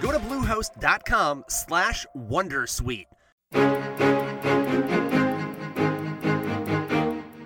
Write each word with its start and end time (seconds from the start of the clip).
Go 0.00 0.12
to 0.12 0.18
bluehost.com 0.18 1.44
slash 1.48 2.06
wondersuite. 2.16 3.06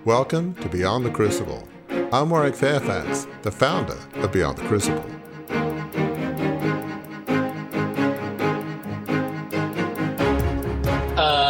Welcome 0.05 0.53
to 0.55 0.69
Beyond 0.69 1.05
the 1.05 1.11
Crucible. 1.11 1.67
I'm 2.11 2.29
Warwick 2.29 2.55
Fairfax, 2.55 3.27
the 3.41 3.51
founder 3.51 3.97
of 4.15 4.31
Beyond 4.31 4.57
the 4.57 4.67
Crucible. 4.67 5.05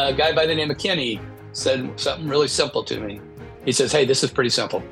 a 0.08 0.14
guy 0.14 0.32
by 0.34 0.46
the 0.46 0.54
name 0.54 0.70
of 0.70 0.78
Kenny 0.78 1.20
said 1.52 2.00
something 2.00 2.28
really 2.28 2.48
simple 2.48 2.84
to 2.84 3.00
me. 3.00 3.20
He 3.66 3.72
says, 3.72 3.92
Hey, 3.92 4.06
this 4.06 4.24
is 4.24 4.32
pretty 4.32 4.50
simple. 4.50 4.84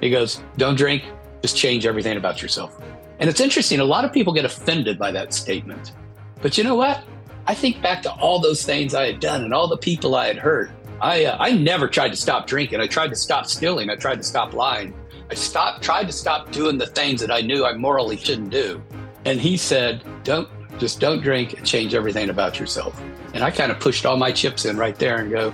He 0.00 0.10
goes, 0.10 0.42
Don't 0.56 0.76
drink, 0.76 1.02
just 1.44 1.58
change 1.58 1.84
everything 1.84 2.16
about 2.16 2.40
yourself. 2.40 2.80
And 3.18 3.28
it's 3.28 3.38
interesting, 3.38 3.78
a 3.78 3.84
lot 3.84 4.06
of 4.06 4.14
people 4.14 4.32
get 4.32 4.46
offended 4.46 4.98
by 4.98 5.10
that 5.10 5.34
statement. 5.34 5.92
But 6.40 6.56
you 6.56 6.64
know 6.64 6.74
what? 6.74 7.04
I 7.46 7.54
think 7.54 7.82
back 7.82 8.00
to 8.04 8.12
all 8.12 8.38
those 8.38 8.64
things 8.64 8.94
I 8.94 9.04
had 9.04 9.20
done 9.20 9.44
and 9.44 9.52
all 9.52 9.68
the 9.68 9.76
people 9.76 10.14
I 10.14 10.26
had 10.26 10.38
hurt. 10.38 10.70
I, 11.02 11.26
uh, 11.26 11.36
I 11.38 11.52
never 11.52 11.86
tried 11.86 12.12
to 12.12 12.16
stop 12.16 12.46
drinking. 12.46 12.80
I 12.80 12.86
tried 12.86 13.08
to 13.08 13.14
stop 13.14 13.44
stealing. 13.44 13.90
I 13.90 13.96
tried 13.96 14.16
to 14.16 14.22
stop 14.22 14.54
lying. 14.54 14.94
I 15.30 15.34
stopped, 15.34 15.84
tried 15.84 16.06
to 16.06 16.12
stop 16.12 16.50
doing 16.50 16.78
the 16.78 16.86
things 16.86 17.20
that 17.20 17.30
I 17.30 17.42
knew 17.42 17.66
I 17.66 17.74
morally 17.74 18.16
shouldn't 18.16 18.48
do. 18.48 18.82
And 19.26 19.38
he 19.38 19.58
said, 19.58 20.02
don't, 20.24 20.48
just 20.78 20.98
don't 20.98 21.22
drink 21.22 21.58
and 21.58 21.66
change 21.66 21.92
everything 21.92 22.30
about 22.30 22.58
yourself. 22.58 22.98
And 23.34 23.44
I 23.44 23.50
kind 23.50 23.70
of 23.70 23.78
pushed 23.80 24.06
all 24.06 24.16
my 24.16 24.32
chips 24.32 24.64
in 24.64 24.78
right 24.78 24.98
there 24.98 25.18
and 25.18 25.30
go, 25.30 25.52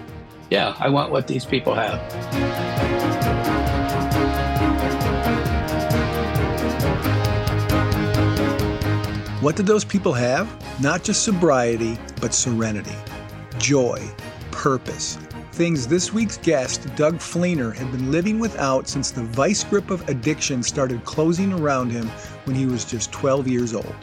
yeah, 0.50 0.76
I 0.78 0.88
want 0.88 1.10
what 1.10 1.26
these 1.26 1.44
people 1.44 1.74
have. 1.74 3.39
What 9.40 9.56
did 9.56 9.66
those 9.66 9.86
people 9.86 10.12
have? 10.12 10.46
Not 10.82 11.02
just 11.02 11.22
sobriety, 11.22 11.96
but 12.20 12.34
serenity, 12.34 12.94
joy, 13.56 14.06
purpose. 14.50 15.16
Things 15.52 15.86
this 15.86 16.12
week's 16.12 16.36
guest, 16.36 16.94
Doug 16.94 17.14
Fleener, 17.16 17.74
had 17.74 17.90
been 17.90 18.10
living 18.10 18.38
without 18.38 18.86
since 18.86 19.10
the 19.10 19.22
vise 19.22 19.64
grip 19.64 19.88
of 19.88 20.06
addiction 20.10 20.62
started 20.62 21.06
closing 21.06 21.54
around 21.54 21.88
him 21.88 22.06
when 22.44 22.54
he 22.54 22.66
was 22.66 22.84
just 22.84 23.12
12 23.12 23.48
years 23.48 23.72
old. 23.72 23.94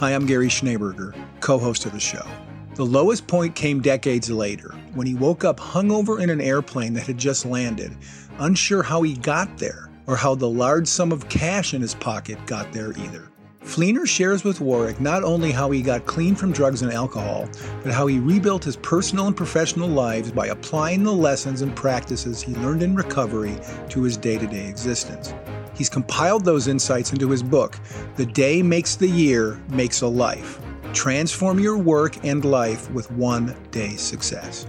Hi, 0.00 0.10
I'm 0.10 0.26
Gary 0.26 0.48
Schneeberger, 0.48 1.16
co 1.38 1.56
host 1.56 1.86
of 1.86 1.92
the 1.92 2.00
show. 2.00 2.26
The 2.74 2.84
lowest 2.84 3.28
point 3.28 3.54
came 3.54 3.80
decades 3.80 4.28
later, 4.28 4.74
when 4.94 5.06
he 5.06 5.14
woke 5.14 5.44
up 5.44 5.60
hungover 5.60 6.20
in 6.20 6.30
an 6.30 6.40
airplane 6.40 6.94
that 6.94 7.06
had 7.06 7.18
just 7.18 7.46
landed, 7.46 7.96
unsure 8.40 8.82
how 8.82 9.02
he 9.02 9.14
got 9.14 9.56
there 9.56 9.88
or 10.08 10.16
how 10.16 10.34
the 10.34 10.50
large 10.50 10.88
sum 10.88 11.12
of 11.12 11.28
cash 11.28 11.74
in 11.74 11.80
his 11.80 11.94
pocket 11.94 12.44
got 12.46 12.72
there 12.72 12.90
either. 12.98 13.29
Fleener 13.64 14.06
shares 14.06 14.42
with 14.42 14.60
Warwick 14.60 15.00
not 15.00 15.22
only 15.22 15.52
how 15.52 15.70
he 15.70 15.82
got 15.82 16.06
clean 16.06 16.34
from 16.34 16.50
drugs 16.50 16.80
and 16.80 16.90
alcohol, 16.92 17.48
but 17.82 17.92
how 17.92 18.06
he 18.06 18.18
rebuilt 18.18 18.64
his 18.64 18.76
personal 18.76 19.26
and 19.26 19.36
professional 19.36 19.88
lives 19.88 20.32
by 20.32 20.46
applying 20.46 21.04
the 21.04 21.12
lessons 21.12 21.60
and 21.60 21.76
practices 21.76 22.40
he 22.40 22.54
learned 22.54 22.82
in 22.82 22.96
recovery 22.96 23.56
to 23.90 24.02
his 24.02 24.16
day 24.16 24.38
to 24.38 24.46
day 24.46 24.66
existence. 24.66 25.34
He's 25.74 25.90
compiled 25.90 26.44
those 26.44 26.68
insights 26.68 27.12
into 27.12 27.30
his 27.30 27.42
book, 27.42 27.78
The 28.16 28.26
Day 28.26 28.62
Makes 28.62 28.96
the 28.96 29.08
Year 29.08 29.60
Makes 29.68 30.00
a 30.00 30.08
Life. 30.08 30.58
Transform 30.94 31.60
your 31.60 31.76
work 31.76 32.24
and 32.24 32.44
life 32.44 32.90
with 32.90 33.10
one 33.12 33.54
day 33.70 33.90
success. 33.90 34.66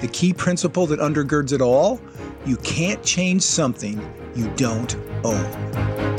The 0.00 0.08
key 0.08 0.34
principle 0.34 0.86
that 0.86 1.00
undergirds 1.00 1.52
it 1.52 1.62
all 1.62 2.00
you 2.44 2.58
can't 2.58 3.02
change 3.02 3.42
something 3.42 3.98
you 4.36 4.50
don't 4.50 4.94
own. 5.24 6.13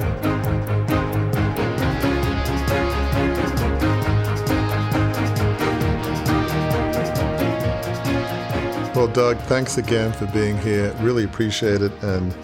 Well, 9.06 9.14
Doug, 9.14 9.38
thanks 9.42 9.78
again 9.78 10.12
for 10.14 10.26
being 10.34 10.58
here. 10.58 10.92
Really 11.00 11.26
appreciate 11.26 11.84
it. 11.84 11.92
And 12.02 12.36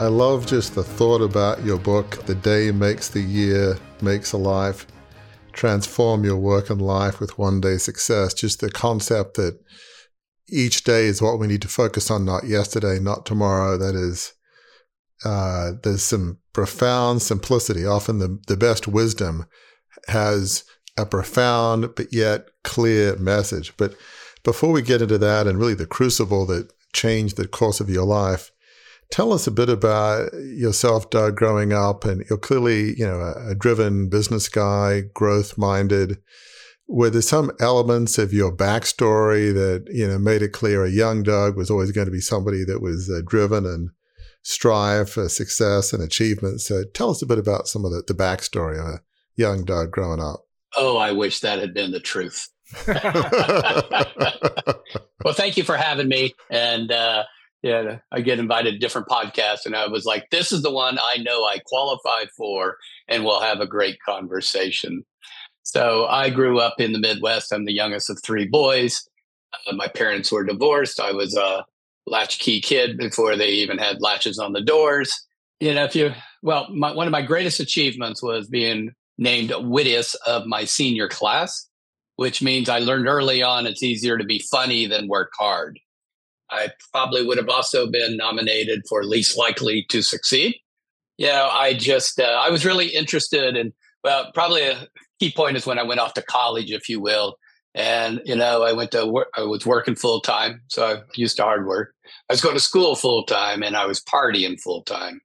I 0.00 0.08
love 0.08 0.44
just 0.46 0.74
the 0.74 0.84
thought 0.84 1.22
about 1.22 1.64
your 1.64 1.78
book, 1.78 2.26
The 2.26 2.34
Day 2.34 2.70
Makes 2.72 3.08
the 3.08 3.22
Year, 3.22 3.78
Makes 4.02 4.32
a 4.32 4.36
Life. 4.36 4.86
Transform 5.54 6.22
your 6.22 6.36
work 6.36 6.68
and 6.68 6.82
life 6.82 7.20
with 7.20 7.38
one 7.38 7.58
day 7.58 7.78
success. 7.78 8.34
Just 8.34 8.60
the 8.60 8.70
concept 8.70 9.36
that 9.36 9.58
each 10.46 10.84
day 10.84 11.06
is 11.06 11.22
what 11.22 11.38
we 11.38 11.46
need 11.46 11.62
to 11.62 11.68
focus 11.68 12.10
on, 12.10 12.26
not 12.26 12.46
yesterday, 12.46 12.98
not 13.00 13.24
tomorrow. 13.24 13.78
That 13.78 13.94
is, 13.94 14.34
uh, 15.24 15.70
there's 15.84 16.02
some 16.02 16.36
profound 16.52 17.22
simplicity. 17.22 17.86
Often 17.86 18.18
the, 18.18 18.38
the 18.46 18.58
best 18.58 18.86
wisdom 18.86 19.46
has 20.08 20.64
a 20.98 21.06
profound 21.06 21.94
but 21.94 22.12
yet 22.12 22.50
clear 22.62 23.16
message. 23.16 23.74
But 23.78 23.94
before 24.44 24.70
we 24.70 24.82
get 24.82 25.02
into 25.02 25.18
that 25.18 25.46
and 25.46 25.58
really 25.58 25.74
the 25.74 25.86
crucible 25.86 26.46
that 26.46 26.72
changed 26.92 27.36
the 27.36 27.48
course 27.48 27.80
of 27.80 27.90
your 27.90 28.04
life, 28.04 28.52
tell 29.10 29.32
us 29.32 29.46
a 29.46 29.50
bit 29.50 29.68
about 29.68 30.32
yourself, 30.34 31.10
Doug, 31.10 31.36
growing 31.36 31.72
up. 31.72 32.04
And 32.04 32.24
you're 32.28 32.38
clearly, 32.38 32.94
you 32.96 33.06
know, 33.06 33.20
a, 33.20 33.50
a 33.50 33.54
driven 33.54 34.08
business 34.08 34.48
guy, 34.48 35.02
growth 35.12 35.58
minded. 35.58 36.18
Were 36.86 37.10
there 37.10 37.22
some 37.22 37.50
elements 37.60 38.18
of 38.18 38.34
your 38.34 38.54
backstory 38.54 39.52
that, 39.54 39.86
you 39.90 40.06
know, 40.06 40.18
made 40.18 40.42
it 40.42 40.52
clear 40.52 40.84
a 40.84 40.90
young 40.90 41.22
Doug 41.22 41.56
was 41.56 41.70
always 41.70 41.92
going 41.92 42.06
to 42.06 42.12
be 42.12 42.20
somebody 42.20 42.62
that 42.64 42.82
was 42.82 43.10
uh, 43.10 43.22
driven 43.26 43.64
and 43.64 43.90
strive 44.42 45.08
for 45.08 45.30
success 45.30 45.94
and 45.94 46.02
achievement? 46.02 46.60
So 46.60 46.84
tell 46.92 47.10
us 47.10 47.22
a 47.22 47.26
bit 47.26 47.38
about 47.38 47.68
some 47.68 47.86
of 47.86 47.90
the, 47.90 48.02
the 48.06 48.14
backstory 48.14 48.78
of 48.78 48.86
a 48.86 49.02
young 49.34 49.64
Doug 49.64 49.90
growing 49.92 50.20
up. 50.20 50.46
Oh, 50.76 50.98
I 50.98 51.12
wish 51.12 51.40
that 51.40 51.58
had 51.58 51.72
been 51.72 51.92
the 51.92 52.00
truth. 52.00 52.50
well, 52.86 52.94
thank 55.34 55.56
you 55.56 55.64
for 55.64 55.76
having 55.76 56.08
me. 56.08 56.34
And 56.50 56.90
uh, 56.90 57.24
yeah, 57.62 57.98
I 58.12 58.20
get 58.20 58.38
invited 58.38 58.72
to 58.72 58.78
different 58.78 59.08
podcasts, 59.08 59.66
and 59.66 59.76
I 59.76 59.88
was 59.88 60.04
like, 60.04 60.30
"This 60.30 60.52
is 60.52 60.62
the 60.62 60.70
one 60.70 60.98
I 61.00 61.18
know 61.18 61.44
I 61.44 61.58
qualify 61.66 62.24
for, 62.36 62.76
and 63.08 63.24
we'll 63.24 63.40
have 63.40 63.60
a 63.60 63.66
great 63.66 63.98
conversation." 64.06 65.04
So 65.62 66.06
I 66.06 66.30
grew 66.30 66.58
up 66.58 66.74
in 66.78 66.92
the 66.92 66.98
Midwest. 66.98 67.52
I'm 67.52 67.64
the 67.64 67.72
youngest 67.72 68.10
of 68.10 68.20
three 68.22 68.46
boys. 68.46 69.02
Uh, 69.66 69.74
my 69.74 69.88
parents 69.88 70.30
were 70.30 70.44
divorced. 70.44 71.00
I 71.00 71.12
was 71.12 71.34
a 71.34 71.64
latchkey 72.06 72.60
kid 72.60 72.98
before 72.98 73.34
they 73.34 73.48
even 73.48 73.78
had 73.78 74.02
latches 74.02 74.38
on 74.38 74.52
the 74.52 74.60
doors. 74.60 75.12
You 75.60 75.72
know, 75.72 75.84
if 75.84 75.96
you 75.96 76.12
well, 76.42 76.68
my, 76.70 76.92
one 76.92 77.06
of 77.06 77.12
my 77.12 77.22
greatest 77.22 77.60
achievements 77.60 78.22
was 78.22 78.48
being 78.48 78.92
named 79.16 79.52
wittiest 79.56 80.16
of 80.26 80.44
my 80.44 80.64
senior 80.64 81.08
class 81.08 81.68
which 82.16 82.42
means 82.42 82.68
I 82.68 82.78
learned 82.78 83.06
early 83.06 83.42
on 83.42 83.66
it's 83.66 83.82
easier 83.82 84.18
to 84.18 84.24
be 84.24 84.38
funny 84.50 84.86
than 84.86 85.08
work 85.08 85.32
hard. 85.38 85.78
I 86.50 86.68
probably 86.92 87.24
would 87.24 87.38
have 87.38 87.48
also 87.48 87.90
been 87.90 88.16
nominated 88.16 88.82
for 88.88 89.04
least 89.04 89.36
likely 89.36 89.84
to 89.88 90.02
succeed. 90.02 90.56
You 91.16 91.28
know, 91.28 91.48
I 91.50 91.74
just, 91.74 92.20
uh, 92.20 92.40
I 92.44 92.50
was 92.50 92.64
really 92.64 92.88
interested 92.88 93.56
in, 93.56 93.72
well, 94.02 94.30
probably 94.32 94.62
a 94.62 94.86
key 95.20 95.32
point 95.32 95.56
is 95.56 95.66
when 95.66 95.78
I 95.78 95.82
went 95.82 96.00
off 96.00 96.14
to 96.14 96.22
college, 96.22 96.70
if 96.70 96.88
you 96.88 97.00
will. 97.00 97.36
And, 97.74 98.20
you 98.24 98.36
know, 98.36 98.62
I 98.62 98.72
went 98.72 98.92
to 98.92 99.06
work, 99.06 99.28
I 99.36 99.42
was 99.42 99.66
working 99.66 99.96
full 99.96 100.20
time. 100.20 100.62
So 100.68 100.86
I'm 100.86 101.02
used 101.16 101.36
to 101.38 101.42
hard 101.42 101.66
work. 101.66 101.94
I 102.30 102.32
was 102.32 102.40
going 102.40 102.54
to 102.54 102.60
school 102.60 102.94
full 102.94 103.24
time 103.24 103.62
and 103.62 103.76
I 103.76 103.86
was 103.86 104.00
partying 104.00 104.60
full 104.60 104.82
time. 104.82 105.20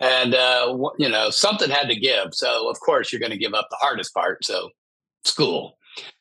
And, 0.00 0.34
uh, 0.34 0.76
you 0.98 1.08
know, 1.08 1.30
something 1.30 1.70
had 1.70 1.88
to 1.88 1.96
give. 1.98 2.34
So, 2.34 2.68
of 2.68 2.78
course, 2.80 3.12
you're 3.12 3.20
going 3.20 3.32
to 3.32 3.38
give 3.38 3.54
up 3.54 3.68
the 3.70 3.78
hardest 3.80 4.12
part. 4.12 4.44
So, 4.44 4.70
school. 5.24 5.75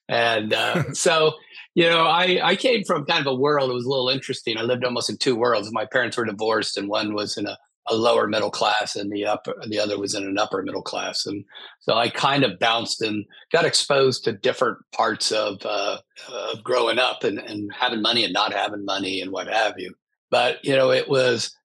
And 0.07 0.54
uh, 0.54 0.84
so, 0.94 1.34
you 1.74 1.90
know, 1.90 2.04
I, 2.04 2.40
I 2.44 2.56
came 2.56 2.84
from 2.84 3.06
kind 3.06 3.22
of 3.25 3.28
a 3.28 3.36
world, 3.36 3.69
it 3.69 3.74
was 3.74 3.86
a 3.86 3.90
little 3.90 4.10
interesting. 4.10 4.57
I 4.57 4.62
lived 4.62 4.86
almost 4.86 5.10
in 5.10 5.18
two 5.18 5.36
worlds. 5.36 5.72
My 5.72 5.86
parents 5.86 6.18
were 6.18 6.25
divorced, 6.25 6.78
and 6.78 6.88
one 6.88 7.13
was 7.13 7.38
in 7.38 7.48
a, 7.48 7.57
a 7.88 7.96
lower 7.96 8.28
middle 8.28 8.50
class, 8.50 8.96
and 8.96 9.12
the 9.12 9.25
upper, 9.25 9.56
the 9.68 9.80
other 9.80 10.00
was 10.00 10.16
in 10.16 10.24
an 10.24 10.38
upper 10.38 10.63
middle 10.63 10.81
class. 10.81 11.25
And 11.25 11.44
so 11.80 11.94
I 11.96 12.10
kind 12.10 12.44
of 12.44 12.60
bounced 12.60 13.02
and 13.02 13.25
got 13.52 13.66
exposed 13.66 14.24
to 14.24 14.31
different 14.31 14.78
parts 14.94 15.31
of, 15.31 15.63
uh, 15.66 15.98
of 16.31 16.63
growing 16.63 16.98
up 16.98 17.24
and, 17.24 17.40
and 17.40 17.72
having 17.74 18.02
money 18.02 18.24
and 18.24 18.34
not 18.34 18.54
having 18.54 18.86
money 18.86 19.22
and 19.22 19.31
what 19.31 19.48
have 19.48 19.75
you. 19.78 19.94
But, 20.31 20.63
you 20.63 20.75
know, 20.75 20.92
it 20.92 21.07
was, 21.07 21.56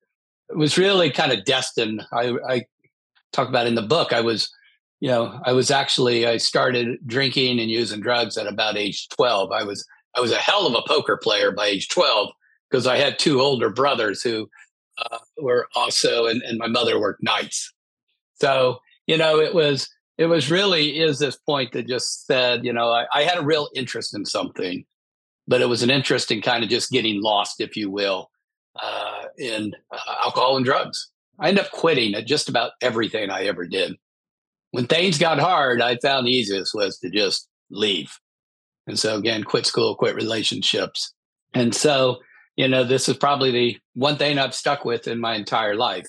it 0.50 0.56
was 0.56 0.76
really 0.76 1.10
kind 1.10 1.32
of 1.32 1.44
destined. 1.44 2.02
I, 2.12 2.34
I 2.48 2.64
talk 3.32 3.48
about 3.48 3.66
in 3.66 3.74
the 3.74 3.82
book, 3.82 4.12
I 4.12 4.20
was 4.20 4.50
you 5.00 5.08
know, 5.08 5.40
I 5.44 5.52
was 5.52 5.70
actually 5.70 6.26
I 6.26 6.36
started 6.36 6.98
drinking 7.06 7.58
and 7.58 7.70
using 7.70 8.00
drugs 8.00 8.36
at 8.36 8.46
about 8.46 8.76
age 8.76 9.08
12. 9.08 9.50
I 9.50 9.64
was 9.64 9.86
I 10.16 10.20
was 10.20 10.30
a 10.30 10.36
hell 10.36 10.66
of 10.66 10.74
a 10.74 10.86
poker 10.86 11.16
player 11.16 11.50
by 11.50 11.66
age 11.66 11.88
12 11.88 12.30
because 12.70 12.86
I 12.86 12.96
had 12.96 13.18
two 13.18 13.40
older 13.40 13.70
brothers 13.70 14.22
who 14.22 14.48
uh, 14.98 15.18
were 15.38 15.68
also 15.74 16.26
and, 16.26 16.42
and 16.42 16.58
my 16.58 16.66
mother 16.66 17.00
worked 17.00 17.22
nights. 17.22 17.72
So, 18.40 18.78
you 19.06 19.16
know, 19.16 19.40
it 19.40 19.54
was 19.54 19.88
it 20.18 20.26
was 20.26 20.50
really 20.50 21.00
is 21.00 21.18
this 21.18 21.36
point 21.36 21.72
that 21.72 21.88
just 21.88 22.26
said, 22.26 22.64
you 22.64 22.72
know, 22.72 22.90
I, 22.90 23.06
I 23.14 23.22
had 23.22 23.38
a 23.38 23.44
real 23.44 23.68
interest 23.74 24.14
in 24.14 24.26
something, 24.26 24.84
but 25.48 25.62
it 25.62 25.68
was 25.68 25.82
an 25.82 25.90
interest 25.90 26.30
in 26.30 26.42
kind 26.42 26.62
of 26.62 26.68
just 26.68 26.90
getting 26.90 27.22
lost, 27.22 27.62
if 27.62 27.74
you 27.74 27.90
will, 27.90 28.30
uh, 28.78 29.22
in 29.38 29.72
uh, 29.90 30.14
alcohol 30.26 30.58
and 30.58 30.66
drugs. 30.66 31.10
I 31.38 31.48
ended 31.48 31.64
up 31.64 31.70
quitting 31.70 32.14
at 32.14 32.26
just 32.26 32.50
about 32.50 32.72
everything 32.82 33.30
I 33.30 33.44
ever 33.44 33.66
did 33.66 33.96
when 34.72 34.86
things 34.86 35.18
got 35.18 35.38
hard, 35.38 35.80
I 35.82 35.96
found 35.96 36.26
the 36.26 36.32
easiest 36.32 36.74
was 36.74 36.98
to 36.98 37.10
just 37.10 37.48
leave. 37.70 38.12
And 38.86 38.98
so 38.98 39.16
again, 39.16 39.44
quit 39.44 39.66
school, 39.66 39.94
quit 39.94 40.14
relationships. 40.14 41.12
And 41.54 41.74
so, 41.74 42.18
you 42.56 42.68
know, 42.68 42.84
this 42.84 43.08
is 43.08 43.16
probably 43.16 43.50
the 43.50 43.78
one 43.94 44.16
thing 44.16 44.38
I've 44.38 44.54
stuck 44.54 44.84
with 44.84 45.08
in 45.08 45.18
my 45.20 45.34
entire 45.34 45.74
life, 45.74 46.06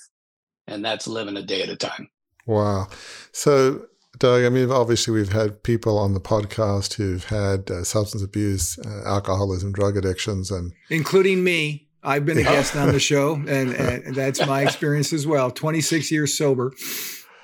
and 0.68 0.84
that's 0.84 1.08
living 1.08 1.38
a 1.38 1.44
day 1.44 1.62
at 1.64 1.70
a 1.70 1.76
time. 1.76 2.10
Wow. 2.46 2.88
So, 3.32 3.86
Doug, 4.20 4.44
I 4.44 4.50
mean, 4.50 4.72
obviously, 4.72 5.14
we've 5.14 5.32
had 5.32 5.64
people 5.64 5.98
on 5.98 6.14
the 6.14 6.20
podcast 6.20 6.94
who've 6.94 7.24
had 7.24 7.72
uh, 7.72 7.84
substance 7.84 8.24
abuse, 8.24 8.78
uh, 8.80 9.04
alcoholism, 9.06 9.72
drug 9.72 9.98
addictions, 9.98 10.52
and 10.52 10.74
including 10.90 11.44
me. 11.44 11.88
I've 12.04 12.26
been 12.26 12.40
a 12.40 12.44
guest 12.44 12.76
on 12.76 12.92
the 12.92 13.00
show, 13.00 13.36
and, 13.48 13.74
and 13.74 14.16
that's 14.16 14.46
my 14.46 14.64
experience 14.64 15.14
as 15.14 15.28
well. 15.28 15.52
26 15.52 16.12
years 16.12 16.36
sober. 16.36 16.74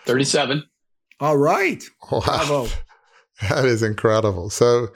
37. 0.06 0.64
All 1.20 1.38
right. 1.38 1.84
Wow. 2.12 2.22
Bravo. 2.22 2.68
That 3.50 3.66
is 3.66 3.84
incredible. 3.84 4.50
So, 4.50 4.88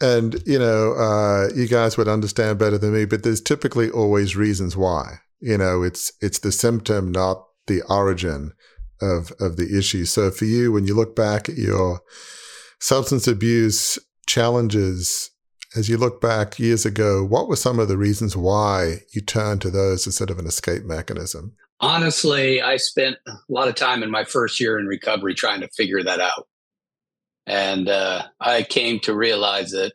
and 0.00 0.42
you 0.44 0.58
know, 0.58 0.94
uh, 0.94 1.48
you 1.54 1.68
guys 1.68 1.96
would 1.96 2.08
understand 2.08 2.58
better 2.58 2.76
than 2.76 2.92
me, 2.92 3.04
but 3.04 3.22
there's 3.22 3.40
typically 3.40 3.88
always 3.88 4.34
reasons 4.34 4.76
why. 4.76 5.18
You 5.38 5.56
know, 5.56 5.84
it's 5.84 6.12
it's 6.20 6.40
the 6.40 6.50
symptom, 6.50 7.12
not 7.12 7.46
the 7.68 7.82
origin 7.88 8.52
of 9.00 9.32
of 9.38 9.56
the 9.56 9.78
issue. 9.78 10.06
So 10.06 10.32
for 10.32 10.44
you, 10.44 10.72
when 10.72 10.88
you 10.88 10.94
look 10.96 11.14
back 11.14 11.48
at 11.48 11.56
your 11.56 12.00
substance 12.80 13.28
abuse 13.28 13.96
challenges, 14.26 15.30
as 15.76 15.88
you 15.88 15.98
look 15.98 16.20
back 16.20 16.58
years 16.58 16.84
ago, 16.84 17.24
what 17.24 17.48
were 17.48 17.54
some 17.54 17.78
of 17.78 17.88
the 17.88 17.98
reasons 17.98 18.36
why 18.36 19.02
you 19.14 19.20
turned 19.20 19.60
to 19.62 19.70
those 19.70 20.06
instead 20.06 20.30
of 20.30 20.38
an 20.38 20.46
escape 20.46 20.84
mechanism? 20.84 21.54
Honestly, 21.80 22.62
I 22.62 22.76
spent 22.76 23.16
a 23.26 23.32
lot 23.48 23.68
of 23.68 23.74
time 23.74 24.02
in 24.02 24.10
my 24.10 24.24
first 24.24 24.60
year 24.60 24.78
in 24.78 24.86
recovery 24.86 25.34
trying 25.34 25.60
to 25.60 25.68
figure 25.68 26.02
that 26.02 26.20
out. 26.20 26.46
And 27.46 27.88
uh, 27.88 28.24
I 28.40 28.62
came 28.64 28.98
to 29.00 29.14
realize 29.14 29.70
that 29.70 29.92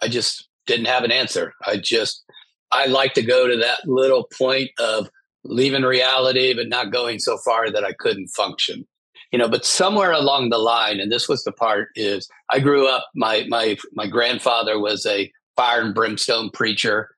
I 0.00 0.08
just 0.08 0.48
didn't 0.66 0.86
have 0.86 1.04
an 1.04 1.12
answer. 1.12 1.52
I 1.64 1.76
just, 1.76 2.24
I 2.72 2.86
like 2.86 3.14
to 3.14 3.22
go 3.22 3.46
to 3.46 3.56
that 3.56 3.86
little 3.86 4.28
point 4.36 4.70
of 4.78 5.08
leaving 5.44 5.82
reality, 5.82 6.54
but 6.54 6.68
not 6.68 6.92
going 6.92 7.18
so 7.18 7.38
far 7.38 7.70
that 7.70 7.84
I 7.84 7.92
couldn't 7.92 8.28
function. 8.28 8.86
You 9.32 9.38
know, 9.38 9.48
but 9.48 9.64
somewhere 9.64 10.12
along 10.12 10.50
the 10.50 10.58
line, 10.58 11.00
and 11.00 11.10
this 11.10 11.28
was 11.28 11.44
the 11.44 11.52
part 11.52 11.88
is 11.96 12.28
I 12.50 12.60
grew 12.60 12.88
up, 12.88 13.06
my 13.14 13.44
my 13.48 13.76
my 13.92 14.06
grandfather 14.06 14.78
was 14.78 15.04
a 15.04 15.30
fire 15.56 15.80
and 15.80 15.94
brimstone 15.94 16.50
preacher. 16.50 17.10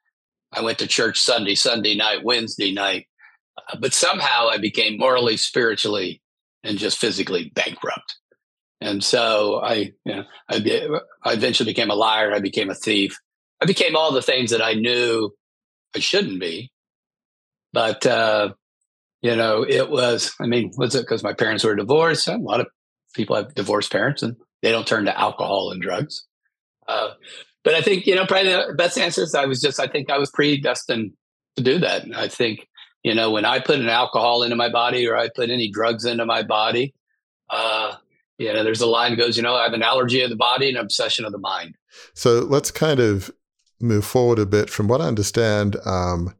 I 0.52 0.62
went 0.62 0.78
to 0.78 0.87
church 0.87 1.19
Sunday, 1.19 1.54
Sunday 1.54 1.94
night, 1.94 2.25
Wednesday 2.25 2.72
night. 2.72 3.06
But 3.81 3.94
somehow 3.94 4.49
I 4.49 4.58
became 4.58 4.99
morally, 4.99 5.37
spiritually, 5.37 6.22
and 6.62 6.78
just 6.78 6.99
physically 6.99 7.50
bankrupt. 7.55 8.16
And 8.81 9.02
so 9.02 9.60
I, 9.62 9.93
you 10.05 10.16
know, 10.16 10.25
I, 10.49 10.88
I 11.25 11.32
eventually 11.32 11.70
became 11.70 11.90
a 11.90 11.94
liar. 11.94 12.32
I 12.32 12.40
became 12.40 12.70
a 12.70 12.75
thief. 12.75 13.19
I 13.60 13.66
became 13.66 13.96
all 13.96 14.12
the 14.12 14.22
things 14.22 14.50
that 14.50 14.62
I 14.62 14.75
knew 14.75 15.32
I 15.96 15.99
shouldn't 15.99 16.40
be. 16.40 16.70
But, 17.72 18.06
uh, 18.06 18.50
you 19.20 19.34
know, 19.34 19.64
it 19.69 19.90
was, 19.90 20.32
I 20.40 20.46
mean, 20.46 20.70
was 20.76 20.94
it 20.94 21.02
because 21.02 21.25
my 21.25 21.32
parents 21.32 21.64
were 21.64 21.75
divorced? 21.75 22.28
A 22.28 22.37
lot 22.37 22.61
of 22.61 22.69
people 23.14 23.34
have 23.34 23.54
divorced 23.54 23.90
parents 23.90 24.22
and 24.22 24.37
they 24.62 24.70
don't 24.70 24.87
turn 24.87 25.06
to 25.06 25.20
alcohol 25.20 25.72
and 25.72 25.82
drugs. 25.82 26.25
Uh, 26.87 27.11
but 27.64 27.75
I 27.75 27.82
think, 27.82 28.06
you 28.06 28.14
know, 28.14 28.26
probably 28.26 28.52
the 28.52 28.75
best 28.76 28.96
answer 28.96 29.22
is 29.22 29.34
I 29.34 29.46
was 29.46 29.61
just, 29.61 29.81
I 29.81 29.88
think 29.88 30.08
I 30.08 30.19
was 30.19 30.31
predestined 30.31 31.12
to 31.56 31.62
do 31.62 31.81
that. 31.81 32.06
I 32.14 32.28
think 32.28 32.67
you 33.02 33.14
know, 33.14 33.30
when 33.30 33.44
I 33.44 33.60
put 33.60 33.78
an 33.78 33.88
alcohol 33.88 34.42
into 34.42 34.56
my 34.56 34.68
body 34.68 35.06
or 35.06 35.16
I 35.16 35.28
put 35.34 35.50
any 35.50 35.70
drugs 35.70 36.04
into 36.04 36.26
my 36.26 36.42
body, 36.42 36.94
uh, 37.50 37.94
you 38.38 38.52
know, 38.52 38.62
there's 38.62 38.80
a 38.80 38.86
line 38.86 39.12
that 39.12 39.16
goes, 39.16 39.36
you 39.36 39.42
know, 39.42 39.54
I 39.54 39.64
have 39.64 39.72
an 39.72 39.82
allergy 39.82 40.22
of 40.22 40.30
the 40.30 40.36
body 40.36 40.68
and 40.68 40.78
obsession 40.78 41.24
of 41.24 41.32
the 41.32 41.38
mind. 41.38 41.74
So 42.14 42.40
let's 42.40 42.70
kind 42.70 43.00
of 43.00 43.30
move 43.80 44.04
forward 44.04 44.38
a 44.38 44.46
bit. 44.46 44.70
From 44.70 44.88
what 44.88 45.00
I 45.00 45.06
understand, 45.06 45.76
um, 45.84 46.34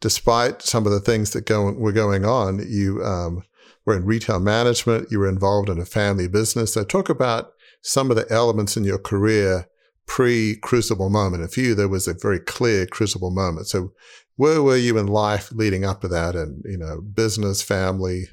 despite 0.00 0.62
some 0.62 0.86
of 0.86 0.92
the 0.92 1.00
things 1.00 1.30
that 1.30 1.46
go, 1.46 1.72
were 1.72 1.92
going 1.92 2.24
on, 2.24 2.64
you 2.68 3.02
um, 3.04 3.42
were 3.84 3.96
in 3.96 4.04
retail 4.04 4.40
management, 4.40 5.10
you 5.10 5.18
were 5.18 5.28
involved 5.28 5.68
in 5.68 5.78
a 5.78 5.84
family 5.84 6.28
business. 6.28 6.74
So 6.74 6.84
talk 6.84 7.08
about 7.08 7.52
some 7.82 8.10
of 8.10 8.16
the 8.16 8.26
elements 8.30 8.76
in 8.76 8.84
your 8.84 8.98
career 8.98 9.66
pre 10.06 10.56
crucible 10.56 11.10
moment. 11.10 11.50
For 11.52 11.60
you, 11.60 11.74
there 11.74 11.88
was 11.88 12.08
a 12.08 12.14
very 12.14 12.40
clear 12.40 12.86
crucible 12.86 13.30
moment. 13.30 13.66
So 13.66 13.92
where 14.36 14.62
were 14.62 14.76
you 14.76 14.98
in 14.98 15.06
life 15.06 15.52
leading 15.52 15.84
up 15.84 16.00
to 16.00 16.08
that 16.08 16.34
and, 16.34 16.62
you 16.64 16.78
know, 16.78 17.00
business, 17.00 17.62
family, 17.62 18.28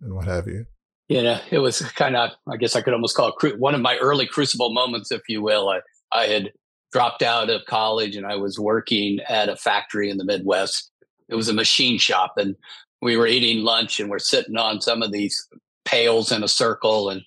and 0.00 0.14
what 0.14 0.26
have 0.26 0.46
you? 0.46 0.66
You 1.08 1.22
know, 1.22 1.38
it 1.50 1.58
was 1.58 1.80
kind 1.92 2.16
of, 2.16 2.30
I 2.48 2.56
guess 2.56 2.74
I 2.74 2.80
could 2.80 2.94
almost 2.94 3.16
call 3.16 3.34
it 3.42 3.58
one 3.58 3.74
of 3.74 3.80
my 3.80 3.96
early 3.98 4.26
crucible 4.26 4.72
moments, 4.72 5.12
if 5.12 5.22
you 5.28 5.42
will. 5.42 5.68
I, 5.68 5.80
I 6.12 6.26
had 6.26 6.52
dropped 6.92 7.22
out 7.22 7.50
of 7.50 7.64
college 7.66 8.16
and 8.16 8.26
I 8.26 8.36
was 8.36 8.58
working 8.58 9.18
at 9.28 9.48
a 9.48 9.56
factory 9.56 10.10
in 10.10 10.18
the 10.18 10.24
Midwest. 10.24 10.90
It 11.28 11.34
was 11.34 11.48
a 11.48 11.54
machine 11.54 11.98
shop 11.98 12.34
and 12.36 12.56
we 13.00 13.16
were 13.16 13.26
eating 13.26 13.64
lunch 13.64 13.98
and 13.98 14.08
we're 14.08 14.18
sitting 14.18 14.56
on 14.56 14.80
some 14.80 15.02
of 15.02 15.12
these 15.12 15.48
pails 15.84 16.30
in 16.30 16.42
a 16.42 16.48
circle 16.48 17.10
and 17.10 17.22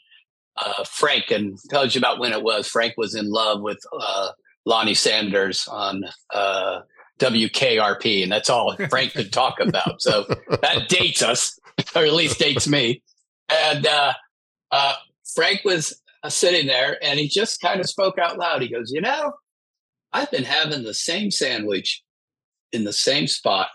uh, 0.58 0.84
Frank 0.86 1.32
and 1.32 1.60
tells 1.70 1.94
you 1.94 2.00
about 2.00 2.20
when 2.20 2.32
it 2.32 2.44
was. 2.44 2.68
Frank 2.68 2.94
was 2.98 3.14
in 3.14 3.30
love 3.30 3.62
with 3.62 3.80
uh, 4.00 4.30
Loni 4.68 5.12
Anderson 5.12 5.74
on 5.74 6.04
uh, 6.34 6.82
WKRP, 7.20 8.24
and 8.24 8.32
that's 8.32 8.50
all 8.50 8.76
Frank 8.90 9.14
could 9.14 9.32
talk 9.32 9.60
about. 9.60 10.02
So 10.02 10.26
that 10.62 10.86
dates 10.90 11.22
us, 11.22 11.58
or 11.96 12.04
at 12.04 12.14
least 12.14 12.40
dates 12.40 12.68
me. 12.68 13.02
And 13.50 13.86
uh, 13.86 14.14
uh, 14.72 14.94
Frank 15.34 15.62
was 15.64 16.02
uh, 16.24 16.30
sitting 16.30 16.68
there, 16.68 16.98
and 17.04 17.20
he 17.20 17.28
just 17.28 17.62
kind 17.62 17.80
of 17.80 17.88
spoke 17.88 18.20
out 18.20 18.38
loud. 18.38 18.62
He 18.62 18.70
goes, 18.70 18.92
"You 18.92 19.02
know, 19.02 19.34
I've 20.12 20.32
been 20.32 20.44
having 20.44 20.84
the 20.84 20.94
same 20.94 21.32
sandwich 21.32 22.04
in 22.72 22.84
the 22.84 22.94
same 22.94 23.28
spot 23.28 23.70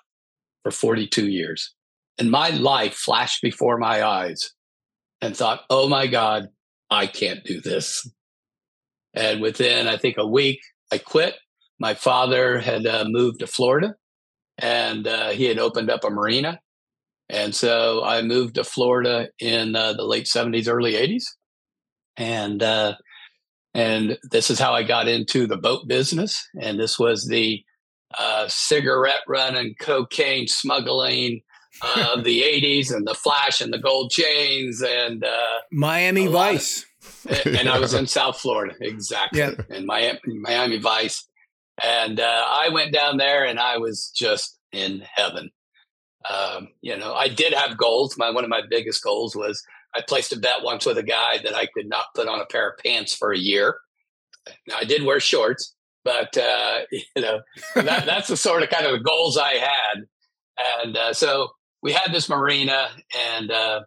for 0.62 0.71
42 0.71 1.29
years, 1.29 1.75
and 2.19 2.31
my 2.31 2.50
life 2.50 2.95
flashed 2.95 3.43
before 3.43 3.79
my 3.79 4.03
eyes." 4.03 4.53
And 5.23 5.37
thought, 5.37 5.64
oh 5.69 5.87
my 5.87 6.07
God, 6.07 6.49
I 6.88 7.07
can't 7.07 7.45
do 7.45 7.61
this. 7.61 8.09
And 9.12 9.43
within, 9.43 9.87
I 9.87 9.99
think, 9.99 10.17
a 10.17 10.26
week, 10.26 10.61
I 10.91 10.97
quit 10.97 11.35
my 11.81 11.95
father 11.95 12.61
had 12.61 12.87
uh, 12.87 13.05
moved 13.09 13.41
to 13.41 13.47
Florida 13.47 13.97
and 14.59 15.07
uh, 15.09 15.31
he 15.31 15.45
had 15.45 15.59
opened 15.59 15.91
up 15.91 16.05
a 16.05 16.11
marina. 16.11 16.61
And 17.29 17.55
so 17.55 18.05
I 18.05 18.23
moved 18.23 18.57
to 18.57 18.65
Florida 18.65 19.29
in 19.39 19.75
uh, 19.75 19.95
the 19.95 20.05
late 20.05 20.27
70s, 20.27 20.69
early 20.69 20.93
80s. 20.93 21.25
And 22.17 22.63
uh, 22.63 22.95
and 23.73 24.19
this 24.31 24.51
is 24.51 24.59
how 24.59 24.75
I 24.75 24.83
got 24.83 25.09
into 25.09 25.47
the 25.47 25.57
boat 25.57 25.87
business. 25.87 26.49
And 26.61 26.79
this 26.79 26.99
was 26.99 27.27
the 27.27 27.63
uh, 28.19 28.47
cigarette 28.49 29.23
running, 29.29 29.75
cocaine 29.81 30.49
smuggling 30.49 31.43
of 32.07 32.25
the 32.25 32.43
80s 32.43 32.93
and 32.93 33.07
the 33.07 33.15
flash 33.15 33.61
and 33.61 33.73
the 33.73 33.79
gold 33.79 34.11
chains 34.11 34.83
and 34.83 35.25
uh, 35.25 35.61
Miami 35.71 36.27
Vice. 36.27 36.85
Of, 37.27 37.47
and 37.47 37.69
I 37.69 37.79
was 37.79 37.95
in 37.95 38.07
South 38.07 38.39
Florida, 38.39 38.75
exactly. 38.81 39.39
Yeah. 39.39 39.53
And 39.71 39.87
Miami, 39.87 40.19
Miami 40.27 40.79
Vice. 40.79 41.27
And 41.83 42.21
uh, 42.21 42.45
I 42.49 42.69
went 42.71 42.93
down 42.93 43.17
there 43.17 43.45
and 43.45 43.59
I 43.59 43.79
was 43.79 44.13
just 44.15 44.59
in 44.73 45.03
heaven. 45.15 45.51
Um, 46.29 46.69
you 46.83 46.97
know, 46.97 47.15
I 47.15 47.29
did 47.29 47.55
have 47.55 47.79
goals. 47.79 48.17
My 48.19 48.31
one 48.31 48.45
of 48.45 48.51
my 48.51 48.63
biggest 48.69 49.03
goals 49.03 49.35
was 49.35 49.63
I 49.95 50.03
placed 50.07 50.33
a 50.33 50.39
bet 50.39 50.63
once 50.63 50.85
with 50.85 50.99
a 50.99 51.03
guy 51.03 51.39
that 51.43 51.55
I 51.55 51.67
could 51.67 51.89
not 51.89 52.15
put 52.15 52.29
on 52.29 52.41
a 52.41 52.47
pair 52.47 52.69
of 52.69 52.79
pants 52.79 53.15
for 53.15 53.33
a 53.33 53.39
year. 53.39 53.79
Now, 54.69 54.77
I 54.79 54.85
did 54.85 55.05
wear 55.05 55.21
shorts, 55.21 55.75
but 56.05 56.37
uh, 56.37 56.81
you 56.93 57.23
know 57.23 57.41
that, 57.75 58.05
that's 58.05 58.29
the 58.29 58.37
sort 58.37 58.63
of 58.63 58.71
kind 58.71 58.87
of 58.87 59.03
goals 59.03 59.39
I 59.39 59.55
had. 59.55 60.07
And 60.83 60.97
uh, 60.97 61.13
so 61.15 61.49
we 61.83 61.93
had 61.93 62.13
this 62.13 62.29
marina, 62.29 62.89
and 63.35 63.51
uh, 63.51 63.81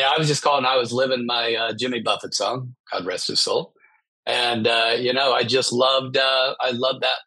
know, 0.00 0.10
I 0.12 0.18
was 0.18 0.26
just 0.26 0.42
calling. 0.42 0.64
I 0.64 0.76
was 0.76 0.92
living 0.92 1.24
my 1.24 1.54
uh, 1.54 1.72
Jimmy 1.78 2.00
Buffett 2.00 2.34
song, 2.34 2.74
God 2.90 3.06
rest 3.06 3.28
his 3.28 3.40
soul 3.40 3.74
and 4.26 4.66
uh, 4.66 4.96
you 4.98 5.12
know, 5.12 5.32
I 5.32 5.44
just 5.44 5.72
loved 5.72 6.16
uh, 6.16 6.54
I 6.60 6.70
loved 6.72 7.02
that 7.02 7.18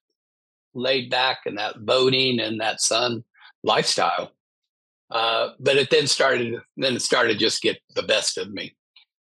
laid 0.74 1.10
back 1.10 1.40
and 1.46 1.58
that 1.58 1.86
boating 1.86 2.40
and 2.40 2.60
that 2.60 2.82
sun 2.82 3.24
lifestyle. 3.64 4.32
Uh, 5.12 5.50
but 5.60 5.78
it 5.78 5.90
then 5.90 6.08
started 6.08 6.56
then 6.78 6.96
it 6.96 7.02
started 7.02 7.38
just 7.40 7.62
get 7.62 7.80
the 7.96 8.04
best 8.04 8.38
of 8.38 8.52
me. 8.52 8.76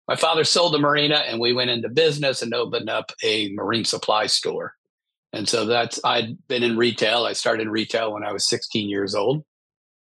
my 0.09 0.17
father 0.17 0.45
sold 0.45 0.75
the 0.75 0.79
marina 0.79 1.17
and 1.17 1.41
we 1.41 1.53
went 1.53 1.71
into 1.71 1.89
business 1.89 2.43
and 2.43 2.55
opened 2.55 2.89
up 2.89 3.13
a 3.23 3.53
marine 3.53 3.85
supply 3.85 4.27
store. 4.27 4.75
And 5.33 5.49
so 5.49 5.65
that's, 5.65 5.99
I'd 6.05 6.37
been 6.49 6.63
in 6.63 6.77
retail. 6.77 7.25
I 7.25 7.33
started 7.33 7.63
in 7.63 7.71
retail 7.71 8.13
when 8.13 8.25
I 8.25 8.33
was 8.33 8.49
16 8.49 8.89
years 8.89 9.15
old. 9.15 9.45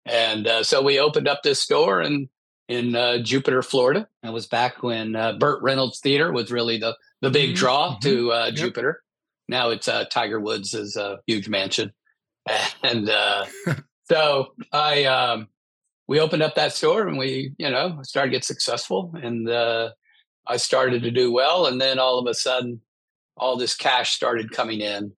And 0.05 0.47
uh, 0.47 0.65
so 0.65 0.83
we 0.83 0.99
opened 0.99 1.29
up 1.29 1.43
this 1.43 1.61
store 1.61 2.03
in, 2.03 2.29
in 2.69 2.97
uh, 2.97 3.19
Jupiter, 3.19 3.63
Florida. 3.63 4.09
It 4.25 4.33
was 4.33 4.47
back 4.47 4.83
when 4.83 5.15
uh, 5.15 5.35
Burt 5.35 5.63
Reynolds 5.63 6.01
Theater 6.01 6.33
was 6.33 6.51
really 6.51 6.79
the, 6.79 6.97
the 7.23 7.31
big 7.31 7.51
mm-hmm. 7.51 7.57
draw 7.57 7.91
mm-hmm. 7.93 8.09
to 8.09 8.33
uh, 8.33 8.47
yep. 8.47 8.55
Jupiter. 8.55 9.03
Now 9.49 9.71
it's 9.71 9.89
uh, 9.89 10.05
Tiger 10.05 10.41
Woods' 10.41 10.97
a 10.97 11.21
huge 11.27 11.49
mansion. 11.49 11.93
And 12.83 13.09
uh, 13.09 13.47
so 14.11 14.49
I, 14.73 15.05
um, 15.05 15.47
we 16.09 16.19
opened 16.19 16.43
up 16.43 16.57
that 16.57 16.73
store 16.73 17.07
and 17.07 17.17
we, 17.17 17.53
you 17.57 17.71
know, 17.71 18.01
started 18.03 18.33
to 18.33 18.37
get 18.37 18.45
successful 18.45 19.15
and 19.23 19.49
uh, 19.49 19.91
I 20.47 20.57
started 20.57 21.05
to 21.05 21.13
do 21.13 21.31
well. 21.31 21.67
And 21.67 21.81
then 21.81 22.01
all 22.01 22.19
of 22.19 22.27
a 22.27 22.35
sudden, 22.35 22.81
all 23.37 23.57
this 23.57 23.77
cash 23.77 24.13
started 24.13 24.51
coming 24.51 24.81
in. 24.81 25.13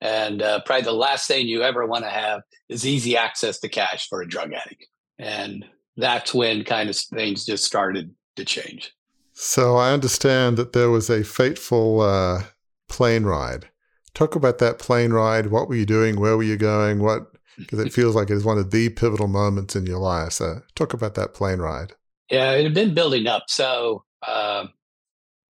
And 0.00 0.42
uh, 0.42 0.60
probably 0.66 0.82
the 0.82 0.92
last 0.92 1.28
thing 1.28 1.46
you 1.46 1.62
ever 1.62 1.86
want 1.86 2.04
to 2.04 2.10
have 2.10 2.42
is 2.68 2.84
easy 2.84 3.16
access 3.16 3.60
to 3.60 3.68
cash 3.68 4.08
for 4.08 4.20
a 4.20 4.28
drug 4.28 4.52
addict. 4.52 4.86
And 5.18 5.64
that's 5.96 6.34
when 6.34 6.64
kind 6.64 6.90
of 6.90 6.96
things 6.96 7.46
just 7.46 7.64
started 7.64 8.12
to 8.34 8.44
change. 8.44 8.92
So 9.34 9.76
I 9.76 9.92
understand 9.92 10.56
that 10.56 10.72
there 10.72 10.90
was 10.90 11.10
a 11.10 11.24
fateful 11.24 12.00
uh, 12.00 12.44
plane 12.88 13.24
ride. 13.24 13.68
Talk 14.14 14.36
about 14.36 14.58
that 14.58 14.78
plane 14.78 15.12
ride. 15.12 15.48
What 15.48 15.68
were 15.68 15.74
you 15.74 15.84
doing? 15.84 16.20
Where 16.20 16.36
were 16.36 16.44
you 16.44 16.56
going? 16.56 17.00
What 17.00 17.26
because 17.58 17.80
it 17.80 17.92
feels 17.92 18.14
like 18.14 18.30
it's 18.30 18.44
one 18.44 18.58
of 18.58 18.70
the 18.70 18.88
pivotal 18.90 19.26
moments 19.26 19.74
in 19.74 19.86
your 19.86 19.98
life. 19.98 20.32
So, 20.32 20.60
talk 20.76 20.94
about 20.94 21.14
that 21.16 21.34
plane 21.34 21.58
ride. 21.58 21.94
Yeah, 22.30 22.52
it 22.52 22.62
had 22.62 22.74
been 22.74 22.94
building 22.94 23.26
up. 23.26 23.44
So, 23.48 24.04
uh, 24.26 24.66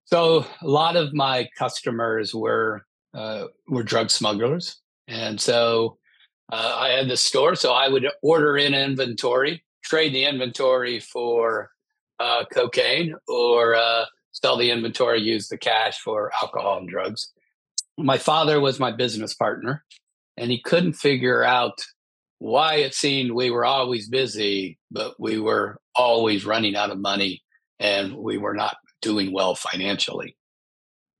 so 0.06 0.46
a 0.62 0.66
lot 0.66 0.96
of 0.96 1.12
my 1.12 1.48
customers 1.58 2.34
were 2.34 2.86
uh, 3.12 3.46
were 3.68 3.82
drug 3.82 4.10
smugglers, 4.10 4.80
and 5.08 5.38
so 5.38 5.98
uh, 6.50 6.76
I 6.78 6.88
had 6.88 7.08
the 7.08 7.18
store. 7.18 7.54
So 7.54 7.74
I 7.74 7.88
would 7.88 8.06
order 8.22 8.56
in 8.56 8.72
inventory, 8.72 9.62
trade 9.82 10.14
the 10.14 10.24
inventory 10.24 11.00
for 11.00 11.70
uh, 12.20 12.44
cocaine, 12.52 13.14
or 13.28 13.74
uh, 13.74 14.04
sell 14.32 14.56
the 14.56 14.70
inventory, 14.70 15.20
use 15.20 15.48
the 15.48 15.58
cash 15.58 15.98
for 15.98 16.30
alcohol 16.42 16.78
and 16.78 16.88
drugs. 16.88 17.32
My 17.96 18.18
father 18.18 18.60
was 18.60 18.80
my 18.80 18.90
business 18.90 19.34
partner, 19.34 19.84
and 20.36 20.50
he 20.50 20.60
couldn't 20.60 20.94
figure 20.94 21.44
out 21.44 21.78
why 22.38 22.74
it 22.76 22.94
seemed 22.94 23.30
we 23.30 23.50
were 23.50 23.64
always 23.64 24.08
busy, 24.08 24.78
but 24.90 25.14
we 25.18 25.38
were 25.38 25.78
always 25.94 26.44
running 26.44 26.76
out 26.76 26.90
of 26.90 26.98
money 26.98 27.42
and 27.78 28.14
we 28.14 28.38
were 28.38 28.54
not 28.54 28.76
doing 29.00 29.32
well 29.32 29.54
financially. 29.54 30.36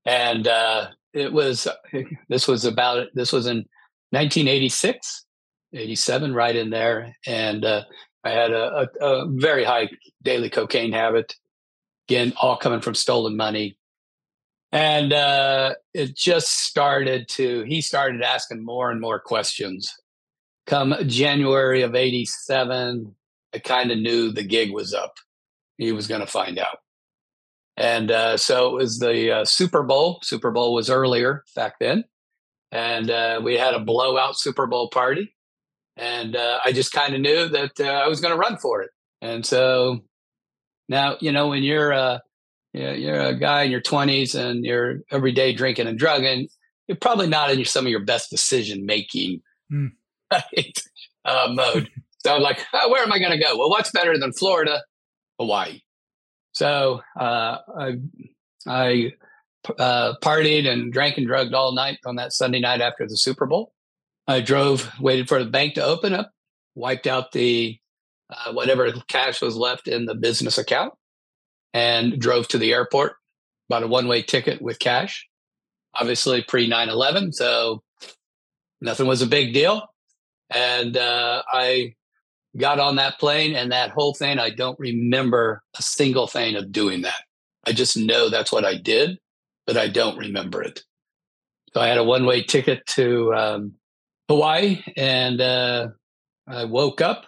And 0.05 0.47
uh, 0.47 0.89
it 1.13 1.33
was, 1.33 1.67
this 2.29 2.47
was 2.47 2.65
about, 2.65 3.07
this 3.13 3.31
was 3.31 3.47
in 3.47 3.65
1986, 4.11 5.25
87, 5.73 6.33
right 6.33 6.55
in 6.55 6.69
there. 6.69 7.15
And 7.25 7.65
uh, 7.65 7.83
I 8.23 8.29
had 8.29 8.51
a, 8.51 8.87
a, 9.01 9.05
a 9.05 9.27
very 9.31 9.63
high 9.63 9.89
daily 10.25 10.49
cocaine 10.49 10.91
habit, 10.91 11.35
again, 12.09 12.33
all 12.41 12.57
coming 12.57 12.81
from 12.81 12.95
stolen 12.95 13.37
money. 13.37 13.77
And 14.73 15.13
uh, 15.13 15.75
it 15.93 16.17
just 16.17 16.65
started 16.65 17.29
to, 17.29 17.63
he 17.63 17.79
started 17.79 18.21
asking 18.21 18.65
more 18.65 18.91
and 18.91 18.99
more 18.99 19.21
questions 19.21 19.95
come 20.65 20.95
January 21.05 21.81
of 21.81 21.95
87, 21.95 23.15
I 23.53 23.59
kind 23.59 23.91
of 23.91 23.99
knew 23.99 24.31
the 24.31 24.43
gig 24.43 24.71
was 24.71 24.93
up. 24.93 25.15
He 25.77 25.91
was 25.91 26.07
going 26.07 26.21
to 26.21 26.27
find 26.27 26.57
out. 26.57 26.79
And 27.77 28.09
uh, 28.09 28.37
so 28.37 28.69
it 28.69 28.73
was 28.73 28.99
the 28.99 29.31
uh, 29.31 29.45
Super 29.45 29.83
Bowl. 29.83 30.19
Super 30.23 30.51
Bowl 30.51 30.73
was 30.73 30.89
earlier 30.89 31.43
back 31.55 31.75
then. 31.79 32.05
And 32.71 33.09
uh, 33.09 33.41
we 33.43 33.55
had 33.55 33.73
a 33.73 33.79
blowout 33.79 34.37
Super 34.37 34.65
Bowl 34.65 34.89
party. 34.89 35.35
And 35.97 36.35
uh, 36.35 36.59
I 36.65 36.71
just 36.71 36.91
kind 36.91 37.13
of 37.13 37.21
knew 37.21 37.47
that 37.49 37.71
uh, 37.79 37.83
I 37.83 38.07
was 38.07 38.21
going 38.21 38.33
to 38.33 38.39
run 38.39 38.57
for 38.57 38.81
it. 38.81 38.91
And 39.21 39.45
so 39.45 40.03
now, 40.87 41.17
you 41.19 41.31
know, 41.31 41.47
when 41.47 41.63
you're, 41.63 41.93
uh, 41.93 42.19
you're 42.73 43.19
a 43.19 43.37
guy 43.37 43.63
in 43.63 43.71
your 43.71 43.81
20s 43.81 44.35
and 44.35 44.65
you're 44.65 44.99
every 45.11 45.31
day 45.31 45.53
drinking 45.53 45.87
and 45.87 45.97
drugging, 45.97 46.47
you're 46.87 46.97
probably 46.97 47.27
not 47.27 47.51
in 47.51 47.63
some 47.65 47.85
of 47.85 47.91
your 47.91 48.03
best 48.03 48.29
decision 48.29 48.85
making 48.85 49.41
mm 49.71 49.91
right, 50.31 50.81
uh, 51.25 51.47
mode. 51.51 51.89
So 52.25 52.33
I'm 52.33 52.41
like, 52.41 52.59
oh, 52.73 52.89
where 52.89 53.03
am 53.03 53.13
I 53.13 53.19
going 53.19 53.33
to 53.33 53.37
go? 53.37 53.55
Well, 53.55 53.69
what's 53.69 53.91
better 53.91 54.17
than 54.17 54.33
Florida? 54.33 54.81
Hawaii. 55.39 55.81
So 56.53 57.01
uh, 57.19 57.57
I, 57.79 57.97
I 58.67 59.11
uh, 59.77 60.13
partied 60.23 60.67
and 60.67 60.91
drank 60.91 61.19
and 61.19 61.27
drugged 61.27 61.53
all 61.53 61.75
night 61.75 61.99
on 62.03 62.15
that 62.15 62.33
Sunday 62.33 62.59
night 62.59 62.81
after 62.81 63.05
the 63.07 63.15
Super 63.15 63.45
Bowl. 63.45 63.73
I 64.27 64.41
drove, 64.41 64.89
waited 64.99 65.27
for 65.27 65.43
the 65.43 65.49
bank 65.49 65.75
to 65.75 65.83
open 65.83 66.13
up, 66.13 66.31
wiped 66.73 67.05
out 67.05 67.31
the 67.31 67.77
uh, 68.29 68.53
whatever 68.53 68.91
cash 69.07 69.41
was 69.41 69.55
left 69.55 69.87
in 69.87 70.05
the 70.05 70.15
business 70.15 70.57
account, 70.57 70.93
and 71.73 72.19
drove 72.19 72.47
to 72.49 72.57
the 72.57 72.73
airport. 72.73 73.13
Bought 73.69 73.83
a 73.83 73.87
one 73.87 74.07
way 74.07 74.21
ticket 74.21 74.61
with 74.61 74.79
cash. 74.79 75.27
Obviously, 75.99 76.43
pre 76.43 76.67
9 76.67 76.89
11. 76.89 77.33
So 77.33 77.81
nothing 78.81 79.07
was 79.07 79.21
a 79.21 79.27
big 79.27 79.53
deal. 79.53 79.81
And 80.49 80.95
uh, 80.95 81.41
I 81.51 81.95
got 82.57 82.79
on 82.79 82.95
that 82.95 83.19
plane 83.19 83.55
and 83.55 83.71
that 83.71 83.91
whole 83.91 84.13
thing, 84.13 84.39
I 84.39 84.49
don't 84.49 84.79
remember 84.79 85.61
a 85.77 85.81
single 85.81 86.27
thing 86.27 86.55
of 86.55 86.71
doing 86.71 87.01
that. 87.01 87.23
I 87.65 87.71
just 87.71 87.97
know 87.97 88.29
that's 88.29 88.51
what 88.51 88.65
I 88.65 88.75
did, 88.75 89.17
but 89.65 89.77
I 89.77 89.87
don't 89.87 90.17
remember 90.17 90.61
it. 90.61 90.83
So 91.73 91.81
I 91.81 91.87
had 91.87 91.97
a 91.97 92.03
one 92.03 92.25
way 92.25 92.43
ticket 92.43 92.85
to 92.87 93.33
um, 93.33 93.73
Hawaii 94.29 94.81
and 94.95 95.41
uh, 95.41 95.87
I 96.47 96.65
woke 96.65 97.01
up 97.01 97.25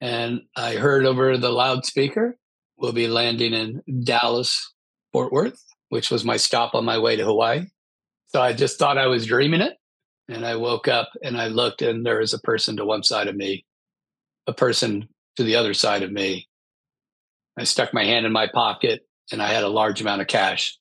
and 0.00 0.42
I 0.54 0.74
heard 0.74 1.06
over 1.06 1.38
the 1.38 1.50
loudspeaker, 1.50 2.36
we'll 2.76 2.92
be 2.92 3.08
landing 3.08 3.54
in 3.54 3.82
Dallas, 4.04 4.72
Fort 5.12 5.32
Worth, 5.32 5.62
which 5.88 6.10
was 6.10 6.24
my 6.24 6.36
stop 6.36 6.74
on 6.74 6.84
my 6.84 6.98
way 6.98 7.16
to 7.16 7.24
Hawaii. 7.24 7.66
So 8.28 8.42
I 8.42 8.52
just 8.52 8.78
thought 8.78 8.98
I 8.98 9.06
was 9.06 9.26
dreaming 9.26 9.60
it. 9.60 9.76
And 10.28 10.44
I 10.44 10.56
woke 10.56 10.88
up 10.88 11.10
and 11.22 11.40
I 11.40 11.46
looked, 11.46 11.82
and 11.82 12.04
there 12.04 12.18
was 12.18 12.34
a 12.34 12.40
person 12.40 12.76
to 12.76 12.84
one 12.84 13.04
side 13.04 13.28
of 13.28 13.36
me, 13.36 13.64
a 14.48 14.52
person 14.52 15.08
to 15.36 15.44
the 15.44 15.54
other 15.54 15.72
side 15.72 16.02
of 16.02 16.10
me. 16.10 16.48
I 17.56 17.64
stuck 17.64 17.94
my 17.94 18.04
hand 18.04 18.26
in 18.26 18.32
my 18.32 18.48
pocket 18.48 19.06
and 19.32 19.40
I 19.40 19.48
had 19.48 19.62
a 19.62 19.68
large 19.68 20.00
amount 20.00 20.22
of 20.22 20.26
cash. 20.26 20.78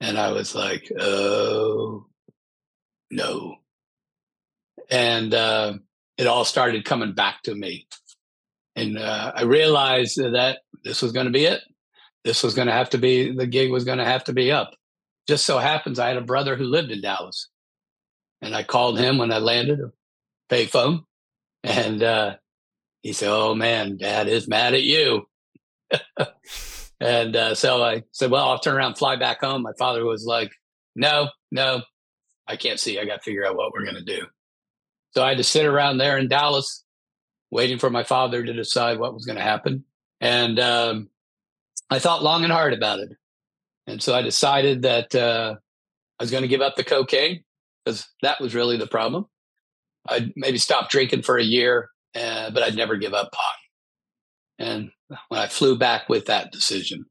And 0.00 0.16
I 0.16 0.32
was 0.32 0.54
like, 0.54 0.90
oh, 0.98 2.06
no. 3.10 3.56
And 4.90 5.34
uh, 5.34 5.74
it 6.16 6.26
all 6.26 6.44
started 6.44 6.84
coming 6.84 7.12
back 7.12 7.42
to 7.42 7.54
me. 7.54 7.86
And 8.78 8.96
uh, 8.96 9.32
I 9.34 9.42
realized 9.42 10.18
that 10.18 10.60
this 10.84 11.02
was 11.02 11.10
going 11.10 11.26
to 11.26 11.32
be 11.32 11.46
it. 11.46 11.62
This 12.24 12.44
was 12.44 12.54
going 12.54 12.68
to 12.68 12.74
have 12.74 12.90
to 12.90 12.98
be, 12.98 13.34
the 13.34 13.46
gig 13.46 13.72
was 13.72 13.84
going 13.84 13.98
to 13.98 14.04
have 14.04 14.22
to 14.24 14.32
be 14.32 14.52
up. 14.52 14.70
Just 15.26 15.44
so 15.44 15.58
happens 15.58 15.98
I 15.98 16.08
had 16.08 16.16
a 16.16 16.22
brother 16.22 16.54
who 16.54 16.64
lived 16.64 16.92
in 16.92 17.00
Dallas. 17.00 17.48
And 18.40 18.54
I 18.54 18.62
called 18.62 19.00
him 19.00 19.18
when 19.18 19.32
I 19.32 19.38
landed, 19.38 19.80
payphone, 20.48 21.02
and 21.64 22.04
uh, 22.04 22.36
he 23.02 23.12
said, 23.12 23.30
"Oh 23.30 23.52
man, 23.52 23.96
Dad 23.96 24.28
is 24.28 24.46
mad 24.46 24.74
at 24.74 24.84
you." 24.84 25.26
and 27.00 27.34
uh, 27.34 27.56
so 27.56 27.82
I 27.82 28.04
said, 28.12 28.30
"Well, 28.30 28.48
I'll 28.48 28.60
turn 28.60 28.76
around, 28.76 28.94
fly 28.94 29.16
back 29.16 29.40
home." 29.40 29.62
My 29.62 29.72
father 29.76 30.04
was 30.04 30.24
like, 30.24 30.52
"No, 30.94 31.30
no, 31.50 31.82
I 32.46 32.54
can't 32.54 32.78
see. 32.78 33.00
I 33.00 33.06
got 33.06 33.16
to 33.16 33.22
figure 33.22 33.44
out 33.44 33.56
what 33.56 33.72
we're 33.72 33.82
going 33.82 33.96
to 33.96 34.04
do." 34.04 34.24
So 35.14 35.24
I 35.24 35.30
had 35.30 35.38
to 35.38 35.44
sit 35.44 35.66
around 35.66 35.98
there 35.98 36.16
in 36.16 36.28
Dallas, 36.28 36.84
waiting 37.50 37.78
for 37.78 37.90
my 37.90 38.04
father 38.04 38.42
to 38.44 38.52
decide 38.52 38.98
what 38.98 39.14
was 39.14 39.26
going 39.26 39.36
to 39.36 39.42
happen. 39.42 39.84
And 40.20 40.58
um, 40.58 41.08
I 41.90 41.98
thought 41.98 42.22
long 42.22 42.44
and 42.44 42.52
hard 42.52 42.72
about 42.72 43.00
it. 43.00 43.10
And 43.86 44.02
so 44.02 44.14
I 44.14 44.22
decided 44.22 44.82
that 44.82 45.14
uh, 45.14 45.56
I 46.18 46.22
was 46.22 46.30
going 46.30 46.42
to 46.42 46.48
give 46.48 46.60
up 46.60 46.76
the 46.76 46.84
cocaine 46.84 47.44
because 47.84 48.06
that 48.22 48.40
was 48.40 48.54
really 48.54 48.76
the 48.76 48.86
problem. 48.86 49.26
I'd 50.06 50.32
maybe 50.36 50.58
stop 50.58 50.90
drinking 50.90 51.22
for 51.22 51.38
a 51.38 51.44
year, 51.44 51.90
uh, 52.14 52.50
but 52.50 52.62
I'd 52.62 52.76
never 52.76 52.96
give 52.96 53.14
up 53.14 53.32
pot. 53.32 53.54
And 54.58 54.90
when 55.28 55.40
I 55.40 55.46
flew 55.46 55.78
back 55.78 56.08
with 56.08 56.26
that 56.26 56.52
decision, 56.52 57.06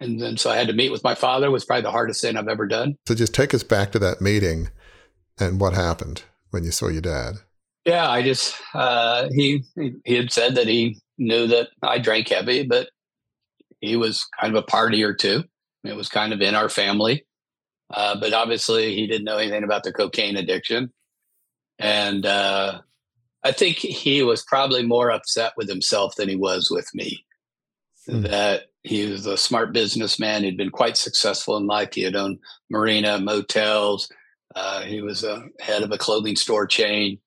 and 0.00 0.20
then 0.20 0.36
so 0.36 0.50
I 0.50 0.56
had 0.56 0.68
to 0.68 0.72
meet 0.72 0.92
with 0.92 1.04
my 1.04 1.14
father 1.14 1.50
was 1.50 1.64
probably 1.64 1.82
the 1.82 1.90
hardest 1.90 2.20
thing 2.20 2.36
I've 2.36 2.48
ever 2.48 2.66
done. 2.66 2.96
So 3.06 3.14
just 3.14 3.34
take 3.34 3.54
us 3.54 3.62
back 3.62 3.92
to 3.92 3.98
that 4.00 4.20
meeting 4.20 4.68
and 5.38 5.60
what 5.60 5.72
happened 5.72 6.22
when 6.50 6.64
you 6.64 6.70
saw 6.70 6.88
your 6.88 7.02
dad. 7.02 7.36
Yeah, 7.84 8.08
I 8.10 8.22
just 8.22 8.54
uh, 8.72 9.28
he 9.32 9.62
he 10.04 10.14
had 10.14 10.32
said 10.32 10.54
that 10.54 10.68
he 10.68 10.98
knew 11.18 11.46
that 11.48 11.68
I 11.82 11.98
drank 11.98 12.28
heavy, 12.28 12.64
but 12.66 12.88
he 13.80 13.96
was 13.96 14.26
kind 14.40 14.56
of 14.56 14.62
a 14.62 14.66
partier 14.66 15.16
too. 15.16 15.44
It 15.84 15.94
was 15.94 16.08
kind 16.08 16.32
of 16.32 16.40
in 16.40 16.54
our 16.54 16.68
family. 16.68 17.26
Uh, 17.92 18.18
but 18.18 18.32
obviously, 18.32 18.94
he 18.94 19.06
didn't 19.06 19.24
know 19.24 19.36
anything 19.36 19.64
about 19.64 19.84
the 19.84 19.92
cocaine 19.92 20.36
addiction. 20.36 20.92
And 21.78 22.24
uh, 22.24 22.80
I 23.42 23.52
think 23.52 23.76
he 23.76 24.22
was 24.22 24.42
probably 24.44 24.82
more 24.82 25.10
upset 25.10 25.52
with 25.56 25.68
himself 25.68 26.16
than 26.16 26.28
he 26.28 26.36
was 26.36 26.70
with 26.70 26.88
me. 26.94 27.24
Hmm. 28.06 28.22
That 28.22 28.62
he 28.82 29.06
was 29.06 29.26
a 29.26 29.36
smart 29.36 29.72
businessman. 29.72 30.44
He'd 30.44 30.56
been 30.56 30.70
quite 30.70 30.96
successful 30.96 31.56
in 31.56 31.66
life. 31.66 31.94
He 31.94 32.02
had 32.02 32.16
owned 32.16 32.38
marina, 32.70 33.18
motels. 33.18 34.10
Uh, 34.54 34.82
he 34.82 35.02
was 35.02 35.24
a 35.24 35.44
head 35.60 35.82
of 35.82 35.90
a 35.90 35.98
clothing 35.98 36.36
store 36.36 36.66
chain. 36.66 37.18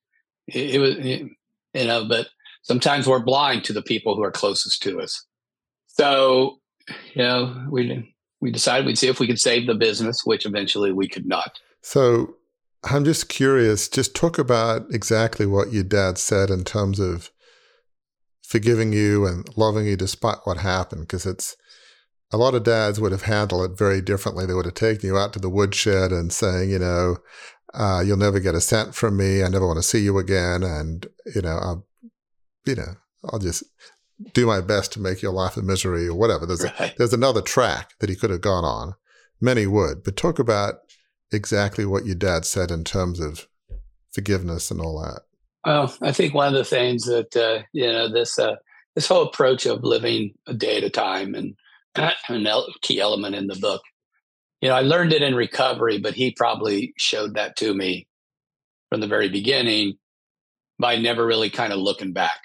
He, 0.47 0.71
he 0.71 0.77
was, 0.79 0.95
he, 0.97 1.37
you 1.73 1.85
know, 1.85 2.05
but 2.05 2.27
sometimes 2.63 3.07
we're 3.07 3.19
blind 3.19 3.63
to 3.65 3.73
the 3.73 3.81
people 3.81 4.15
who 4.15 4.23
are 4.23 4.31
closest 4.31 4.81
to 4.83 5.01
us. 5.01 5.25
So, 5.87 6.59
you 7.13 7.23
know, 7.23 7.65
we 7.69 8.13
we 8.39 8.51
decided 8.51 8.85
we'd 8.85 8.97
see 8.97 9.07
if 9.07 9.19
we 9.19 9.27
could 9.27 9.39
save 9.39 9.67
the 9.67 9.75
business, 9.75 10.21
which 10.25 10.45
eventually 10.45 10.91
we 10.91 11.07
could 11.07 11.25
not. 11.25 11.59
So, 11.81 12.35
I'm 12.83 13.03
just 13.03 13.29
curious. 13.29 13.89
Just 13.89 14.15
talk 14.15 14.37
about 14.37 14.85
exactly 14.91 15.45
what 15.45 15.73
your 15.73 15.83
dad 15.83 16.17
said 16.17 16.49
in 16.49 16.63
terms 16.63 16.99
of 16.99 17.31
forgiving 18.43 18.93
you 18.93 19.25
and 19.25 19.45
loving 19.57 19.85
you 19.85 19.97
despite 19.97 20.37
what 20.45 20.57
happened 20.57 21.01
because 21.01 21.25
it's 21.25 21.57
a 22.31 22.37
lot 22.37 22.55
of 22.55 22.63
dads 22.63 22.99
would 22.99 23.11
have 23.11 23.23
handled 23.23 23.69
it 23.69 23.77
very 23.77 24.01
differently. 24.01 24.45
They 24.45 24.53
would 24.53 24.65
have 24.65 24.73
taken 24.73 25.07
you 25.07 25.17
out 25.17 25.33
to 25.33 25.39
the 25.39 25.49
woodshed 25.49 26.11
and 26.11 26.31
saying, 26.31 26.69
you 26.69 26.79
know, 26.79 27.17
uh, 27.73 28.01
you'll 28.05 28.17
never 28.17 28.39
get 28.39 28.55
a 28.55 28.61
cent 28.61 28.95
from 28.95 29.17
me. 29.17 29.43
I 29.43 29.49
never 29.49 29.67
want 29.67 29.77
to 29.77 29.83
see 29.83 29.99
you 29.99 30.17
again. 30.17 30.63
And, 30.63 31.05
you 31.35 31.41
know, 31.41 31.57
I'll, 31.61 31.87
you 32.65 32.75
know, 32.75 32.95
I'll 33.31 33.39
just 33.39 33.63
do 34.33 34.45
my 34.45 34.61
best 34.61 34.93
to 34.93 34.99
make 34.99 35.21
your 35.21 35.33
life 35.33 35.57
a 35.57 35.61
misery 35.61 36.07
or 36.07 36.15
whatever. 36.15 36.45
There's, 36.45 36.63
right. 36.63 36.93
a, 36.93 36.97
there's 36.97 37.13
another 37.13 37.41
track 37.41 37.93
that 37.99 38.09
he 38.09 38.15
could 38.15 38.29
have 38.29 38.41
gone 38.41 38.63
on. 38.63 38.93
Many 39.39 39.67
would, 39.67 40.03
but 40.03 40.17
talk 40.17 40.39
about 40.39 40.75
exactly 41.31 41.85
what 41.85 42.05
your 42.05 42.15
dad 42.15 42.45
said 42.45 42.71
in 42.71 42.83
terms 42.83 43.19
of 43.19 43.47
forgiveness 44.11 44.71
and 44.71 44.81
all 44.81 44.99
that. 45.01 45.21
Well, 45.65 45.95
I 46.01 46.11
think 46.11 46.33
one 46.33 46.47
of 46.47 46.53
the 46.53 46.63
things 46.63 47.03
that 47.03 47.35
uh, 47.35 47.63
you 47.73 47.85
know 47.85 48.07
this 48.07 48.39
uh, 48.39 48.55
this 48.95 49.07
whole 49.07 49.23
approach 49.23 49.65
of 49.65 49.83
living 49.83 50.33
a 50.47 50.53
day 50.53 50.77
at 50.77 50.83
a 50.83 50.89
time 50.89 51.35
and 51.35 51.55
an 52.29 52.47
key 52.81 52.99
element 52.99 53.35
in 53.35 53.47
the 53.47 53.55
book. 53.55 53.81
You 54.61 54.69
know, 54.69 54.75
I 54.75 54.81
learned 54.81 55.13
it 55.13 55.21
in 55.21 55.35
recovery, 55.35 55.99
but 55.99 56.15
he 56.15 56.31
probably 56.31 56.93
showed 56.97 57.35
that 57.35 57.55
to 57.57 57.73
me 57.73 58.07
from 58.89 59.01
the 59.01 59.07
very 59.07 59.29
beginning 59.29 59.97
by 60.79 60.97
never 60.97 61.25
really 61.25 61.49
kind 61.49 61.73
of 61.73 61.79
looking 61.79 62.13
back 62.13 62.39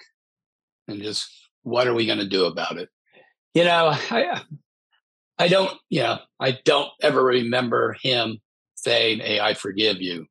and 0.88 1.02
just 1.02 1.28
what 1.62 1.86
are 1.86 1.94
we 1.94 2.06
going 2.06 2.18
to 2.18 2.28
do 2.28 2.44
about 2.44 2.76
it? 2.76 2.88
You 3.54 3.64
know, 3.64 3.92
I 4.10 4.42
I 5.38 5.48
don't, 5.48 5.72
you 5.88 6.02
know, 6.02 6.18
I 6.40 6.58
don't 6.64 6.90
ever 7.02 7.22
remember 7.22 7.96
him 8.02 8.38
saying, 8.74 9.20
"Hey, 9.20 9.40
I 9.40 9.54
forgive 9.54 10.00
you." 10.00 10.26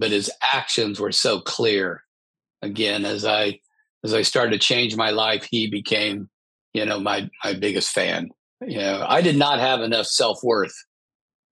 but 0.00 0.10
his 0.10 0.30
actions 0.42 0.98
were 0.98 1.12
so 1.12 1.40
clear. 1.40 2.02
Again, 2.62 3.04
as 3.04 3.24
I 3.24 3.60
as 4.02 4.14
I 4.14 4.22
started 4.22 4.52
to 4.52 4.58
change 4.58 4.96
my 4.96 5.10
life, 5.10 5.46
he 5.48 5.68
became, 5.70 6.28
you 6.72 6.84
know, 6.86 6.98
my 6.98 7.28
my 7.44 7.52
biggest 7.52 7.90
fan. 7.90 8.30
You 8.62 8.78
know, 8.78 9.04
I 9.06 9.20
did 9.20 9.36
not 9.36 9.60
have 9.60 9.82
enough 9.82 10.06
self 10.06 10.42
worth 10.42 10.74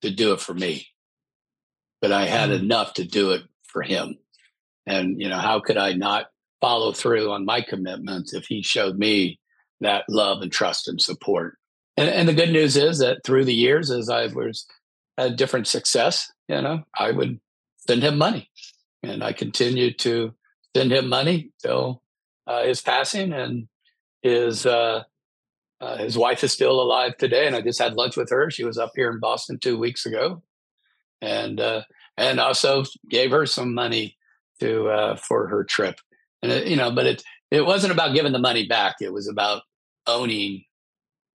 to 0.02 0.11
do 0.11 0.33
it 0.33 0.40
for 0.40 0.55
me, 0.55 0.87
but 2.00 2.12
I 2.12 2.26
had 2.26 2.50
mm. 2.50 2.61
enough 2.61 2.95
to 2.95 3.05
do 3.05 3.33
it 3.33 3.43
for 3.64 3.83
him. 3.83 4.19
And 4.87 5.21
you 5.21 5.28
know, 5.28 5.38
how 5.38 5.61
could 5.61 5.76
I 5.76 5.93
not 5.93 6.26
follow 6.61 6.93
through 6.93 7.31
on 7.31 7.45
my 7.45 7.61
commitments 7.61 8.33
if 8.33 8.47
he 8.47 8.62
showed 8.62 8.99
me 8.99 9.38
that 9.81 10.05
love 10.09 10.43
and 10.43 10.50
trust 10.50 10.88
and 10.88 11.00
support? 11.00 11.59
And, 11.97 12.09
and 12.09 12.28
the 12.28 12.35
good 12.35 12.50
news 12.50 12.76
is 12.76 12.99
that 12.99 13.25
through 13.25 13.45
the 13.45 13.55
years, 13.55 13.90
as 13.90 14.09
I 14.09 14.26
was 14.26 14.67
had 15.19 15.37
different 15.37 15.67
success, 15.67 16.31
you 16.49 16.62
know, 16.62 16.85
I 16.97 17.11
would 17.11 17.40
send 17.87 18.02
him 18.02 18.17
money. 18.17 18.49
And 19.02 19.23
I 19.23 19.33
continued 19.33 19.99
to 20.00 20.35
send 20.76 20.93
him 20.93 21.09
money 21.09 21.50
till 21.61 22.02
uh, 22.47 22.64
his 22.64 22.81
passing. 22.81 23.33
And 23.33 23.69
his 24.23 24.64
uh, 24.64 25.02
uh, 25.81 25.97
his 25.97 26.19
wife 26.19 26.43
is 26.43 26.53
still 26.53 26.81
alive 26.81 27.17
today. 27.17 27.47
And 27.47 27.55
I 27.55 27.61
just 27.61 27.81
had 27.81 27.95
lunch 27.95 28.17
with 28.17 28.31
her. 28.31 28.51
She 28.51 28.65
was 28.65 28.79
up 28.79 28.93
here 28.95 29.11
in 29.11 29.21
Boston 29.21 29.59
two 29.61 29.79
weeks 29.79 30.07
ago, 30.07 30.43
and 31.21 31.61
uh, 31.61 31.83
and 32.17 32.41
also 32.41 32.85
gave 33.09 33.31
her 33.31 33.47
some 33.47 33.75
money 33.75 34.17
to 34.61 34.88
uh, 34.88 35.17
for 35.17 35.49
her 35.49 35.64
trip. 35.64 36.01
And 36.43 36.53
it, 36.53 36.67
you 36.67 36.77
know, 36.77 36.91
but 36.91 37.07
it 37.07 37.23
it 37.51 37.64
wasn't 37.64 37.93
about 37.93 38.14
giving 38.14 38.33
the 38.33 38.38
money 38.38 38.67
back. 38.67 38.97
It 39.01 39.12
was 39.12 39.29
about 39.29 39.62
owning 40.07 40.64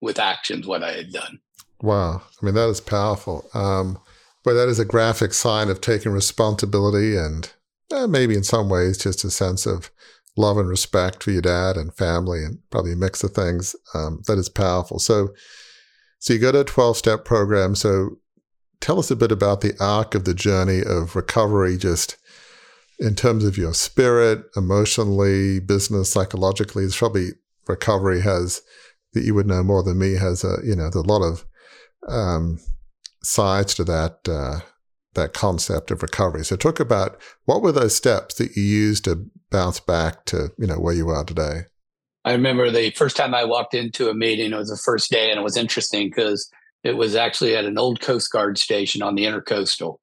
with 0.02 0.20
actions 0.20 0.68
what 0.68 0.84
I 0.84 0.92
had 0.92 1.12
done. 1.12 1.40
Wow, 1.82 2.22
I 2.42 2.46
mean 2.46 2.56
that 2.56 2.70
is 2.70 2.82
powerful. 2.82 3.50
Um, 3.54 4.00
but 4.44 4.54
that 4.54 4.68
is 4.68 4.80
a 4.80 4.86
graphic 4.86 5.34
sign 5.34 5.70
of 5.70 5.80
taking 5.80 6.12
responsibility 6.12 7.16
and 7.16 7.52
eh, 7.92 8.06
maybe 8.06 8.36
in 8.36 8.44
some 8.44 8.70
ways 8.70 8.98
just 8.98 9.24
a 9.24 9.32
sense 9.32 9.66
of 9.66 9.90
love 10.36 10.58
and 10.58 10.68
respect 10.68 11.24
for 11.24 11.32
your 11.32 11.42
dad 11.42 11.78
and 11.78 11.94
family 11.94 12.44
and 12.44 12.60
probably 12.70 12.94
a 12.94 12.98
mix 12.98 13.24
of 13.24 13.32
things 13.32 13.76
um, 13.94 14.22
that 14.28 14.38
is 14.38 14.50
powerful. 14.50 15.00
So, 15.00 15.30
so 16.20 16.34
you 16.34 16.40
go 16.40 16.52
to 16.52 16.62
a 16.62 16.66
12 16.66 16.98
step 16.98 17.26
program. 17.26 17.76
So 17.76 18.18
tell 18.80 19.00
us 19.00 19.12
a 19.12 19.16
bit 19.16 19.32
about 19.32 19.62
the 19.62 19.74
arc 19.80 20.16
of 20.16 20.26
the 20.26 20.34
journey 20.34 20.82
of 20.86 21.16
recovery, 21.16 21.78
just 21.78 22.18
in 23.00 23.16
terms 23.16 23.46
of 23.46 23.58
your 23.58 23.74
spirit, 23.74 24.44
emotionally, 24.56 25.60
business, 25.60 26.12
psychologically. 26.12 26.84
It's 26.84 26.98
probably 26.98 27.30
recovery 27.68 28.22
has 28.22 28.62
that 29.14 29.24
you 29.24 29.36
would 29.36 29.48
know 29.48 29.64
more 29.64 29.84
than 29.84 30.00
me 30.00 30.14
has 30.16 30.44
a, 30.44 30.58
you 30.64 30.76
know, 30.76 30.90
there's 30.90 30.96
a 30.96 31.02
lot 31.02 31.22
of, 31.22 31.46
um, 32.08 32.60
sides 33.22 33.74
to 33.76 33.84
that 33.86 34.20
uh, 34.28 34.60
that 35.16 35.34
concept 35.34 35.92
of 35.92 36.02
recovery. 36.02 36.44
So 36.46 36.56
talk 36.56 36.80
about 36.80 37.20
what 37.46 37.62
were 37.62 37.72
those 37.72 37.96
steps 37.96 38.36
that 38.36 38.56
you 38.56 38.64
used 38.64 39.04
to 39.06 39.26
bounce 39.52 39.80
back 39.80 40.26
to 40.26 40.50
you 40.58 40.68
know 40.68 40.80
where 40.80 40.94
you 40.94 41.10
are 41.10 41.24
today. 41.24 41.62
I 42.26 42.32
remember 42.32 42.72
the 42.72 42.92
first 42.92 43.18
time 43.18 43.34
I 43.34 43.44
walked 43.44 43.74
into 43.74 44.10
a 44.10 44.14
meeting. 44.14 44.54
It 44.54 44.58
was 44.58 44.70
the 44.70 44.78
first 44.78 45.12
day, 45.12 45.30
and 45.30 45.40
it 45.40 45.44
was 45.44 45.58
interesting 45.58 46.10
because 46.10 46.50
it 46.84 46.98
was 46.98 47.16
actually 47.16 47.56
at 47.56 47.66
an 47.66 47.78
old 47.78 48.02
Coast 48.02 48.32
Guard 48.32 48.58
station 48.58 49.02
on 49.02 49.16
the 49.16 49.26
Intercoastal. 49.26 49.98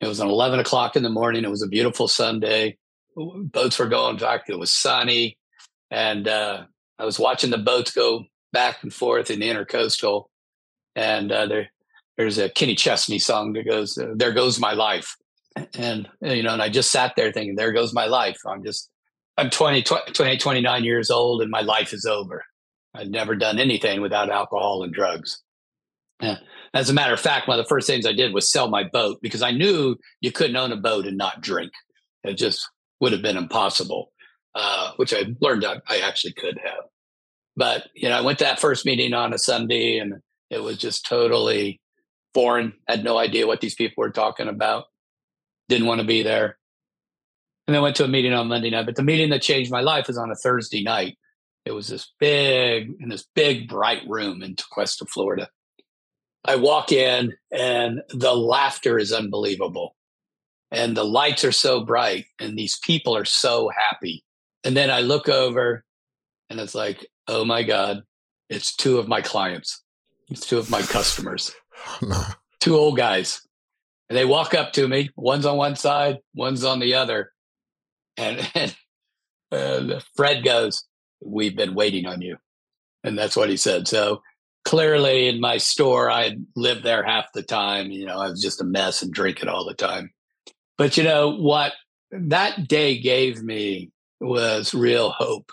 It 0.00 0.08
was 0.08 0.20
an 0.20 0.28
11 0.28 0.60
o'clock 0.60 0.94
in 0.96 1.02
the 1.02 1.10
morning. 1.10 1.44
It 1.44 1.50
was 1.50 1.62
a 1.62 1.68
beautiful 1.68 2.06
Sunday. 2.06 2.78
Boats 3.16 3.78
were 3.78 3.88
going 3.88 4.16
back. 4.16 4.44
It 4.48 4.58
was 4.58 4.72
sunny. 4.72 5.38
And 5.90 6.28
uh, 6.28 6.64
I 6.98 7.04
was 7.04 7.18
watching 7.18 7.50
the 7.50 7.58
boats 7.58 7.90
go 7.90 8.24
back 8.52 8.82
and 8.82 8.92
forth 8.92 9.30
in 9.30 9.40
the 9.40 9.48
Intercoastal. 9.48 10.26
And 10.94 11.32
uh, 11.32 11.46
there, 11.46 11.70
there's 12.18 12.36
a 12.36 12.50
Kenny 12.50 12.74
Chesney 12.74 13.18
song 13.18 13.52
that 13.54 13.64
goes, 13.64 13.96
uh, 13.96 14.12
"There 14.14 14.32
goes 14.32 14.58
my 14.58 14.72
life," 14.72 15.16
and 15.74 16.08
you 16.20 16.42
know, 16.42 16.52
and 16.52 16.60
I 16.60 16.68
just 16.68 16.90
sat 16.90 17.14
there 17.16 17.32
thinking, 17.32 17.54
"There 17.56 17.72
goes 17.72 17.94
my 17.94 18.06
life." 18.06 18.36
I'm 18.46 18.62
just, 18.64 18.90
I'm 19.38 19.48
20, 19.48 19.82
20 19.82 20.36
29 20.36 20.84
years 20.84 21.10
old, 21.10 21.40
and 21.40 21.50
my 21.50 21.62
life 21.62 21.94
is 21.94 22.04
over. 22.04 22.44
I'd 22.94 23.10
never 23.10 23.36
done 23.36 23.58
anything 23.58 24.00
without 24.00 24.30
alcohol 24.30 24.82
and 24.82 24.92
drugs. 24.92 25.42
Yeah. 26.20 26.38
As 26.74 26.90
a 26.90 26.94
matter 26.94 27.14
of 27.14 27.20
fact, 27.20 27.46
one 27.46 27.58
of 27.58 27.64
the 27.64 27.68
first 27.68 27.86
things 27.86 28.04
I 28.04 28.12
did 28.12 28.34
was 28.34 28.50
sell 28.50 28.68
my 28.68 28.82
boat 28.82 29.18
because 29.22 29.40
I 29.40 29.52
knew 29.52 29.96
you 30.20 30.32
couldn't 30.32 30.56
own 30.56 30.72
a 30.72 30.76
boat 30.76 31.06
and 31.06 31.16
not 31.16 31.40
drink. 31.40 31.70
It 32.24 32.34
just 32.34 32.68
would 33.00 33.12
have 33.12 33.22
been 33.22 33.36
impossible, 33.36 34.12
uh, 34.56 34.92
which 34.96 35.14
I 35.14 35.26
learned 35.40 35.64
I, 35.64 35.80
I 35.88 36.00
actually 36.00 36.32
could 36.32 36.58
have. 36.64 36.84
But 37.56 37.86
you 37.94 38.08
know, 38.08 38.18
I 38.18 38.22
went 38.22 38.38
to 38.38 38.44
that 38.44 38.58
first 38.58 38.84
meeting 38.84 39.14
on 39.14 39.32
a 39.32 39.38
Sunday, 39.38 39.98
and 39.98 40.14
it 40.50 40.62
was 40.62 40.78
just 40.78 41.06
totally 41.06 41.80
foreign, 42.34 42.74
had 42.86 43.04
no 43.04 43.18
idea 43.18 43.46
what 43.46 43.60
these 43.60 43.74
people 43.74 44.02
were 44.02 44.10
talking 44.10 44.48
about, 44.48 44.84
didn't 45.68 45.86
want 45.86 46.00
to 46.00 46.06
be 46.06 46.22
there. 46.22 46.58
And 47.66 47.74
then 47.74 47.82
went 47.82 47.96
to 47.96 48.04
a 48.04 48.08
meeting 48.08 48.32
on 48.32 48.48
Monday 48.48 48.70
night. 48.70 48.86
But 48.86 48.96
the 48.96 49.02
meeting 49.02 49.28
that 49.30 49.42
changed 49.42 49.70
my 49.70 49.82
life 49.82 50.06
was 50.06 50.16
on 50.16 50.30
a 50.30 50.36
Thursday 50.36 50.82
night. 50.82 51.18
It 51.66 51.72
was 51.72 51.88
this 51.88 52.12
big, 52.18 52.94
in 52.98 53.10
this 53.10 53.26
big, 53.34 53.68
bright 53.68 54.02
room 54.08 54.42
in 54.42 54.56
Tequesta, 54.56 55.06
Florida. 55.06 55.48
I 56.44 56.56
walk 56.56 56.92
in 56.92 57.34
and 57.52 58.00
the 58.08 58.34
laughter 58.34 58.98
is 58.98 59.12
unbelievable. 59.12 59.94
And 60.70 60.96
the 60.96 61.04
lights 61.04 61.44
are 61.44 61.52
so 61.52 61.84
bright 61.84 62.26
and 62.38 62.56
these 62.58 62.78
people 62.78 63.14
are 63.14 63.26
so 63.26 63.68
happy. 63.68 64.24
And 64.64 64.76
then 64.76 64.90
I 64.90 65.00
look 65.00 65.28
over 65.28 65.84
and 66.48 66.58
it's 66.60 66.74
like, 66.74 67.06
oh 67.26 67.44
my 67.44 67.62
God, 67.62 68.02
it's 68.48 68.74
two 68.74 68.98
of 68.98 69.08
my 69.08 69.20
clients. 69.20 69.82
It's 70.30 70.46
two 70.46 70.58
of 70.58 70.70
my 70.70 70.82
customers. 70.82 71.52
Two 72.60 72.76
old 72.76 72.96
guys. 72.96 73.40
And 74.08 74.16
they 74.16 74.24
walk 74.24 74.54
up 74.54 74.72
to 74.74 74.88
me. 74.88 75.10
One's 75.16 75.46
on 75.46 75.56
one 75.56 75.76
side, 75.76 76.18
one's 76.34 76.64
on 76.64 76.80
the 76.80 76.94
other. 76.94 77.32
And, 78.16 78.50
and, 78.54 78.76
and 79.50 80.04
Fred 80.16 80.44
goes, 80.44 80.84
We've 81.24 81.56
been 81.56 81.74
waiting 81.74 82.06
on 82.06 82.20
you. 82.20 82.36
And 83.02 83.18
that's 83.18 83.36
what 83.36 83.50
he 83.50 83.56
said. 83.56 83.88
So 83.88 84.22
clearly 84.64 85.28
in 85.28 85.40
my 85.40 85.56
store, 85.56 86.10
I 86.10 86.36
lived 86.54 86.84
there 86.84 87.02
half 87.02 87.32
the 87.32 87.42
time. 87.42 87.90
You 87.90 88.06
know, 88.06 88.20
I 88.20 88.28
was 88.28 88.40
just 88.40 88.60
a 88.60 88.64
mess 88.64 89.02
and 89.02 89.12
drinking 89.12 89.48
all 89.48 89.64
the 89.64 89.74
time. 89.74 90.12
But 90.76 90.96
you 90.96 91.02
know 91.02 91.30
what 91.30 91.72
that 92.12 92.68
day 92.68 92.98
gave 92.98 93.42
me 93.42 93.90
was 94.20 94.74
real 94.74 95.10
hope 95.10 95.50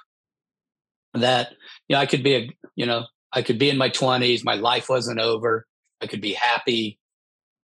that 1.14 1.52
you 1.88 1.96
know 1.96 2.00
I 2.00 2.06
could 2.06 2.24
be 2.24 2.36
a 2.36 2.50
you 2.76 2.86
know 2.86 3.06
I 3.32 3.42
could 3.42 3.58
be 3.60 3.70
in 3.70 3.78
my 3.78 3.90
20s 3.90 4.44
my 4.44 4.56
life 4.56 4.90
wasn't 4.90 5.20
over 5.20 5.66
I 6.02 6.08
could 6.08 6.22
be 6.22 6.34
happy. 6.34 7.00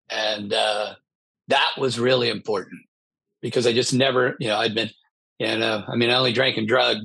And 0.09 0.53
uh, 0.53 0.95
that 1.47 1.71
was 1.77 1.99
really 1.99 2.29
important 2.29 2.81
because 3.41 3.67
I 3.67 3.73
just 3.73 3.93
never, 3.93 4.35
you 4.39 4.47
know, 4.47 4.57
I'd 4.57 4.75
been, 4.75 4.89
you 5.39 5.57
know, 5.57 5.83
I 5.87 5.95
mean, 5.95 6.09
I 6.09 6.15
only 6.15 6.33
drank 6.33 6.57
and 6.57 6.67
drug 6.67 6.97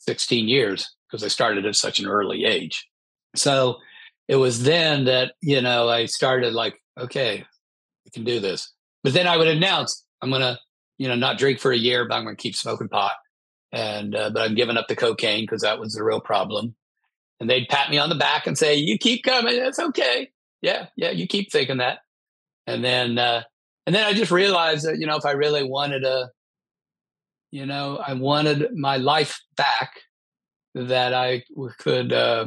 16 0.00 0.48
years 0.48 0.94
because 1.08 1.24
I 1.24 1.28
started 1.28 1.66
at 1.66 1.76
such 1.76 1.98
an 1.98 2.06
early 2.06 2.44
age. 2.44 2.86
So 3.34 3.78
it 4.28 4.36
was 4.36 4.62
then 4.62 5.04
that, 5.04 5.34
you 5.40 5.60
know, 5.60 5.88
I 5.88 6.06
started 6.06 6.54
like, 6.54 6.74
okay, 6.98 7.44
I 8.06 8.10
can 8.12 8.24
do 8.24 8.40
this. 8.40 8.72
But 9.02 9.12
then 9.12 9.26
I 9.26 9.36
would 9.36 9.48
announce, 9.48 10.04
I'm 10.22 10.30
going 10.30 10.42
to, 10.42 10.58
you 10.98 11.08
know, 11.08 11.14
not 11.14 11.38
drink 11.38 11.58
for 11.58 11.72
a 11.72 11.76
year, 11.76 12.06
but 12.06 12.14
I'm 12.14 12.24
going 12.24 12.36
to 12.36 12.42
keep 12.42 12.54
smoking 12.54 12.88
pot. 12.88 13.12
And, 13.72 14.14
uh, 14.14 14.30
but 14.30 14.42
I'm 14.42 14.54
giving 14.54 14.76
up 14.76 14.88
the 14.88 14.96
cocaine 14.96 15.42
because 15.42 15.62
that 15.62 15.78
was 15.80 15.94
the 15.94 16.04
real 16.04 16.20
problem. 16.20 16.74
And 17.40 17.50
they'd 17.50 17.68
pat 17.68 17.90
me 17.90 17.98
on 17.98 18.08
the 18.08 18.14
back 18.14 18.46
and 18.46 18.56
say, 18.56 18.76
you 18.76 18.96
keep 18.98 19.24
coming. 19.24 19.58
That's 19.58 19.80
okay. 19.80 20.30
Yeah. 20.64 20.86
Yeah. 20.96 21.10
You 21.10 21.26
keep 21.26 21.52
thinking 21.52 21.76
that. 21.76 21.98
And 22.66 22.82
then, 22.82 23.18
uh, 23.18 23.42
and 23.86 23.94
then 23.94 24.06
I 24.06 24.14
just 24.14 24.30
realized 24.30 24.86
that, 24.86 24.98
you 24.98 25.06
know, 25.06 25.16
if 25.16 25.26
I 25.26 25.32
really 25.32 25.62
wanted 25.62 26.04
a, 26.04 26.30
you 27.50 27.66
know, 27.66 27.98
I 27.98 28.14
wanted 28.14 28.74
my 28.74 28.96
life 28.96 29.38
back, 29.58 29.90
that 30.74 31.12
I 31.12 31.44
could, 31.78 32.12
uh, 32.12 32.46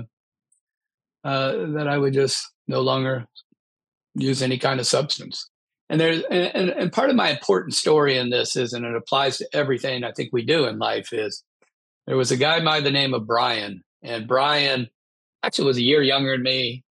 uh, 1.24 1.52
that 1.76 1.88
I 1.88 1.98
would 1.98 2.14
just 2.14 2.46
no 2.68 2.82
longer 2.82 3.28
use 4.16 4.42
any 4.42 4.58
kind 4.58 4.80
of 4.80 4.88
substance. 4.88 5.48
And 5.90 6.02
there's 6.02 6.24
and, 6.30 6.70
and 6.72 6.92
part 6.92 7.12
of 7.12 7.16
my 7.16 7.30
important 7.30 7.76
story 7.76 8.18
in 8.18 8.32
this 8.32 8.58
is, 8.58 8.74
and 8.74 8.84
it 8.84 8.96
applies 8.96 9.38
to 9.38 9.48
everything 9.54 10.04
I 10.04 10.12
think 10.12 10.32
we 10.34 10.44
do 10.44 10.66
in 10.66 10.80
life, 10.80 11.14
is 11.14 11.44
there 12.08 12.18
was 12.18 12.32
a 12.32 12.38
guy 12.38 12.62
by 12.64 12.82
the 12.82 12.92
name 12.92 13.14
of 13.14 13.28
Brian, 13.28 13.84
and 14.04 14.28
Brian 14.28 14.90
actually 15.44 15.68
was 15.68 15.78
a 15.78 15.84
year 15.84 16.02
younger 16.02 16.34
than 16.34 16.44
me. 16.44 16.84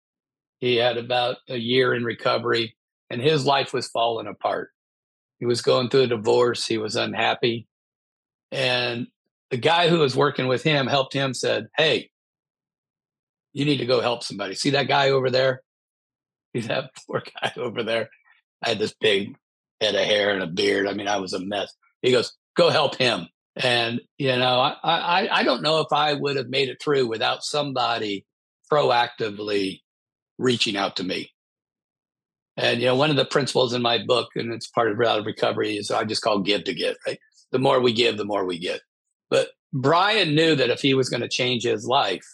He 0.65 0.77
had 0.77 0.97
about 0.97 1.37
a 1.47 1.59
year 1.59 1.93
in 1.93 2.05
recovery, 2.05 2.75
and 3.11 3.21
his 3.21 3.45
life 3.45 3.75
was 3.75 3.89
falling 3.89 4.27
apart. 4.27 4.71
He 5.39 5.45
was 5.45 5.61
going 5.61 5.91
through 5.91 6.05
a 6.05 6.07
divorce. 6.07 6.67
He 6.67 6.79
was 6.79 6.97
unhappy, 6.97 7.67
and 8.51 9.09
the 9.51 9.59
guy 9.59 9.91
who 9.91 9.99
was 9.99 10.17
working 10.17 10.47
with 10.47 10.63
him 10.63 10.87
helped 10.87 11.13
him. 11.13 11.35
Said, 11.35 11.67
"Hey, 11.77 12.09
you 13.53 13.67
need 13.67 13.77
to 13.77 13.85
go 13.85 14.01
help 14.01 14.23
somebody. 14.23 14.55
See 14.55 14.71
that 14.71 14.89
guy 14.89 15.11
over 15.11 15.29
there? 15.29 15.61
He's 16.55 16.69
that 16.69 16.93
poor 17.07 17.23
guy 17.43 17.53
over 17.59 17.83
there? 17.83 18.09
I 18.63 18.71
had 18.71 18.79
this 18.79 18.95
big 18.99 19.37
head 19.83 19.95
of 19.95 20.01
hair 20.01 20.31
and 20.31 20.43
a 20.43 20.47
beard. 20.47 20.89
I 20.89 20.95
mean, 20.95 21.09
I 21.09 21.19
was 21.19 21.35
a 21.35 21.41
mess. 21.41 21.75
He 22.01 22.11
goes, 22.11 22.33
go 22.57 22.71
help 22.71 22.97
him. 22.97 23.29
And, 23.57 24.01
you 24.17 24.35
know, 24.35 24.61
I, 24.61 24.77
I, 24.83 25.29
I 25.41 25.43
don't 25.43 25.63
know 25.63 25.81
if 25.81 25.93
I 25.93 26.15
would 26.15 26.37
have 26.37 26.49
made 26.49 26.71
it 26.71 26.83
through 26.83 27.07
without 27.07 27.45
somebody 27.45 28.25
proactively 28.73 29.83
reaching 30.39 30.77
out 30.77 30.97
to 30.97 31.05
me. 31.05 31.31
And, 32.57 32.81
you 32.81 32.87
know, 32.87 32.95
one 32.95 33.11
of 33.11 33.17
the 33.17 33.25
principles 33.25 33.73
in 33.73 33.83
my 33.83 33.99
book, 34.05 34.31
and 34.37 34.53
it's 34.53 34.69
part 34.69 34.91
of 34.91 34.99
Route 34.99 35.19
of 35.19 35.27
Recovery, 35.27 35.77
is 35.77 35.91
I 35.91 36.05
just 36.05 36.23
call 36.23 36.39
give 36.41 36.65
to 36.65 36.75
get, 36.75 36.97
right? 37.07 37.19
The 37.51 37.59
more 37.59 37.81
we 37.81 37.93
give, 37.93 38.17
the 38.17 38.25
more 38.25 38.45
we 38.45 38.59
get. 38.59 38.81
But 39.29 39.49
Brian 39.73 40.35
knew 40.35 40.55
that 40.55 40.71
if 40.71 40.81
he 40.81 40.95
was 40.95 41.09
going 41.09 41.23
to 41.23 41.29
change 41.29 41.65
his 41.65 41.85
life, 41.85 42.25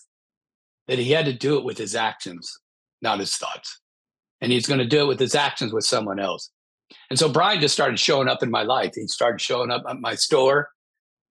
that 0.88 0.98
he 0.98 1.12
had 1.12 1.24
to 1.24 1.32
do 1.32 1.56
it 1.56 1.64
with 1.64 1.78
his 1.78 1.94
actions, 1.94 2.58
not 3.00 3.20
his 3.20 3.34
thoughts. 3.36 3.80
And 4.42 4.52
he's 4.52 4.66
going 4.66 4.80
to 4.80 4.86
do 4.86 5.02
it 5.02 5.08
with 5.08 5.20
his 5.20 5.34
actions 5.34 5.72
with 5.72 5.84
someone 5.84 6.18
else. 6.18 6.50
And 7.08 7.18
so 7.18 7.28
Brian 7.28 7.60
just 7.60 7.74
started 7.74 7.98
showing 7.98 8.28
up 8.28 8.42
in 8.42 8.50
my 8.50 8.62
life. 8.62 8.92
He 8.94 9.06
started 9.06 9.40
showing 9.40 9.70
up 9.70 9.84
at 9.88 10.00
my 10.00 10.14
store. 10.14 10.70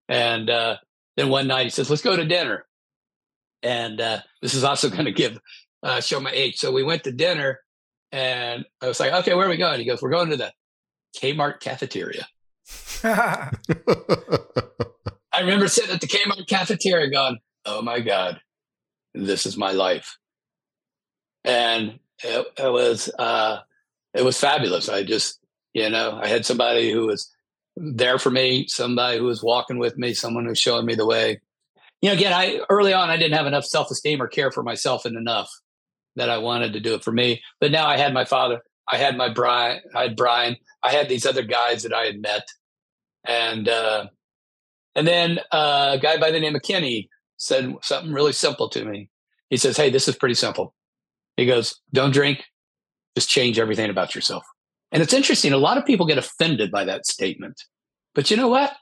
And 0.08 0.50
uh, 0.50 0.76
then 1.16 1.28
one 1.28 1.46
night 1.46 1.64
he 1.64 1.70
says, 1.70 1.90
let's 1.90 2.02
go 2.02 2.16
to 2.16 2.24
dinner. 2.24 2.66
And 3.62 4.00
uh, 4.00 4.20
this 4.42 4.54
is 4.54 4.64
also 4.64 4.88
going 4.90 5.04
to 5.04 5.12
give, 5.12 5.38
uh, 5.82 6.00
show 6.00 6.20
my 6.20 6.30
age. 6.32 6.56
So 6.56 6.72
we 6.72 6.82
went 6.82 7.04
to 7.04 7.12
dinner 7.12 7.60
and 8.12 8.64
I 8.80 8.88
was 8.88 9.00
like, 9.00 9.12
okay, 9.12 9.34
where 9.34 9.46
are 9.46 9.50
we 9.50 9.56
going? 9.56 9.78
He 9.78 9.86
goes, 9.86 10.02
we're 10.02 10.10
going 10.10 10.30
to 10.30 10.36
the 10.36 10.52
Kmart 11.16 11.60
cafeteria. 11.60 12.26
I 13.04 13.50
remember 15.40 15.68
sitting 15.68 15.94
at 15.94 16.00
the 16.00 16.06
Kmart 16.06 16.48
cafeteria 16.48 17.10
going, 17.10 17.38
oh 17.64 17.82
my 17.82 18.00
God, 18.00 18.40
this 19.14 19.46
is 19.46 19.56
my 19.56 19.72
life 19.72 20.18
and 21.44 21.98
it, 22.22 22.46
it 22.58 22.72
was 22.72 23.10
uh, 23.18 23.60
it 24.14 24.24
was 24.24 24.38
fabulous 24.38 24.88
i 24.88 25.02
just 25.02 25.40
you 25.72 25.88
know 25.88 26.18
i 26.22 26.26
had 26.26 26.44
somebody 26.44 26.90
who 26.90 27.06
was 27.06 27.30
there 27.76 28.18
for 28.18 28.30
me 28.30 28.66
somebody 28.66 29.18
who 29.18 29.24
was 29.24 29.42
walking 29.42 29.78
with 29.78 29.96
me 29.96 30.12
someone 30.12 30.44
who 30.44 30.50
was 30.50 30.58
showing 30.58 30.84
me 30.84 30.94
the 30.94 31.06
way 31.06 31.40
you 32.02 32.08
know 32.08 32.14
again 32.14 32.32
i 32.32 32.60
early 32.68 32.92
on 32.92 33.08
i 33.08 33.16
didn't 33.16 33.36
have 33.36 33.46
enough 33.46 33.64
self-esteem 33.64 34.20
or 34.20 34.26
care 34.26 34.50
for 34.50 34.62
myself 34.62 35.04
and 35.04 35.16
enough 35.16 35.50
that 36.20 36.30
i 36.30 36.38
wanted 36.38 36.72
to 36.72 36.80
do 36.80 36.94
it 36.94 37.02
for 37.02 37.12
me 37.12 37.42
but 37.60 37.72
now 37.72 37.86
i 37.86 37.96
had 37.96 38.14
my 38.14 38.24
father 38.24 38.60
i 38.88 38.96
had 38.96 39.16
my 39.16 39.28
brian 39.28 39.80
i 39.94 40.02
had 40.02 40.16
brian 40.16 40.56
i 40.84 40.90
had 40.92 41.08
these 41.08 41.26
other 41.26 41.42
guys 41.42 41.82
that 41.82 41.92
i 41.92 42.04
had 42.04 42.20
met 42.20 42.46
and 43.24 43.68
uh 43.68 44.06
and 44.96 45.06
then 45.06 45.38
uh, 45.52 45.92
a 45.94 45.98
guy 45.98 46.18
by 46.18 46.30
the 46.30 46.40
name 46.40 46.54
of 46.54 46.62
kenny 46.62 47.08
said 47.40 47.74
something 47.82 48.12
really 48.12 48.32
simple 48.32 48.68
to 48.68 48.84
me. 48.84 49.08
He 49.48 49.56
says, 49.56 49.76
Hey, 49.76 49.90
this 49.90 50.06
is 50.06 50.14
pretty 50.14 50.34
simple. 50.34 50.74
He 51.36 51.46
goes, 51.46 51.80
Don't 51.92 52.12
drink, 52.12 52.44
just 53.16 53.28
change 53.28 53.58
everything 53.58 53.90
about 53.90 54.14
yourself. 54.14 54.44
And 54.92 55.02
it's 55.02 55.14
interesting, 55.14 55.52
a 55.52 55.58
lot 55.58 55.78
of 55.78 55.86
people 55.86 56.06
get 56.06 56.18
offended 56.18 56.70
by 56.70 56.84
that 56.84 57.06
statement. 57.06 57.62
But 58.14 58.30
you 58.30 58.36
know 58.36 58.48
what? 58.48 58.72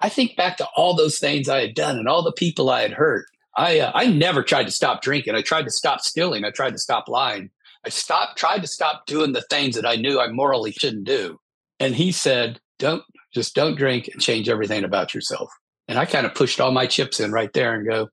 I 0.00 0.08
think 0.08 0.36
back 0.36 0.56
to 0.58 0.68
all 0.76 0.96
those 0.96 1.18
things 1.18 1.48
I 1.48 1.60
had 1.60 1.74
done 1.74 1.98
and 1.98 2.08
all 2.08 2.22
the 2.22 2.32
people 2.32 2.70
I 2.70 2.82
had 2.82 2.92
hurt. 2.92 3.26
I 3.56 3.80
uh, 3.80 3.92
I 3.94 4.06
never 4.06 4.42
tried 4.42 4.64
to 4.64 4.72
stop 4.72 5.02
drinking. 5.02 5.34
I 5.34 5.42
tried 5.42 5.64
to 5.64 5.70
stop 5.70 6.00
stealing. 6.00 6.44
I 6.44 6.50
tried 6.50 6.72
to 6.72 6.78
stop 6.78 7.08
lying. 7.08 7.50
I 7.84 7.88
stopped 7.88 8.38
tried 8.38 8.62
to 8.62 8.68
stop 8.68 9.06
doing 9.06 9.32
the 9.32 9.42
things 9.42 9.74
that 9.74 9.86
I 9.86 9.96
knew 9.96 10.20
I 10.20 10.28
morally 10.28 10.72
shouldn't 10.72 11.04
do. 11.04 11.38
And 11.80 11.94
he 11.94 12.12
said, 12.12 12.60
"Don't 12.78 13.02
just 13.34 13.54
don't 13.54 13.76
drink 13.76 14.08
and 14.08 14.20
change 14.20 14.48
everything 14.48 14.84
about 14.84 15.14
yourself." 15.14 15.52
And 15.88 15.98
I 15.98 16.04
kind 16.04 16.26
of 16.26 16.34
pushed 16.34 16.60
all 16.60 16.70
my 16.70 16.86
chips 16.86 17.20
in 17.20 17.32
right 17.32 17.52
there 17.52 17.74
and 17.74 17.86
go, 17.86 18.08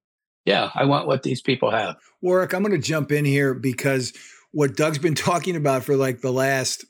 yeah, 0.46 0.72
I 0.74 0.86
want 0.86 1.08
what 1.08 1.24
these 1.24 1.42
people 1.42 1.72
have. 1.72 1.96
Warwick, 2.22 2.54
I'm 2.54 2.64
going 2.64 2.80
to 2.80 2.88
jump 2.88 3.12
in 3.12 3.26
here 3.26 3.54
because 3.54 4.14
what 4.52 4.76
Doug's 4.76 4.98
been 4.98 5.16
talking 5.30 5.56
about 5.56 5.84
for 5.84 5.96
like 5.96 6.22
the 6.22 6.32
last 6.32 6.86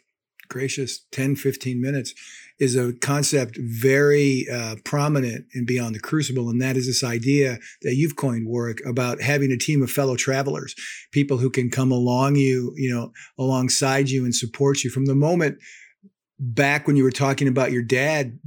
gracious 0.48 1.06
10, 1.12 1.36
15 1.36 1.82
minutes 1.82 2.14
is 2.60 2.76
a 2.76 2.94
concept 2.94 3.58
very 3.60 4.46
uh, 4.52 4.76
prominent 4.84 5.46
in 5.54 5.66
Beyond 5.66 5.96
the 5.96 6.00
Crucible. 6.00 6.50
And 6.50 6.62
that 6.62 6.76
is 6.76 6.88
this 6.88 7.04
idea 7.04 7.58
that 7.84 7.96
you've 7.96 8.16
coined, 8.16 8.48
Warwick, 8.48 8.86
about 8.86 9.22
having 9.22 9.52
a 9.52 9.58
team 9.58 9.82
of 9.82 9.90
fellow 9.90 10.16
travelers, 10.16 10.76
people 11.12 11.38
who 11.38 11.50
can 11.50 11.70
come 11.70 11.92
along 11.92 12.36
you, 12.36 12.74
you 12.76 12.94
know, 12.94 13.12
alongside 13.38 14.10
you 14.10 14.26
and 14.26 14.36
support 14.36 14.84
you 14.84 14.90
from 14.90 15.06
the 15.06 15.16
moment 15.16 15.58
back 16.40 16.88
when 16.88 16.96
you 16.96 17.04
were 17.04 17.12
talking 17.12 17.48
about 17.48 17.72
your 17.72 17.84
dad 17.84 18.40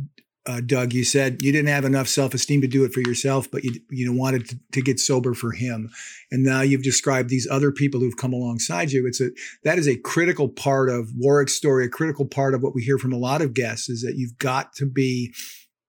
uh, 0.47 0.61
Doug, 0.61 0.93
you 0.93 1.05
said 1.05 1.41
you 1.41 1.53
didn't 1.53 1.69
have 1.69 1.85
enough 1.85 2.09
self-esteem 2.09 2.61
to 2.63 2.67
do 2.67 2.85
it 2.85 2.93
for 2.93 3.01
yourself, 3.01 3.49
but 3.51 3.63
you 3.63 3.75
you 3.91 4.13
wanted 4.13 4.49
to, 4.49 4.59
to, 4.73 4.83
get 4.83 4.99
sober 4.99 5.35
for 5.35 5.53
him. 5.53 5.89
And 6.33 6.43
now 6.43 6.63
you've 6.63 6.83
described 6.83 7.29
these 7.29 7.47
other 7.49 7.71
people 7.71 8.01
who've 8.01 8.17
come 8.17 8.33
alongside 8.33 8.91
you. 8.91 9.07
It's 9.07 9.21
a 9.21 9.31
that 9.63 9.79
is 9.79 9.87
a 9.87 9.97
critical 9.97 10.49
part 10.49 10.91
of 10.91 11.11
Warwick's 11.17 11.55
story. 11.55 11.85
A 11.85 11.89
critical 11.89 12.27
part 12.27 12.55
of 12.55 12.63
what 12.63 12.75
we 12.75 12.83
hear 12.83 12.99
from 12.99 13.13
a 13.13 13.19
lot 13.19 13.41
of 13.41 13.55
guests 13.55 13.89
is 13.89 14.03
that 14.03 14.17
you've 14.17 14.37
got 14.39 14.73
to 14.75 14.87
be 14.87 15.33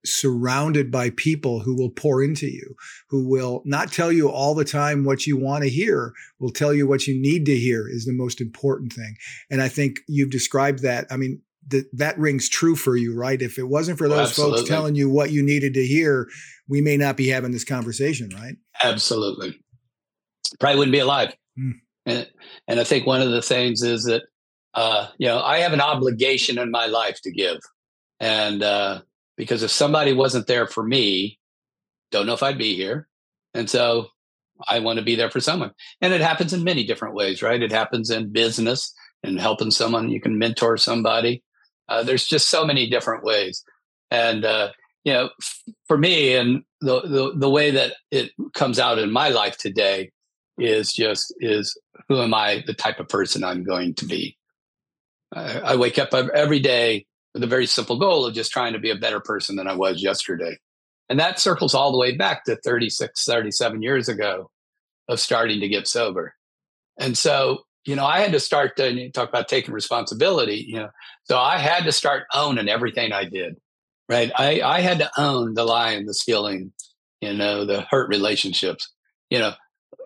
surrounded 0.06 0.92
by 0.92 1.10
people 1.12 1.62
who 1.62 1.76
will 1.76 1.90
pour 1.90 2.22
into 2.22 2.46
you, 2.46 2.76
who 3.10 3.28
will 3.28 3.64
not 3.66 3.92
tell 3.92 4.12
you 4.12 4.30
all 4.30 4.54
the 4.54 4.66
time 4.66 5.04
what 5.04 5.26
you 5.26 5.38
want 5.38 5.64
to 5.64 5.70
hear, 5.70 6.14
will 6.40 6.52
tell 6.52 6.74
you 6.74 6.86
what 6.86 7.08
you 7.08 7.20
need 7.20 7.46
to 7.46 7.58
hear 7.58 7.88
is 7.90 8.06
the 8.06 8.14
most 8.14 8.42
important 8.42 8.94
thing. 8.94 9.16
And 9.50 9.62
I 9.62 9.70
think 9.70 10.00
you've 10.08 10.30
described 10.30 10.84
that. 10.84 11.08
I 11.10 11.18
mean, 11.18 11.42
that 11.70 11.86
that 11.94 12.18
rings 12.18 12.50
true 12.50 12.76
for 12.76 12.96
you, 12.96 13.16
right? 13.16 13.42
If 13.42 13.58
it 13.58 13.68
wasn't 13.68 13.98
for 13.98 14.10
those 14.10 14.34
folks 14.34 14.64
telling 14.64 14.96
you 14.96 15.10
what 15.10 15.32
you 15.32 15.44
needed 15.44 15.74
to 15.76 15.86
hear, 15.86 16.28
we 16.68 16.82
may 16.82 16.98
not 16.98 17.18
be 17.18 17.28
having 17.28 17.52
this 17.52 17.64
conversation, 17.64 18.30
right? 18.36 18.56
Absolutely. 18.84 19.60
Probably 20.60 20.78
wouldn't 20.78 20.94
be 20.94 21.00
alive. 21.00 21.34
Hmm. 21.58 21.72
And 22.06 22.28
and 22.68 22.80
I 22.80 22.84
think 22.84 23.08
one 23.08 23.22
of 23.22 23.32
the 23.32 23.42
things 23.42 23.82
is 23.82 24.04
that 24.06 24.24
uh, 24.74 25.08
you 25.18 25.28
know, 25.28 25.40
I 25.40 25.60
have 25.60 25.74
an 25.74 25.82
obligation 25.82 26.58
in 26.58 26.72
my 26.72 26.88
life 26.88 27.22
to 27.24 27.32
give. 27.32 27.60
And 28.20 28.64
uh, 28.64 29.02
because 29.38 29.64
if 29.64 29.72
somebody 29.72 30.14
wasn't 30.14 30.48
there 30.48 30.68
for 30.68 30.84
me, 30.84 31.40
don't 32.12 32.26
know 32.26 32.34
if 32.34 32.44
I'd 32.44 32.58
be 32.58 32.76
here. 32.76 33.08
And 33.54 33.70
so 33.70 34.08
I 34.68 34.80
want 34.80 35.00
to 35.00 35.06
be 35.06 35.16
there 35.16 35.30
for 35.30 35.40
someone. 35.40 35.72
And 36.02 36.14
it 36.14 36.22
happens 36.22 36.54
in 36.54 36.64
many 36.64 36.84
different 36.84 37.16
ways, 37.16 37.42
right? 37.42 37.62
It 37.62 37.72
happens 37.72 38.10
in 38.10 38.32
business 38.32 38.94
and 39.24 39.40
helping 39.40 39.72
someone. 39.72 40.10
You 40.10 40.22
can 40.22 40.38
mentor 40.38 40.78
somebody. 40.78 41.44
Uh, 41.94 42.04
there's 42.04 42.26
just 42.26 42.50
so 42.50 42.66
many 42.66 42.90
different 42.90 43.24
ways, 43.24 43.64
and 44.10 44.44
uh, 44.44 44.70
you 45.04 45.14
know, 45.14 45.30
for 45.88 45.98
me, 45.98 46.36
and 46.36 46.64
the, 46.82 47.02
the 47.02 47.34
the 47.36 47.50
way 47.50 47.72
that 47.72 47.94
it 48.10 48.32
comes 48.54 48.80
out 48.80 48.98
in 48.98 49.12
my 49.12 49.30
life 49.30 49.58
today 49.58 50.12
is 50.58 50.92
just 50.92 51.34
is 51.40 51.78
who 52.10 52.22
am 52.22 52.34
I? 52.34 52.64
The 52.66 52.74
type 52.74 53.00
of 53.00 53.08
person 53.08 53.44
I'm 53.44 53.64
going 53.64 53.94
to 53.96 54.06
be. 54.06 54.38
I, 55.34 55.60
I 55.60 55.76
wake 55.76 56.00
up 56.00 56.14
every 56.14 56.60
day 56.60 57.06
with 57.34 57.44
a 57.44 57.48
very 57.48 57.66
simple 57.66 57.98
goal 57.98 58.26
of 58.26 58.34
just 58.34 58.52
trying 58.52 58.74
to 58.74 58.80
be 58.80 58.92
a 58.92 58.96
better 58.96 59.20
person 59.20 59.56
than 59.56 59.68
I 59.68 59.76
was 59.76 60.02
yesterday. 60.02 60.58
And 61.10 61.20
that 61.20 61.40
circles 61.40 61.74
all 61.74 61.92
the 61.92 61.98
way 61.98 62.16
back 62.16 62.46
to 62.46 62.56
36, 62.56 63.26
37 63.26 63.82
years 63.82 64.10
ago 64.10 64.50
of 65.08 65.20
starting 65.20 65.60
to 65.60 65.68
get 65.68 65.88
sober. 65.88 66.34
And 66.98 67.18
so 67.18 67.64
you 67.86 67.96
know, 67.96 68.06
I 68.06 68.20
had 68.20 68.32
to 68.32 68.40
start 68.40 68.78
to 68.78 68.92
you 68.92 69.12
talk 69.12 69.30
about 69.30 69.48
taking 69.48 69.74
responsibility, 69.74 70.66
you 70.68 70.76
know, 70.76 70.90
so 71.26 71.38
I 71.38 71.58
had 71.58 71.84
to 71.86 71.92
start 71.92 72.26
owning 72.34 72.70
everything 72.70 73.12
I 73.12 73.26
did, 73.26 73.58
right? 74.10 74.32
I, 74.36 74.62
I 74.62 74.80
had 74.82 75.00
to 75.00 75.12
own 75.18 75.54
the 75.54 75.66
lying, 75.66 76.06
the 76.06 76.14
stealing, 76.14 76.72
you 77.22 77.34
know, 77.34 77.66
the 77.66 77.82
hurt 77.82 78.10
relationships, 78.10 78.90
you 79.30 79.40
know, 79.40 79.54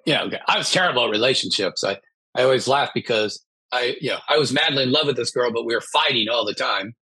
you 0.05 0.13
know, 0.13 0.29
I 0.47 0.57
was 0.57 0.71
terrible 0.71 1.05
at 1.05 1.11
relationships. 1.11 1.83
I, 1.83 1.97
I 2.33 2.43
always 2.43 2.67
laugh 2.67 2.89
because 2.93 3.43
I, 3.71 3.97
you 3.99 4.09
know, 4.09 4.19
I 4.29 4.37
was 4.37 4.53
madly 4.53 4.83
in 4.83 4.91
love 4.91 5.07
with 5.07 5.17
this 5.17 5.31
girl, 5.31 5.51
but 5.51 5.65
we 5.65 5.75
were 5.75 5.81
fighting 5.81 6.29
all 6.29 6.45
the 6.45 6.53
time. 6.53 6.95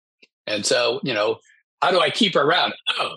And 0.46 0.64
so, 0.64 1.00
you 1.02 1.12
know, 1.12 1.38
how 1.82 1.90
do 1.90 2.00
I 2.00 2.10
keep 2.10 2.34
her 2.34 2.42
around? 2.42 2.74
Oh, 2.98 3.16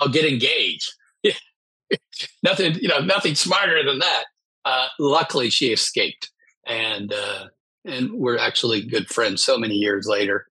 I'll 0.00 0.08
get 0.08 0.24
engaged. 0.24 0.92
nothing, 2.42 2.74
you 2.80 2.88
know, 2.88 3.00
nothing 3.00 3.34
smarter 3.34 3.84
than 3.84 3.98
that. 3.98 4.24
Uh, 4.64 4.86
luckily, 4.98 5.50
she 5.50 5.72
escaped, 5.72 6.30
and 6.66 7.12
uh, 7.12 7.46
and 7.84 8.12
we're 8.12 8.38
actually 8.38 8.82
good 8.82 9.08
friends 9.08 9.44
so 9.44 9.58
many 9.58 9.74
years 9.74 10.06
later. 10.06 10.46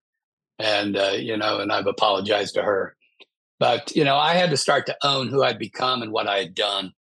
And 0.60 0.98
uh, 0.98 1.14
you 1.18 1.36
know, 1.38 1.60
and 1.60 1.72
I've 1.72 1.88
apologized 1.88 2.56
to 2.56 2.64
her, 2.64 2.96
but 3.60 3.96
you 3.96 4.04
know, 4.04 4.16
I 4.16 4.34
had 4.34 4.50
to 4.52 4.58
start 4.58 4.86
to 4.86 4.98
own 5.04 5.30
who 5.30 5.44
I'd 5.44 5.60
become 5.60 6.02
and 6.02 6.12
what 6.12 6.28
I 6.28 6.40
had 6.40 6.54
done. 6.54 6.94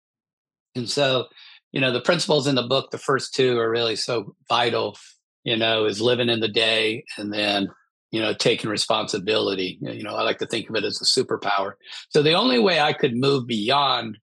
And 0.76 0.88
so, 0.88 1.26
you 1.72 1.80
know, 1.80 1.92
the 1.92 2.00
principles 2.00 2.46
in 2.46 2.54
the 2.54 2.62
book, 2.62 2.90
the 2.90 2.98
first 2.98 3.34
two 3.34 3.58
are 3.58 3.70
really 3.70 3.96
so 3.96 4.34
vital. 4.48 4.96
You 5.44 5.56
know, 5.56 5.86
is 5.86 6.02
living 6.02 6.28
in 6.28 6.40
the 6.40 6.48
day, 6.48 7.04
and 7.16 7.32
then 7.32 7.70
you 8.10 8.20
know, 8.20 8.34
taking 8.34 8.70
responsibility. 8.70 9.78
You 9.80 10.02
know, 10.02 10.14
I 10.14 10.22
like 10.22 10.38
to 10.38 10.46
think 10.46 10.68
of 10.68 10.76
it 10.76 10.84
as 10.84 11.00
a 11.00 11.04
superpower. 11.04 11.74
So 12.08 12.22
the 12.22 12.34
only 12.34 12.58
way 12.58 12.80
I 12.80 12.92
could 12.92 13.16
move 13.16 13.46
beyond 13.46 14.18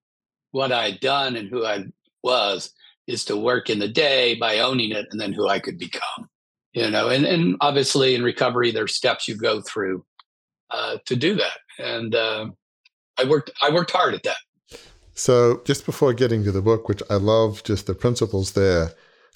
what 0.50 0.72
I'd 0.72 1.00
done 1.00 1.36
and 1.36 1.48
who 1.48 1.64
I 1.64 1.84
was 2.22 2.72
is 3.08 3.24
to 3.24 3.36
work 3.36 3.68
in 3.68 3.80
the 3.80 3.88
day 3.88 4.36
by 4.36 4.60
owning 4.60 4.92
it 4.92 5.06
and 5.10 5.20
then 5.20 5.32
who 5.32 5.48
I 5.48 5.58
could 5.58 5.78
become. 5.78 6.28
You 6.74 6.90
know, 6.90 7.08
and, 7.08 7.24
and 7.24 7.56
obviously 7.60 8.14
in 8.14 8.22
recovery, 8.22 8.70
there's 8.70 8.94
steps 8.94 9.26
you 9.26 9.36
go 9.36 9.60
through 9.62 10.04
uh, 10.70 10.98
to 11.06 11.16
do 11.16 11.34
that. 11.34 11.58
And 11.78 12.14
uh, 12.14 12.50
I 13.18 13.24
worked 13.24 13.50
I 13.60 13.70
worked 13.70 13.90
hard 13.90 14.14
at 14.14 14.22
that. 14.22 14.36
So 15.14 15.62
just 15.64 15.84
before 15.84 16.12
getting 16.12 16.44
to 16.44 16.52
the 16.52 16.62
book, 16.62 16.88
which 16.88 17.02
I 17.10 17.14
love 17.14 17.64
just 17.64 17.86
the 17.86 17.94
principles 17.94 18.52
there, 18.52 18.92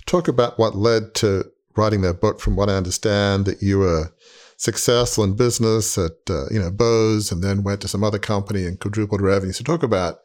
talk 0.07 0.29
about 0.29 0.59
what 0.59 0.77
led 0.77 1.15
to 1.17 1.51
writing 1.77 2.03
that 2.03 2.21
book 2.21 2.39
from 2.39 2.55
what 2.55 2.69
I 2.69 2.77
understand 2.77 3.47
that 3.47 3.63
you 3.63 3.79
were 3.79 4.13
successful 4.59 5.25
in 5.25 5.35
business 5.35 5.99
at 5.99 6.13
uh, 6.31 6.47
you 6.51 6.61
know 6.61 6.71
Bose, 6.71 7.33
and 7.33 7.43
then 7.43 7.65
went 7.65 7.81
to 7.81 7.89
some 7.89 8.05
other 8.05 8.19
company 8.19 8.65
and 8.65 8.79
quadrupled 8.79 9.21
revenue. 9.21 9.53
So 9.53 9.65
talk 9.65 9.83
about, 9.83 10.19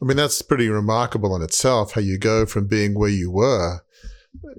I 0.00 0.06
mean, 0.06 0.16
that's 0.16 0.42
pretty 0.42 0.68
remarkable 0.68 1.36
in 1.36 1.42
itself. 1.42 1.92
How 1.92 2.00
you 2.00 2.18
go 2.18 2.46
from 2.46 2.66
being 2.66 2.94
where 2.94 3.10
you 3.10 3.30
were, 3.30 3.80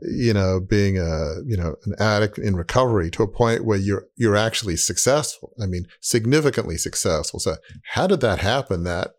you 0.01 0.33
know, 0.33 0.59
being 0.59 0.97
a 0.97 1.37
you 1.45 1.57
know 1.57 1.75
an 1.85 1.95
addict 1.99 2.37
in 2.37 2.55
recovery 2.55 3.09
to 3.11 3.23
a 3.23 3.27
point 3.27 3.65
where 3.65 3.79
you're 3.79 4.05
you're 4.15 4.35
actually 4.35 4.77
successful. 4.77 5.53
I 5.61 5.65
mean, 5.65 5.87
significantly 5.99 6.77
successful. 6.77 7.39
So 7.39 7.55
how 7.93 8.07
did 8.07 8.21
that 8.21 8.39
happen? 8.39 8.83
That 8.83 9.15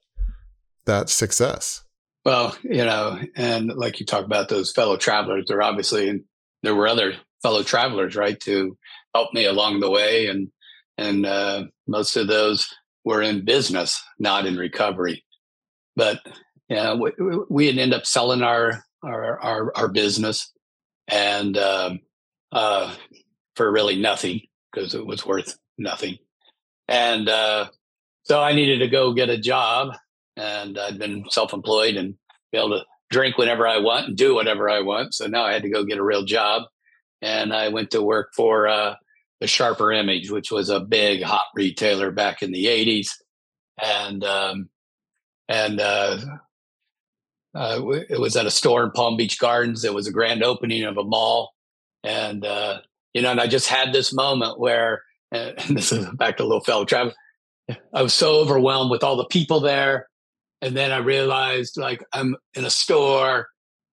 that 0.84 1.08
success. 1.08 1.82
Well, 2.24 2.56
you 2.62 2.84
know, 2.84 3.18
and 3.34 3.72
like 3.74 3.98
you 3.98 4.06
talk 4.06 4.24
about 4.24 4.48
those 4.48 4.70
fellow 4.70 4.96
travelers, 4.96 5.46
there 5.48 5.62
obviously 5.62 6.08
and 6.08 6.22
there 6.62 6.74
were 6.76 6.86
other 6.86 7.14
fellow 7.42 7.64
travelers, 7.64 8.14
right, 8.14 8.38
to 8.40 8.76
help 9.14 9.34
me 9.34 9.44
along 9.44 9.80
the 9.80 9.90
way, 9.90 10.26
and 10.28 10.48
and 10.96 11.26
uh, 11.26 11.64
most 11.88 12.16
of 12.16 12.28
those 12.28 12.68
were 13.04 13.22
in 13.22 13.44
business, 13.44 14.00
not 14.18 14.46
in 14.46 14.56
recovery. 14.56 15.24
But 15.96 16.20
yeah, 16.68 16.94
we, 16.94 17.12
we 17.48 17.66
had 17.66 17.78
end 17.78 17.94
up 17.94 18.06
selling 18.06 18.42
our 18.42 18.84
our 19.02 19.40
our, 19.40 19.72
our 19.76 19.88
business, 19.88 20.50
and 21.08 21.56
um, 21.58 22.00
uh, 22.52 22.94
for 23.56 23.70
really 23.70 24.00
nothing 24.00 24.40
because 24.72 24.94
it 24.94 25.06
was 25.06 25.26
worth 25.26 25.58
nothing. 25.78 26.18
And 26.88 27.28
uh, 27.28 27.68
so 28.24 28.40
I 28.40 28.52
needed 28.52 28.78
to 28.78 28.88
go 28.88 29.12
get 29.12 29.28
a 29.28 29.38
job, 29.38 29.94
and 30.36 30.78
I'd 30.78 30.98
been 30.98 31.24
self-employed 31.28 31.96
and 31.96 32.14
be 32.52 32.58
able 32.58 32.70
to 32.70 32.84
drink 33.10 33.38
whenever 33.38 33.66
I 33.66 33.78
want 33.78 34.08
and 34.08 34.16
do 34.16 34.34
whatever 34.34 34.70
I 34.70 34.80
want. 34.80 35.14
So 35.14 35.26
now 35.26 35.44
I 35.44 35.52
had 35.52 35.62
to 35.62 35.70
go 35.70 35.84
get 35.84 35.98
a 35.98 36.04
real 36.04 36.24
job, 36.24 36.62
and 37.20 37.52
I 37.52 37.68
went 37.68 37.90
to 37.90 38.02
work 38.02 38.30
for 38.34 38.68
uh, 38.68 38.94
the 39.40 39.46
Sharper 39.46 39.92
Image, 39.92 40.30
which 40.30 40.50
was 40.50 40.70
a 40.70 40.80
big 40.80 41.22
hot 41.22 41.46
retailer 41.54 42.10
back 42.10 42.42
in 42.42 42.52
the 42.52 42.66
'80s, 42.66 43.08
and 43.82 44.24
um, 44.24 44.68
and 45.52 45.80
uh, 45.80 46.18
uh, 47.54 47.80
it 48.08 48.18
was 48.18 48.36
at 48.36 48.46
a 48.46 48.50
store 48.50 48.84
in 48.84 48.90
Palm 48.92 49.16
Beach 49.16 49.38
Gardens. 49.38 49.84
It 49.84 49.94
was 49.94 50.06
a 50.06 50.12
grand 50.12 50.42
opening 50.42 50.84
of 50.84 50.96
a 50.96 51.04
mall, 51.04 51.52
and 52.02 52.44
uh, 52.44 52.78
you 53.12 53.22
know, 53.22 53.30
and 53.30 53.40
I 53.40 53.46
just 53.46 53.68
had 53.68 53.92
this 53.92 54.12
moment 54.12 54.58
where, 54.58 55.02
and 55.32 55.56
this 55.68 55.92
is 55.92 56.06
back 56.14 56.38
to 56.38 56.44
little 56.44 56.64
fellow 56.64 56.84
Travis. 56.84 57.14
I 57.94 58.02
was 58.02 58.14
so 58.14 58.40
overwhelmed 58.40 58.90
with 58.90 59.04
all 59.04 59.16
the 59.16 59.26
people 59.26 59.60
there, 59.60 60.08
and 60.60 60.76
then 60.76 60.90
I 60.90 60.98
realized 60.98 61.76
like 61.76 62.02
I'm 62.12 62.36
in 62.54 62.64
a 62.64 62.70
store 62.70 63.48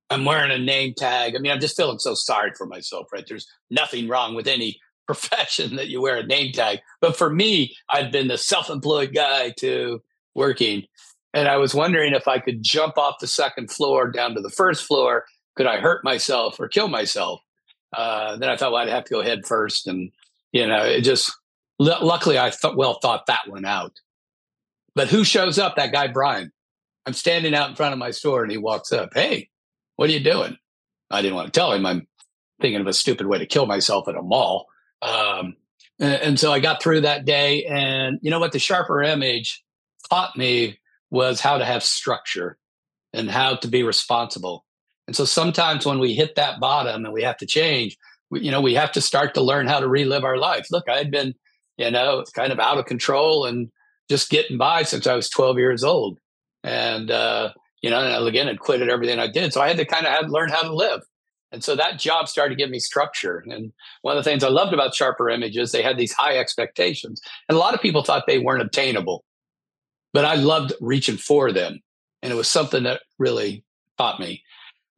I'm 0.10 0.26
wearing 0.26 0.52
a 0.52 0.58
name 0.58 0.93
tag. 0.98 1.36
I 1.36 1.39
mean, 1.39 1.52
I'm 1.52 1.60
just 1.60 1.78
feeling 1.78 2.00
so 2.00 2.15
sorry 2.15 2.52
for 2.58 2.65
myself, 2.65 3.08
right? 3.13 3.26
There's 3.28 3.48
nothing 3.69 4.08
wrong 4.08 4.36
with 4.36 4.48
any 4.48 4.80
profession 5.06 5.76
that 5.76 5.88
you 5.88 6.02
wear 6.02 6.17
a 6.17 6.26
name 6.26 6.52
tag. 6.52 6.80
But 7.02 7.15
for 7.15 7.30
me, 7.30 7.76
I've 7.91 8.12
been 8.12 8.28
the 8.28 8.38
self 8.38 8.69
employed 8.69 9.13
guy 9.13 9.54
to 9.60 10.02
working. 10.36 10.84
And 11.34 11.48
I 11.48 11.58
was 11.58 11.76
wondering 11.76 12.13
if 12.13 12.28
I 12.28 12.39
could 12.39 12.63
jump 12.63 12.98
off 12.98 13.20
the 13.20 13.28
second 13.28 13.72
floor 13.72 14.10
down 14.10 14.34
to 14.36 14.42
the 14.42 14.50
first 14.50 14.86
floor. 14.86 15.26
Could 15.56 15.68
I 15.68 15.80
hurt 15.80 16.04
myself 16.04 16.60
or 16.60 16.68
kill 16.68 16.88
myself? 16.88 17.42
Uh, 17.94 18.38
then 18.38 18.50
I 18.50 18.58
thought, 18.58 18.72
well, 18.72 18.82
I'd 18.82 18.89
have 18.89 19.06
to 19.06 19.13
go 19.13 19.22
head 19.22 19.46
first. 19.46 19.88
And, 19.88 20.12
you 20.52 20.65
know, 20.65 20.84
it 20.84 21.02
just, 21.02 21.32
l- 21.80 22.06
luckily, 22.06 22.38
I 22.38 22.52
well 22.76 23.00
thought 23.00 23.26
that 23.28 23.48
one 23.48 23.65
out. 23.65 23.94
But 24.96 25.10
who 25.10 25.24
shows 25.24 25.60
up? 25.60 25.76
That 25.76 25.92
guy, 25.92 26.08
Brian. 26.08 26.52
I'm 27.06 27.13
standing 27.13 27.56
out 27.56 27.70
in 27.70 27.76
front 27.76 27.94
of 27.94 28.00
my 28.00 28.12
store 28.12 28.44
and 28.44 28.52
he 28.52 28.58
walks 28.58 28.92
up. 28.92 29.12
Hey, 29.13 29.50
what 29.96 30.10
are 30.10 30.13
you 30.13 30.20
doing? 30.20 30.58
I 31.10 31.22
didn't 31.22 31.36
want 31.36 31.52
to 31.52 31.58
tell 31.58 31.74
him 31.74 31.86
I'm 31.86 32.08
thinking 32.62 32.82
of 32.82 32.88
a 32.88 32.94
stupid 32.94 33.28
way 33.28 33.39
to 33.39 33.46
kill 33.46 33.65
myself 33.65 34.08
at 34.08 34.15
a 34.15 34.22
mall. 34.22 34.68
Um, 35.02 35.56
and, 36.00 36.22
and, 36.22 36.39
so 36.39 36.52
I 36.52 36.60
got 36.60 36.84
through 36.84 37.02
that 37.02 37.26
day. 37.26 37.65
And 37.65 38.20
you 38.22 38.30
know 38.30 38.39
what? 38.39 38.52
The 38.52 38.60
sharper 38.60 39.02
image 39.02 39.63
taught 40.10 40.38
me 40.38 40.78
was 41.12 41.41
how 41.41 41.58
to 41.58 41.65
have 41.65 41.84
structure 41.84 42.58
and 43.13 43.30
how 43.30 43.56
to 43.56 43.67
be 43.67 43.84
responsible. 43.84 44.65
And 45.08 45.15
so 45.15 45.26
sometimes 45.26 45.86
when 45.86 46.00
we 46.00 46.13
hit 46.13 46.36
that 46.36 46.60
bottom 46.60 47.04
and 47.06 47.13
we 47.13 47.24
have 47.24 47.38
to 47.38 47.45
change, 47.45 47.98
we, 48.30 48.41
you 48.41 48.52
know, 48.52 48.62
we 48.62 48.76
have 48.76 48.91
to 48.91 49.02
start 49.02 49.34
to 49.34 49.41
learn 49.41 49.67
how 49.67 49.80
to 49.80 49.88
relive 49.88 50.24
our 50.24 50.38
life. 50.38 50.67
Look, 50.72 50.88
I 50.88 50.98
had 50.98 51.10
been, 51.10 51.34
you 51.78 51.89
know, 51.89 52.24
kind 52.36 52.52
of 52.52 52.60
out 52.60 52.78
of 52.78 52.86
control 52.86 53.45
and 53.45 53.72
just 54.10 54.30
getting 54.30 54.58
by 54.58 54.84
since 54.84 55.08
I 55.08 55.15
was 55.15 55.30
12 55.30 55.58
years 55.58 55.84
old. 55.84 56.19
And, 56.63 57.10
uh, 57.10 57.54
you 57.82 57.89
know, 57.89 58.02
and 58.02 58.28
again, 58.28 58.48
had 58.48 58.60
quitted 58.60 58.89
everything 58.89 59.19
I 59.19 59.28
did. 59.28 59.54
So 59.54 59.62
I 59.62 59.67
had 59.67 59.78
to 59.78 59.86
kind 59.86 60.06
of 60.06 60.13
have, 60.13 60.30
learn 60.30 60.50
how 60.50 60.63
to 60.63 60.76
live. 60.76 61.02
And 61.52 61.63
so 61.63 61.76
that 61.76 61.98
job 61.98 62.28
started 62.28 62.56
to 62.56 62.58
give 62.58 62.69
me 62.69 62.80
structure. 62.80 63.43
And 63.48 63.72
one 64.02 64.15
of 64.17 64.24
the 64.24 64.30
things 64.30 64.43
I 64.43 64.50
loved 64.50 64.74
about 64.74 64.93
Sharper 64.93 65.30
Images, 65.30 65.72
they 65.72 65.82
had 65.82 65.98
these 65.98 66.13
high 66.13 66.38
expectations. 66.38 67.22
And 67.48 67.56
a 67.56 67.60
lot 67.60 67.74
of 67.74 67.82
people 67.82 68.04
thought 68.04 68.26
they 68.28 68.39
weren't 68.39 68.62
obtainable, 68.62 69.24
but 70.13 70.26
I 70.26 70.36
loved 70.36 70.74
reaching 70.82 71.17
for 71.17 71.52
them. 71.52 71.80
And 72.22 72.32
it 72.32 72.36
was 72.36 72.48
something 72.48 72.84
that 72.84 73.02
really 73.17 73.63
taught 73.98 74.19
me. 74.19 74.43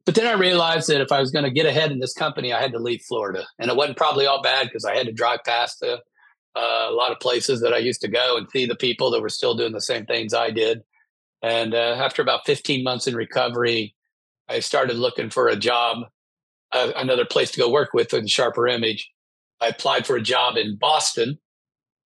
But 0.04 0.16
then 0.16 0.26
I 0.26 0.32
realized 0.32 0.88
that 0.88 1.00
if 1.00 1.12
I 1.12 1.20
was 1.20 1.30
going 1.30 1.44
to 1.44 1.50
get 1.50 1.66
ahead 1.66 1.92
in 1.92 2.00
this 2.00 2.14
company, 2.14 2.52
I 2.52 2.60
had 2.60 2.72
to 2.72 2.78
leave 2.78 3.02
Florida. 3.02 3.46
And 3.58 3.70
it 3.70 3.76
wasn't 3.76 3.96
probably 3.96 4.26
all 4.26 4.42
bad 4.42 4.66
because 4.66 4.84
I 4.84 4.96
had 4.96 5.06
to 5.06 5.12
drive 5.12 5.40
past 5.44 5.82
uh, 5.84 5.98
a 6.56 6.90
lot 6.92 7.12
of 7.12 7.20
places 7.20 7.60
that 7.60 7.72
I 7.72 7.78
used 7.78 8.00
to 8.00 8.08
go 8.08 8.36
and 8.36 8.48
see 8.50 8.66
the 8.66 8.74
people 8.74 9.10
that 9.12 9.22
were 9.22 9.28
still 9.28 9.54
doing 9.54 9.72
the 9.72 9.80
same 9.80 10.04
things 10.04 10.34
I 10.34 10.50
did. 10.50 10.82
And 11.40 11.74
uh, 11.74 11.96
after 11.98 12.22
about 12.22 12.46
15 12.46 12.82
months 12.84 13.06
in 13.06 13.14
recovery, 13.14 13.94
I 14.48 14.60
started 14.60 14.96
looking 14.96 15.30
for 15.30 15.48
a 15.48 15.56
job, 15.56 16.04
uh, 16.72 16.92
another 16.96 17.24
place 17.24 17.50
to 17.52 17.60
go 17.60 17.70
work 17.70 17.90
with 17.94 18.12
in 18.12 18.26
Sharper 18.26 18.66
Image. 18.66 19.10
I 19.60 19.68
applied 19.68 20.06
for 20.06 20.16
a 20.16 20.22
job 20.22 20.56
in 20.56 20.76
Boston, 20.76 21.38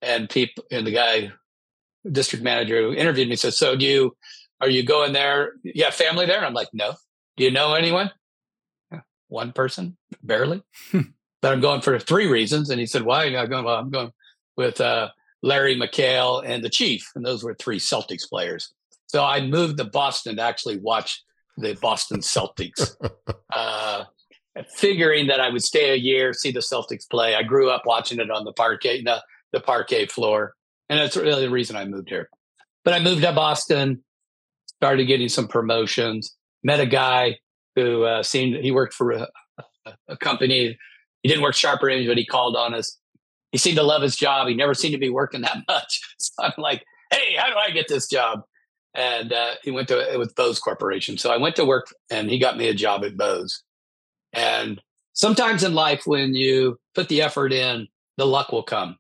and 0.02 0.28
people 0.28 0.64
and 0.70 0.86
the 0.86 0.92
guy, 0.92 1.32
district 2.12 2.44
manager 2.44 2.80
who 2.82 2.92
interviewed 2.92 3.28
me, 3.28 3.36
said, 3.36 3.54
"So 3.54 3.76
do 3.76 3.84
you? 3.84 4.16
Are 4.60 4.68
you 4.68 4.82
going 4.82 5.12
there? 5.12 5.52
You 5.62 5.84
have 5.84 5.94
family 5.94 6.26
there?" 6.26 6.44
I'm 6.44 6.54
like, 6.54 6.68
"No." 6.72 6.94
Do 7.36 7.44
you 7.44 7.50
know 7.50 7.74
anyone? 7.74 8.10
One 9.28 9.52
person, 9.52 9.96
barely. 10.22 10.62
Hmm. 10.90 11.00
but 11.42 11.52
I'm 11.52 11.60
going 11.60 11.80
for 11.82 11.98
three 11.98 12.28
reasons. 12.28 12.70
And 12.70 12.80
he 12.80 12.86
said, 12.86 13.02
"Why?" 13.02 13.24
I'm 13.24 13.48
going. 13.48 13.64
Well, 13.64 13.76
I'm 13.76 13.90
going 13.90 14.12
with 14.56 14.80
uh, 14.80 15.10
Larry 15.42 15.76
McHale 15.76 16.42
and 16.44 16.64
the 16.64 16.70
Chief, 16.70 17.10
and 17.14 17.24
those 17.24 17.44
were 17.44 17.54
three 17.54 17.78
Celtics 17.78 18.28
players. 18.28 18.72
So 19.06 19.24
I 19.24 19.46
moved 19.46 19.78
to 19.78 19.84
Boston 19.84 20.36
to 20.36 20.42
actually 20.42 20.78
watch 20.78 21.22
the 21.56 21.74
Boston 21.74 22.20
Celtics, 22.20 22.96
uh, 23.52 24.04
figuring 24.74 25.28
that 25.28 25.40
I 25.40 25.48
would 25.48 25.62
stay 25.62 25.92
a 25.92 25.96
year, 25.96 26.32
see 26.32 26.50
the 26.50 26.60
Celtics 26.60 27.08
play. 27.08 27.34
I 27.34 27.42
grew 27.42 27.70
up 27.70 27.82
watching 27.86 28.20
it 28.20 28.30
on 28.30 28.44
the 28.44 28.52
parquet, 28.52 29.02
the, 29.02 29.22
the 29.52 29.60
parquet 29.60 30.06
floor, 30.06 30.54
and 30.88 30.98
that's 30.98 31.16
really 31.16 31.42
the 31.42 31.50
reason 31.50 31.76
I 31.76 31.84
moved 31.84 32.08
here. 32.08 32.28
But 32.84 32.94
I 32.94 33.00
moved 33.00 33.22
to 33.22 33.32
Boston, 33.32 34.04
started 34.78 35.06
getting 35.06 35.28
some 35.28 35.48
promotions, 35.48 36.34
met 36.62 36.80
a 36.80 36.86
guy 36.86 37.36
who 37.74 38.04
uh, 38.04 38.22
seemed 38.22 38.56
he 38.56 38.70
worked 38.70 38.94
for 38.94 39.12
a, 39.12 39.28
a 40.08 40.16
company. 40.16 40.78
He 41.22 41.28
didn't 41.28 41.42
work 41.42 41.54
Sharper 41.54 41.88
Image, 41.88 42.06
but 42.06 42.18
he 42.18 42.26
called 42.26 42.56
on 42.56 42.74
us. 42.74 42.98
He 43.52 43.58
seemed 43.58 43.76
to 43.76 43.82
love 43.82 44.02
his 44.02 44.16
job. 44.16 44.48
He 44.48 44.54
never 44.54 44.74
seemed 44.74 44.92
to 44.92 44.98
be 44.98 45.10
working 45.10 45.42
that 45.42 45.58
much. 45.68 46.00
So 46.18 46.44
I'm 46.44 46.52
like, 46.58 46.84
hey, 47.10 47.36
how 47.36 47.48
do 47.48 47.56
I 47.56 47.70
get 47.70 47.86
this 47.88 48.08
job? 48.08 48.40
and 48.96 49.32
uh, 49.32 49.52
he 49.62 49.70
went 49.70 49.88
to 49.88 50.12
it 50.12 50.18
with 50.18 50.34
Bose 50.34 50.58
Corporation. 50.58 51.18
So 51.18 51.30
I 51.30 51.36
went 51.36 51.54
to 51.56 51.66
work, 51.66 51.88
and 52.10 52.30
he 52.30 52.38
got 52.38 52.56
me 52.56 52.66
a 52.68 52.74
job 52.74 53.04
at 53.04 53.16
Bose. 53.16 53.62
And 54.32 54.80
sometimes 55.12 55.62
in 55.62 55.74
life, 55.74 56.02
when 56.06 56.34
you 56.34 56.78
put 56.94 57.08
the 57.08 57.20
effort 57.20 57.52
in, 57.52 57.88
the 58.16 58.26
luck 58.26 58.52
will 58.52 58.62
come, 58.62 58.96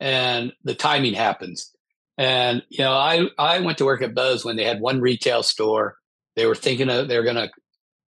and 0.00 0.52
the 0.64 0.74
timing 0.74 1.14
happens. 1.14 1.72
And 2.16 2.62
you 2.68 2.80
know, 2.80 2.92
I 2.92 3.28
I 3.38 3.60
went 3.60 3.78
to 3.78 3.84
work 3.84 4.02
at 4.02 4.14
Bose 4.14 4.44
when 4.44 4.56
they 4.56 4.64
had 4.64 4.80
one 4.80 5.00
retail 5.00 5.42
store. 5.42 5.96
They 6.36 6.46
were 6.46 6.54
thinking 6.54 6.90
of 6.90 7.08
they 7.08 7.16
were 7.16 7.24
going 7.24 7.36
to 7.36 7.50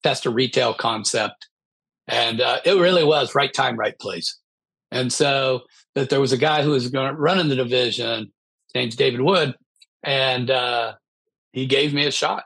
test 0.03 0.27
a 0.27 0.31
retail 0.31 0.75
concept, 0.75 1.49
and 2.09 2.41
uh, 2.41 2.59
it 2.65 2.73
really 2.73 3.05
was 3.05 3.35
right 3.35 3.53
time, 3.53 3.79
right 3.79 3.99
place. 3.99 4.39
And 4.91 5.13
so 5.13 5.63
that 5.95 6.11
there 6.11 6.21
was 6.21 6.33
a 6.33 6.39
guy 6.39 6.63
who 6.63 6.71
was 6.71 6.89
going 6.89 7.15
to 7.15 7.21
run 7.21 7.39
in 7.39 7.49
the 7.49 7.57
division. 7.57 8.33
His 8.67 8.75
name's 8.75 8.97
David 8.97 9.21
Wood, 9.21 9.55
and 10.03 10.51
uh, 10.51 10.95
he 11.53 11.67
gave 11.67 11.95
me 11.95 12.07
a 12.07 12.11
shot. 12.11 12.45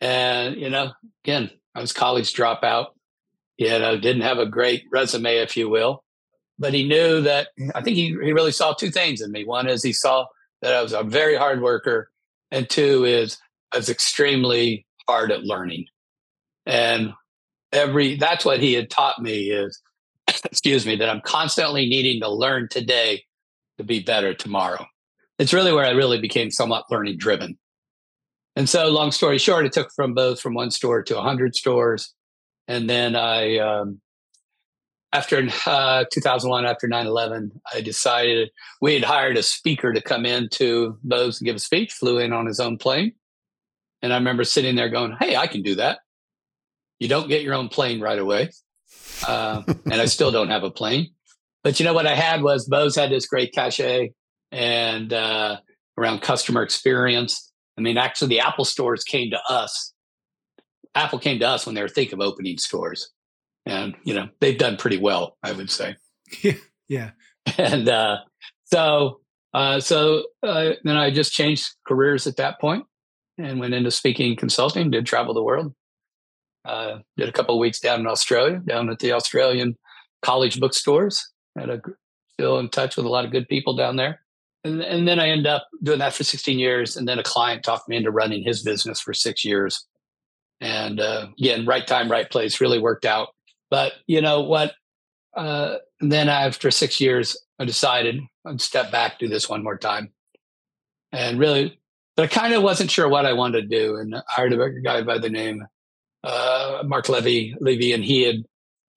And 0.00 0.56
you 0.56 0.68
know, 0.68 0.92
again, 1.24 1.50
I 1.76 1.80
was 1.80 1.92
college 1.92 2.32
dropout. 2.34 2.86
You 3.56 3.78
know, 3.78 3.98
didn't 3.98 4.22
have 4.22 4.38
a 4.38 4.46
great 4.46 4.84
resume, 4.90 5.36
if 5.36 5.56
you 5.56 5.68
will, 5.68 6.02
but 6.58 6.74
he 6.74 6.86
knew 6.86 7.20
that. 7.22 7.48
I 7.74 7.82
think 7.82 7.96
he 7.96 8.08
he 8.08 8.32
really 8.32 8.52
saw 8.52 8.72
two 8.72 8.90
things 8.90 9.20
in 9.20 9.32
me. 9.32 9.44
One 9.44 9.68
is 9.68 9.82
he 9.82 9.92
saw 9.92 10.26
that 10.62 10.74
I 10.74 10.82
was 10.82 10.92
a 10.92 11.02
very 11.02 11.36
hard 11.36 11.62
worker, 11.62 12.10
and 12.50 12.68
two 12.68 13.04
is 13.04 13.38
I 13.72 13.78
was 13.78 13.88
extremely 13.88 14.86
hard 15.08 15.30
at 15.30 15.44
learning. 15.44 15.86
And 16.64 17.12
every 17.72 18.16
that's 18.16 18.44
what 18.44 18.60
he 18.60 18.72
had 18.72 18.90
taught 18.90 19.20
me 19.20 19.50
is 19.50 19.80
excuse 20.44 20.86
me 20.86 20.96
that 20.96 21.08
I'm 21.08 21.20
constantly 21.20 21.86
needing 21.88 22.20
to 22.22 22.28
learn 22.28 22.68
today 22.68 23.24
to 23.78 23.84
be 23.84 24.00
better 24.00 24.34
tomorrow. 24.34 24.86
It's 25.38 25.52
really 25.52 25.72
where 25.72 25.84
I 25.84 25.90
really 25.90 26.20
became 26.20 26.50
somewhat 26.50 26.86
learning 26.90 27.18
driven. 27.18 27.58
And 28.56 28.68
so, 28.68 28.88
long 28.88 29.12
story 29.12 29.36
short, 29.36 29.66
it 29.66 29.72
took 29.72 29.90
from 29.94 30.14
both 30.14 30.40
from 30.40 30.54
one 30.54 30.70
store 30.70 31.02
to 31.02 31.18
a 31.18 31.22
hundred 31.22 31.54
stores, 31.54 32.14
and 32.66 32.88
then 32.88 33.14
I 33.14 33.58
um, 33.58 34.00
after 35.12 35.48
uh, 35.66 36.04
2001, 36.12 36.66
after 36.66 36.88
9 36.88 37.06
11, 37.06 37.60
I 37.72 37.80
decided 37.80 38.50
we 38.80 38.94
had 38.94 39.04
hired 39.04 39.36
a 39.36 39.42
speaker 39.42 39.92
to 39.92 40.00
come 40.00 40.26
in 40.26 40.48
to 40.50 40.98
Bose 41.02 41.40
and 41.40 41.46
give 41.46 41.56
a 41.56 41.60
speech, 41.60 41.92
flew 41.92 42.18
in 42.18 42.32
on 42.32 42.46
his 42.46 42.60
own 42.60 42.76
plane. 42.76 43.12
And 44.02 44.12
I 44.12 44.16
remember 44.16 44.44
sitting 44.44 44.76
there 44.76 44.88
going, 44.88 45.16
Hey, 45.18 45.36
I 45.36 45.46
can 45.46 45.62
do 45.62 45.76
that. 45.76 46.00
You 46.98 47.08
don't 47.08 47.28
get 47.28 47.42
your 47.42 47.54
own 47.54 47.68
plane 47.68 48.00
right 48.00 48.18
away. 48.18 48.50
Uh, 49.26 49.62
and 49.84 49.94
I 49.94 50.06
still 50.06 50.30
don't 50.30 50.50
have 50.50 50.64
a 50.64 50.70
plane. 50.70 51.10
But 51.62 51.80
you 51.80 51.84
know 51.84 51.94
what 51.94 52.06
I 52.06 52.14
had 52.14 52.42
was 52.42 52.68
Bose 52.68 52.96
had 52.96 53.10
this 53.10 53.26
great 53.26 53.52
cachet 53.52 54.12
and 54.52 55.12
uh, 55.12 55.58
around 55.98 56.20
customer 56.20 56.62
experience. 56.62 57.52
I 57.78 57.80
mean, 57.80 57.96
actually, 57.96 58.28
the 58.28 58.40
Apple 58.40 58.64
stores 58.64 59.02
came 59.02 59.30
to 59.30 59.40
us. 59.48 59.92
Apple 60.94 61.18
came 61.18 61.38
to 61.40 61.48
us 61.48 61.66
when 61.66 61.74
they 61.74 61.82
were 61.82 61.88
thinking 61.88 62.14
of 62.14 62.20
opening 62.20 62.58
stores 62.58 63.12
and 63.66 63.94
you 64.04 64.14
know 64.14 64.28
they've 64.40 64.58
done 64.58 64.76
pretty 64.76 64.98
well, 64.98 65.36
I 65.42 65.52
would 65.52 65.70
say. 65.70 65.96
Yeah, 66.42 66.54
yeah. 66.88 67.10
And 67.56 67.88
uh, 67.88 68.18
so, 68.64 69.20
uh, 69.54 69.78
so 69.78 70.24
uh, 70.42 70.72
then 70.82 70.96
I 70.96 71.12
just 71.12 71.32
changed 71.32 71.68
careers 71.86 72.26
at 72.26 72.36
that 72.36 72.60
point 72.60 72.84
and 73.38 73.60
went 73.60 73.74
into 73.74 73.90
speaking 73.90 74.34
consulting. 74.36 74.90
Did 74.90 75.06
travel 75.06 75.34
the 75.34 75.42
world. 75.42 75.72
Uh, 76.64 76.98
did 77.16 77.28
a 77.28 77.32
couple 77.32 77.54
of 77.54 77.60
weeks 77.60 77.78
down 77.78 78.00
in 78.00 78.06
Australia, 78.08 78.60
down 78.66 78.90
at 78.90 78.98
the 78.98 79.12
Australian 79.12 79.76
college 80.22 80.58
bookstores. 80.58 81.24
Had 81.56 81.70
a 81.70 81.80
still 82.32 82.58
in 82.58 82.68
touch 82.68 82.96
with 82.96 83.06
a 83.06 83.08
lot 83.08 83.24
of 83.24 83.30
good 83.30 83.48
people 83.48 83.76
down 83.76 83.96
there. 83.96 84.20
And, 84.64 84.82
and 84.82 85.08
then 85.08 85.20
I 85.20 85.28
end 85.28 85.46
up 85.46 85.66
doing 85.82 86.00
that 86.00 86.12
for 86.12 86.24
16 86.24 86.58
years. 86.58 86.96
And 86.96 87.08
then 87.08 87.18
a 87.18 87.22
client 87.22 87.62
talked 87.62 87.88
me 87.88 87.96
into 87.96 88.10
running 88.10 88.42
his 88.42 88.62
business 88.62 89.00
for 89.00 89.14
six 89.14 89.44
years. 89.44 89.86
And 90.60 91.00
uh, 91.00 91.28
again, 91.38 91.66
right 91.66 91.86
time, 91.86 92.10
right 92.10 92.28
place 92.28 92.60
really 92.60 92.80
worked 92.80 93.04
out. 93.04 93.28
But 93.70 93.94
you 94.06 94.20
know 94.20 94.42
what? 94.42 94.74
Uh, 95.36 95.76
then 96.00 96.28
after 96.28 96.70
six 96.70 97.00
years, 97.00 97.36
I 97.58 97.64
decided 97.64 98.20
I'd 98.44 98.60
step 98.60 98.90
back, 98.90 99.18
do 99.18 99.28
this 99.28 99.48
one 99.48 99.62
more 99.62 99.76
time, 99.76 100.12
and 101.12 101.38
really, 101.38 101.78
but 102.16 102.24
I 102.24 102.26
kind 102.28 102.54
of 102.54 102.62
wasn't 102.62 102.90
sure 102.90 103.08
what 103.08 103.26
I 103.26 103.32
wanted 103.32 103.62
to 103.62 103.68
do, 103.68 103.96
and 103.96 104.14
I 104.14 104.22
hired 104.28 104.52
a 104.52 104.80
guy 104.80 105.02
by 105.02 105.18
the 105.18 105.28
name 105.28 105.66
uh, 106.26 106.82
Mark 106.84 107.08
Levy, 107.08 107.54
Levy, 107.60 107.92
and 107.92 108.04
he 108.04 108.22
had 108.22 108.44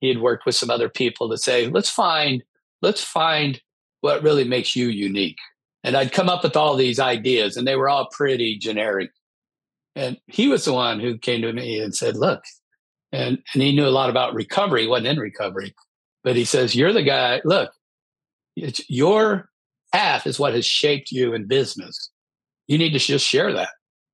he 0.01 0.08
had 0.08 0.19
worked 0.19 0.45
with 0.45 0.55
some 0.55 0.69
other 0.69 0.89
people 0.89 1.29
to 1.29 1.38
say, 1.38 1.67
let's 1.67 1.89
find 1.89 2.43
let's 2.82 3.03
find 3.03 3.62
what 4.01 4.23
really 4.23 4.45
makes 4.45 4.75
you 4.75 4.88
unique. 4.88 5.38
And 5.84 5.95
I'd 5.95 6.12
come 6.12 6.29
up 6.29 6.43
with 6.43 6.58
all 6.58 6.75
these 6.75 6.99
ideas, 6.99 7.55
and 7.55 7.67
they 7.67 7.75
were 7.75 7.89
all 7.89 8.10
pretty 8.12 8.58
generic. 8.58 9.12
And 9.95 10.17
he 10.27 10.47
was 10.47 10.65
the 10.65 10.73
one 10.73 10.99
who 10.99 11.17
came 11.17 11.41
to 11.41 11.53
me 11.53 11.79
and 11.79 11.95
said, 11.95 12.17
"Look, 12.17 12.43
and 13.12 13.39
and 13.54 13.63
he 13.63 13.72
knew 13.72 13.88
a 13.88 13.89
lot 13.89 14.10
about 14.10 14.34
recovery. 14.34 14.84
He 14.84 14.88
wasn't 14.88 15.08
in 15.08 15.19
recovery, 15.19 15.74
but 16.24 16.36
he 16.36 16.45
says, 16.45 16.76
"You're 16.76 16.93
the 16.93 17.04
guy. 17.04 17.41
Look, 17.43 17.72
it's 18.56 18.82
your 18.89 19.50
path 19.93 20.28
is 20.28 20.39
what 20.39 20.54
has 20.54 20.65
shaped 20.65 21.12
you 21.12 21.34
in 21.34 21.48
business. 21.48 22.12
You 22.67 22.78
need 22.78 22.91
to 22.91 23.00
just 23.00 23.26
share 23.26 23.52
that, 23.54 23.69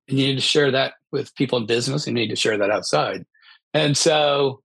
and 0.08 0.18
you 0.18 0.26
need 0.28 0.36
to 0.36 0.40
share 0.40 0.70
that 0.70 0.94
with 1.12 1.34
people 1.34 1.58
in 1.58 1.66
business. 1.66 2.06
You 2.06 2.12
need 2.12 2.28
to 2.28 2.36
share 2.36 2.56
that 2.58 2.70
outside." 2.70 3.24
And 3.74 3.96
so, 3.96 4.62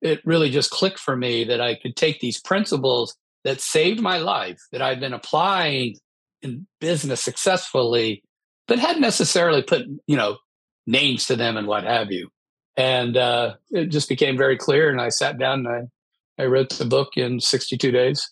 it 0.00 0.20
really 0.24 0.50
just 0.50 0.70
clicked 0.70 1.00
for 1.00 1.16
me 1.16 1.44
that 1.44 1.60
I 1.60 1.74
could 1.74 1.96
take 1.96 2.20
these 2.20 2.40
principles 2.40 3.16
that 3.44 3.60
saved 3.60 4.00
my 4.00 4.18
life 4.18 4.60
that 4.72 4.82
I've 4.82 5.00
been 5.00 5.14
applying 5.14 5.96
in 6.42 6.66
business 6.80 7.20
successfully, 7.20 8.22
but 8.68 8.78
hadn't 8.78 9.02
necessarily 9.02 9.62
put 9.62 9.86
you 10.06 10.16
know 10.16 10.38
names 10.86 11.26
to 11.26 11.36
them 11.36 11.56
and 11.56 11.66
what 11.66 11.84
have 11.84 12.12
you 12.12 12.30
and 12.78 13.16
uh, 13.16 13.54
it 13.72 13.86
just 13.86 14.08
became 14.08 14.38
very 14.38 14.56
clear. 14.56 14.88
And 14.88 15.00
I 15.00 15.08
sat 15.08 15.36
down 15.36 15.66
and 15.66 15.90
I, 16.38 16.42
I 16.42 16.46
wrote 16.46 16.70
the 16.70 16.84
book 16.84 17.16
in 17.16 17.40
62 17.40 17.90
days, 17.90 18.30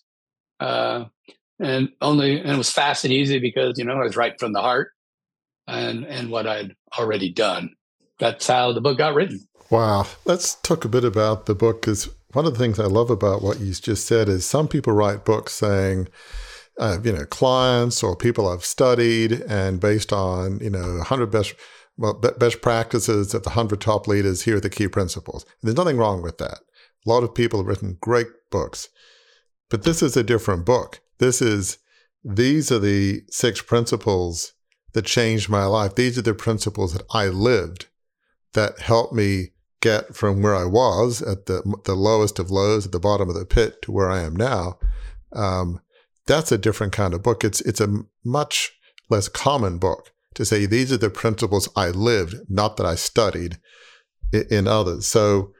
uh, 0.61 1.05
and 1.59 1.89
only 2.01 2.39
and 2.39 2.51
it 2.51 2.57
was 2.57 2.71
fast 2.71 3.03
and 3.03 3.13
easy 3.13 3.39
because 3.39 3.77
you 3.77 3.83
know 3.83 3.93
I 3.93 4.03
was 4.03 4.15
right 4.15 4.39
from 4.39 4.53
the 4.53 4.61
heart, 4.61 4.91
and 5.67 6.05
and 6.05 6.31
what 6.31 6.47
I'd 6.47 6.73
already 6.97 7.31
done. 7.31 7.71
That's 8.19 8.47
how 8.47 8.71
the 8.71 8.81
book 8.81 8.97
got 8.97 9.13
written. 9.13 9.45
Wow, 9.69 10.07
let's 10.23 10.55
talk 10.55 10.85
a 10.85 10.89
bit 10.89 11.03
about 11.03 11.45
the 11.45 11.53
book 11.53 11.81
because 11.81 12.09
one 12.31 12.45
of 12.45 12.53
the 12.53 12.59
things 12.59 12.79
I 12.79 12.85
love 12.85 13.09
about 13.09 13.41
what 13.41 13.59
you 13.59 13.73
just 13.73 14.07
said 14.07 14.29
is 14.29 14.45
some 14.45 14.67
people 14.67 14.93
write 14.93 15.25
books 15.25 15.53
saying. 15.53 16.07
Uh, 16.79 16.99
you 17.03 17.11
know, 17.11 17.25
clients 17.25 18.03
or 18.03 18.15
people 18.15 18.47
I've 18.47 18.63
studied, 18.63 19.41
and 19.49 19.79
based 19.79 20.13
on 20.13 20.59
you 20.59 20.69
know 20.69 20.97
100 20.97 21.31
best 21.31 21.55
well, 21.97 22.13
best 22.13 22.61
practices 22.61 23.33
of 23.33 23.43
the 23.43 23.49
100 23.49 23.81
top 23.81 24.07
leaders, 24.07 24.43
here 24.43 24.57
are 24.57 24.61
the 24.61 24.69
key 24.69 24.87
principles. 24.87 25.45
There's 25.61 25.75
nothing 25.75 25.97
wrong 25.97 26.21
with 26.21 26.37
that. 26.37 26.59
A 27.05 27.09
lot 27.09 27.23
of 27.23 27.33
people 27.33 27.59
have 27.59 27.67
written 27.67 27.97
great 27.99 28.27
books. 28.51 28.89
But 29.69 29.83
this 29.83 30.01
is 30.01 30.15
a 30.15 30.23
different 30.23 30.65
book. 30.65 31.01
This 31.17 31.41
is, 31.41 31.79
these 32.23 32.71
are 32.71 32.79
the 32.79 33.23
six 33.29 33.61
principles 33.61 34.53
that 34.93 35.05
changed 35.05 35.49
my 35.49 35.65
life. 35.65 35.95
These 35.95 36.17
are 36.17 36.23
the 36.23 36.33
principles 36.33 36.93
that 36.93 37.03
I 37.11 37.27
lived 37.27 37.87
that 38.53 38.79
helped 38.79 39.13
me 39.13 39.49
get 39.81 40.15
from 40.15 40.41
where 40.41 40.55
I 40.55 40.65
was 40.65 41.21
at 41.21 41.45
the, 41.45 41.61
the 41.85 41.95
lowest 41.95 42.39
of 42.39 42.49
lows 42.51 42.85
at 42.85 42.91
the 42.91 42.99
bottom 42.99 43.29
of 43.29 43.35
the 43.35 43.45
pit 43.45 43.81
to 43.83 43.91
where 43.91 44.09
I 44.09 44.21
am 44.21 44.35
now. 44.35 44.79
Um, 45.33 45.81
that's 46.25 46.51
a 46.51 46.57
different 46.57 46.93
kind 46.93 47.13
of 47.13 47.23
book. 47.23 47.43
It's, 47.43 47.61
it's 47.61 47.81
a 47.81 48.03
much 48.23 48.71
less 49.09 49.27
common 49.27 49.77
book 49.77 50.11
to 50.37 50.45
say 50.45 50.67
these 50.67 50.91
are 50.91 50.97
the 50.97 51.09
principles 51.09 51.67
I 51.75 51.89
lived, 51.89 52.35
not 52.47 52.77
that 52.77 52.85
I 52.85 52.93
studied 52.93 53.57
in 54.31 54.67
others. 54.67 55.07
So 55.07 55.51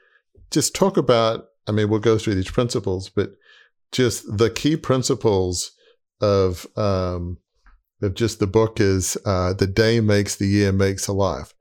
just 0.52 0.76
talk 0.76 0.98
about, 0.98 1.46
I 1.68 1.72
mean, 1.72 1.90
we'll 1.90 2.00
go 2.00 2.20
through 2.20 2.36
these 2.36 2.52
principles, 2.52 3.10
but 3.10 3.32
just 3.92 4.38
the 4.38 4.52
key 4.52 4.78
principles 4.78 5.72
of, 6.22 6.68
um, 6.78 7.40
of 8.04 8.14
just 8.14 8.38
the 8.38 8.46
book 8.46 8.80
is 8.80 9.18
uh, 9.26 9.54
the 9.54 9.66
day 9.66 10.00
makes 10.00 10.36
the 10.36 10.46
year 10.46 10.72
makes 10.72 11.08
a 11.08 11.14
life. 11.14 11.56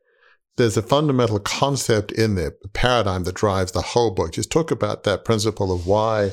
There's 0.59 0.77
a 0.77 0.83
fundamental 0.83 1.39
concept 1.39 2.13
in 2.13 2.35
there, 2.35 2.53
a 2.65 2.69
paradigm 2.69 3.25
that 3.25 3.35
drives 3.35 3.73
the 3.73 3.81
whole 3.81 4.11
book. 4.11 4.33
Just 4.33 4.53
talk 4.53 4.71
about 4.71 5.05
that 5.05 5.25
principle 5.25 5.73
of 5.73 5.87
why, 5.87 6.33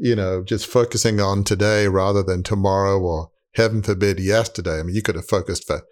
you 0.00 0.14
know, 0.14 0.44
just 0.44 0.66
focusing 0.66 1.18
on 1.18 1.44
today 1.44 1.88
rather 1.88 2.22
than 2.22 2.42
tomorrow 2.42 3.00
or 3.00 3.30
heaven 3.58 3.82
forbid, 3.82 4.18
yesterday. 4.18 4.80
I 4.80 4.82
mean, 4.82 4.94
you 4.96 5.02
could 5.02 5.16
have 5.16 5.28
focused 5.28 5.66
for 5.66 5.82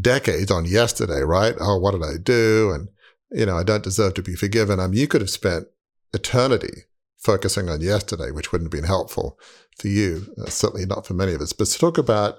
decades 0.00 0.50
on 0.50 0.64
yesterday, 0.64 1.20
right? 1.20 1.54
Oh, 1.60 1.78
what 1.78 1.92
did 1.92 2.02
I 2.02 2.16
do? 2.22 2.72
And, 2.72 2.88
you 3.30 3.44
know, 3.44 3.58
I 3.58 3.62
don't 3.62 3.84
deserve 3.84 4.14
to 4.14 4.22
be 4.22 4.34
forgiven. 4.34 4.80
I 4.80 4.86
mean, 4.86 4.98
you 4.98 5.06
could 5.06 5.20
have 5.20 5.30
spent 5.30 5.66
eternity 6.12 6.84
focusing 7.18 7.68
on 7.68 7.80
yesterday, 7.80 8.30
which 8.30 8.50
wouldn't 8.50 8.72
have 8.72 8.80
been 8.80 8.88
helpful 8.88 9.38
for 9.78 9.88
you, 9.88 10.26
uh, 10.40 10.50
certainly 10.50 10.86
not 10.86 11.06
for 11.06 11.14
many 11.14 11.34
of 11.34 11.40
us. 11.40 11.52
But 11.52 11.68
to 11.68 11.78
talk 11.78 11.98
about 11.98 12.38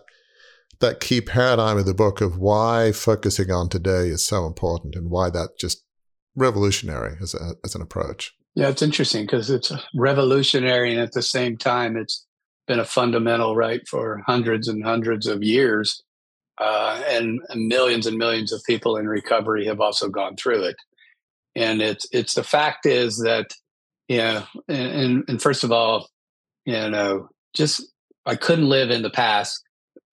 that 0.80 1.00
key 1.00 1.22
paradigm 1.22 1.78
of 1.78 1.86
the 1.86 1.94
book 1.94 2.22
of 2.22 2.38
why 2.38 2.92
focusing 2.92 3.52
on 3.52 3.70
today 3.70 4.10
is 4.10 4.26
so 4.26 4.46
important 4.46 4.96
and 4.96 5.10
why 5.10 5.30
that 5.30 5.52
just 5.60 5.84
revolutionary 6.36 7.16
as, 7.22 7.34
a, 7.34 7.54
as 7.64 7.76
an 7.76 7.82
approach. 7.82 8.36
Yeah, 8.56 8.70
it's 8.70 8.82
interesting 8.82 9.26
because 9.26 9.50
it's 9.50 9.72
revolutionary 9.96 10.92
and 10.92 11.02
at 11.02 11.14
the 11.14 11.22
same 11.22 11.58
time 11.58 11.98
it's 11.98 12.26
been 12.68 12.80
a 12.80 12.86
fundamental 12.86 13.56
right 13.56 13.88
for 13.88 14.24
hundreds 14.26 14.68
and 14.68 14.84
hundreds 14.84 15.28
of 15.28 15.44
years 15.44 16.04
uh, 16.58 17.02
and 17.08 17.42
millions 17.54 18.08
and 18.08 18.18
millions 18.18 18.52
of 18.52 18.64
people 18.64 18.98
in 18.98 19.08
recovery 19.08 19.66
have 19.66 19.82
also 19.82 20.10
gone 20.10 20.36
through 20.36 20.64
it. 20.64 20.76
And 21.56 21.82
it's 21.82 22.06
it's 22.12 22.34
the 22.34 22.44
fact 22.44 22.86
is 22.86 23.18
that 23.20 23.52
you 24.08 24.18
know, 24.18 24.44
and, 24.68 25.24
and 25.28 25.42
first 25.42 25.64
of 25.64 25.72
all, 25.72 26.10
you 26.66 26.90
know, 26.90 27.30
just 27.54 27.82
I 28.26 28.36
couldn't 28.36 28.70
live 28.70 28.92
in 28.92 29.02
the 29.02 29.10
past, 29.10 29.62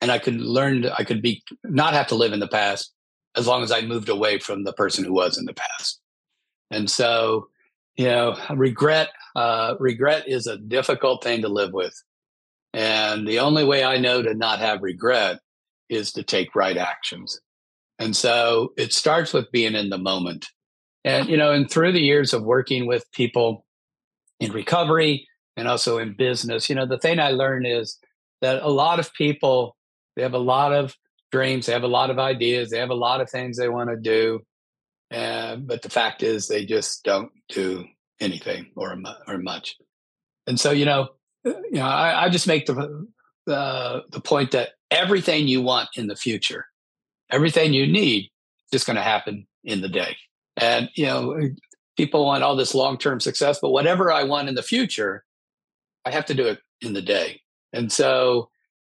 and 0.00 0.10
I 0.10 0.18
could 0.18 0.40
learn. 0.40 0.86
I 0.86 1.04
could 1.04 1.22
be 1.22 1.42
not 1.64 1.94
have 1.94 2.06
to 2.08 2.14
live 2.14 2.32
in 2.32 2.40
the 2.40 2.48
past 2.48 2.92
as 3.36 3.46
long 3.46 3.62
as 3.62 3.72
I 3.72 3.80
moved 3.82 4.08
away 4.08 4.38
from 4.38 4.64
the 4.64 4.72
person 4.72 5.04
who 5.04 5.12
was 5.12 5.38
in 5.38 5.46
the 5.46 5.54
past. 5.54 6.00
And 6.70 6.90
so, 6.90 7.48
you 7.96 8.06
know, 8.06 8.36
regret 8.50 9.10
uh, 9.36 9.74
regret 9.78 10.28
is 10.28 10.46
a 10.46 10.58
difficult 10.58 11.24
thing 11.24 11.42
to 11.42 11.48
live 11.48 11.72
with, 11.72 11.94
and 12.72 13.26
the 13.26 13.38
only 13.40 13.64
way 13.64 13.84
I 13.84 13.98
know 13.98 14.22
to 14.22 14.34
not 14.34 14.58
have 14.58 14.82
regret 14.82 15.38
is 15.88 16.12
to 16.12 16.22
take 16.22 16.54
right 16.54 16.76
actions. 16.76 17.38
And 17.98 18.16
so 18.16 18.72
it 18.76 18.92
starts 18.92 19.32
with 19.32 19.50
being 19.52 19.74
in 19.74 19.90
the 19.90 19.98
moment. 19.98 20.46
And, 21.04 21.28
you 21.28 21.36
know, 21.36 21.52
and 21.52 21.70
through 21.70 21.92
the 21.92 22.00
years 22.00 22.32
of 22.32 22.42
working 22.42 22.86
with 22.86 23.10
people 23.12 23.64
in 24.40 24.52
recovery 24.52 25.28
and 25.56 25.68
also 25.68 25.98
in 25.98 26.14
business, 26.14 26.68
you 26.68 26.74
know, 26.74 26.86
the 26.86 26.98
thing 26.98 27.20
I 27.20 27.30
learned 27.30 27.66
is 27.66 27.98
that 28.40 28.62
a 28.62 28.70
lot 28.70 28.98
of 28.98 29.12
people, 29.14 29.76
they 30.16 30.22
have 30.22 30.34
a 30.34 30.38
lot 30.38 30.72
of 30.72 30.96
dreams, 31.30 31.66
they 31.66 31.72
have 31.72 31.82
a 31.82 31.88
lot 31.88 32.10
of 32.10 32.18
ideas, 32.18 32.70
they 32.70 32.78
have 32.78 32.90
a 32.90 32.94
lot 32.94 33.20
of 33.20 33.30
things 33.30 33.56
they 33.56 33.68
want 33.68 33.90
to 33.90 33.96
do. 33.96 34.40
Uh, 35.12 35.56
but 35.56 35.82
the 35.82 35.90
fact 35.90 36.22
is, 36.22 36.48
they 36.48 36.64
just 36.64 37.04
don't 37.04 37.30
do 37.48 37.84
anything 38.20 38.70
or, 38.76 38.96
or 39.28 39.38
much. 39.38 39.76
And 40.46 40.58
so, 40.58 40.70
you 40.70 40.86
know, 40.86 41.08
you 41.44 41.70
know, 41.72 41.86
I, 41.86 42.24
I 42.24 42.28
just 42.28 42.46
make 42.46 42.66
the, 42.66 43.06
the 43.46 44.04
the 44.10 44.20
point 44.20 44.52
that 44.52 44.70
everything 44.90 45.48
you 45.48 45.62
want 45.62 45.88
in 45.96 46.06
the 46.06 46.16
future, 46.16 46.66
everything 47.30 47.72
you 47.72 47.86
need, 47.86 48.24
is 48.24 48.70
just 48.72 48.86
going 48.86 48.96
to 48.96 49.02
happen 49.02 49.46
in 49.64 49.80
the 49.80 49.88
day. 49.88 50.16
And 50.56 50.90
you 50.94 51.06
know, 51.06 51.32
eh, 51.32 51.48
people 51.96 52.26
want 52.26 52.42
all 52.42 52.56
this 52.56 52.74
long 52.74 52.98
term 52.98 53.20
success, 53.20 53.58
but 53.60 53.70
whatever 53.70 54.12
I 54.12 54.24
want 54.24 54.48
in 54.48 54.54
the 54.54 54.62
future, 54.62 55.24
I 56.04 56.10
have 56.10 56.26
to 56.26 56.34
do 56.34 56.46
it 56.46 56.60
in 56.80 56.92
the 56.92 57.02
day. 57.02 57.40
And 57.72 57.90
so, 57.90 58.50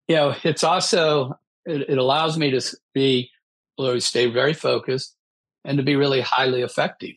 you 0.09 0.17
know, 0.17 0.35
it's 0.43 0.65
also 0.65 1.39
it, 1.67 1.83
it 1.89 1.99
allows 1.99 2.37
me 2.39 2.51
to 2.51 2.61
be 2.95 3.31
stay 3.99 4.27
very 4.27 4.53
focused 4.53 5.17
and 5.65 5.79
to 5.79 5.85
be 5.85 5.97
really 5.97 6.21
highly 6.21 6.63
effective. 6.63 7.15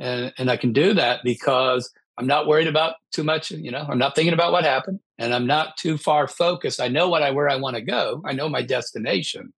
And 0.00 0.32
and 0.38 0.50
I 0.50 0.56
can 0.56 0.72
do 0.72 0.94
that 0.94 1.20
because 1.22 1.92
I'm 2.18 2.26
not 2.26 2.46
worried 2.46 2.68
about 2.68 2.96
too 3.12 3.24
much, 3.24 3.50
you 3.50 3.70
know, 3.70 3.86
I'm 3.88 3.98
not 3.98 4.14
thinking 4.14 4.34
about 4.34 4.52
what 4.52 4.64
happened 4.64 5.00
and 5.18 5.34
I'm 5.34 5.46
not 5.46 5.76
too 5.76 5.96
far 5.96 6.28
focused. 6.28 6.80
I 6.80 6.88
know 6.88 7.08
what 7.08 7.22
I 7.22 7.30
where 7.30 7.48
I 7.48 7.56
want 7.56 7.76
to 7.76 7.82
go. 7.82 8.22
I 8.24 8.32
know 8.32 8.48
my 8.48 8.62
destination, 8.62 9.52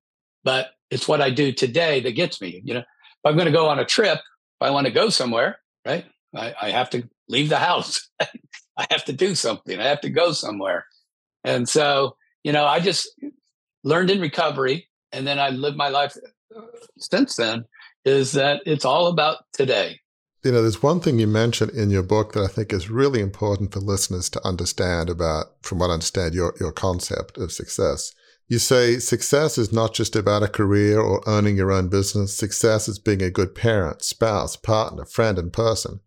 but 0.45 0.69
it's 0.91 1.09
what 1.09 1.21
I 1.21 1.31
do 1.31 1.53
today 1.53 2.01
that 2.01 2.13
gets 2.13 2.41
me. 2.41 2.63
You 2.65 2.75
know, 2.75 2.81
if 2.81 2.87
I'm 3.25 3.35
going 3.35 3.47
to 3.47 3.53
go 3.53 3.69
on 3.69 3.79
a 3.81 3.85
trip, 3.85 4.19
if 4.19 4.63
I 4.63 4.71
want 4.71 4.87
to 4.87 4.93
go 4.93 5.09
somewhere, 5.09 5.59
right? 5.85 6.05
I, 6.35 6.55
I 6.61 6.71
have 6.71 6.91
to 6.91 7.09
leave 7.29 7.49
the 7.49 7.59
house. 7.59 8.09
I 8.77 8.87
have 8.91 9.05
to 9.07 9.13
do 9.13 9.35
something. 9.35 9.79
I 9.79 9.85
have 9.85 10.01
to 10.03 10.11
go 10.11 10.33
somewhere. 10.33 10.87
And 11.43 11.69
so, 11.69 12.17
you 12.43 12.53
know, 12.53 12.65
I 12.65 12.81
just 12.81 13.09
learned 13.83 14.11
in 14.11 14.21
recovery 14.21 14.89
and 15.13 15.27
then 15.27 15.39
I 15.39 15.51
lived 15.51 15.77
my 15.77 15.89
life 15.89 16.17
uh, 16.57 16.61
since 16.99 17.37
then 17.37 17.65
is 18.05 18.33
that 18.33 18.63
it's 18.67 18.85
all 18.85 19.07
about 19.07 19.45
today. 19.53 20.01
You 20.45 20.53
know, 20.53 20.61
there's 20.61 20.83
one 20.83 21.01
thing 21.01 21.19
you 21.19 21.27
mentioned 21.27 21.71
in 21.71 21.89
your 21.89 22.03
book 22.03 22.35
that 22.35 22.45
I 22.45 22.49
think 22.49 22.71
is 22.71 22.91
really 22.91 23.21
important 23.21 23.73
for 23.73 23.81
listeners 23.81 24.29
to 24.29 24.47
understand 24.47 25.09
about, 25.09 25.47
from 25.63 25.79
what 25.79 25.89
I 25.89 25.95
understand, 25.95 26.35
your, 26.35 26.53
your 26.61 26.71
concept 26.71 27.39
of 27.39 27.51
success. 27.51 28.13
You 28.47 28.59
say 28.59 28.99
success 28.99 29.57
is 29.57 29.73
not 29.73 29.95
just 29.95 30.15
about 30.15 30.43
a 30.43 30.49
career 30.49 31.01
or 31.01 31.27
owning 31.27 31.57
your 31.57 31.73
own 31.73 31.89
business. 31.89 32.37
Success 32.37 32.89
is 32.89 32.99
being 32.99 33.23
a 33.23 33.31
good 33.31 33.55
parent, 33.55 34.03
spouse, 34.03 34.55
partner, 34.55 35.07
friend, 35.07 35.39
and 35.39 35.51
person. 35.51 36.01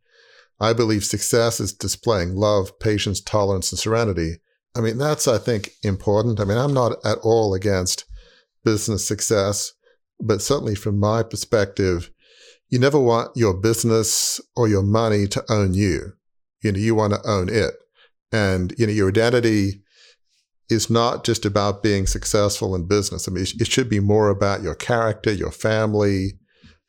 I 0.60 0.72
believe 0.74 1.04
success 1.04 1.60
is 1.60 1.74
displaying 1.74 2.36
love, 2.36 2.78
patience, 2.78 3.20
tolerance, 3.22 3.72
and 3.72 3.80
serenity. 3.80 4.36
I 4.76 4.82
mean, 4.82 5.00
that's, 5.00 5.28
I 5.28 5.40
think, 5.40 5.72
important. 5.82 6.40
I 6.40 6.44
mean, 6.44 6.60
I'm 6.60 6.76
not 6.76 7.04
at 7.04 7.18
all 7.24 7.56
against 7.56 8.06
business 8.64 9.04
success, 9.04 9.74
but 10.20 10.44
certainly 10.44 10.76
from 10.76 11.00
my 11.00 11.24
perspective, 11.24 12.12
you 12.70 12.80
never 12.80 12.99
want 12.99 13.36
your 13.36 13.53
business 13.53 14.41
or 14.55 14.68
your 14.68 14.84
money 14.84 15.28
to 15.28 15.43
own 15.49 15.74
you. 15.74 16.13
You 16.61 16.72
know, 16.72 16.80
you 16.80 16.95
want 16.95 17.13
to 17.13 17.30
own 17.30 17.49
it. 17.49 17.74
And, 18.32 18.74
you 18.78 18.88
know, 18.88 18.93
your 18.93 19.09
identity 19.09 19.84
is 20.70 20.89
not 20.89 21.24
just 21.24 21.45
about 21.45 21.82
being 21.82 22.05
successful 22.05 22.76
in 22.76 22.88
business. 22.88 23.28
I 23.28 23.32
mean, 23.32 23.43
it 23.43 23.68
should 23.68 23.89
be 23.89 24.01
more 24.01 24.30
about 24.30 24.61
your 24.63 24.76
character, 24.76 25.32
your 25.32 25.51
family, 25.51 26.39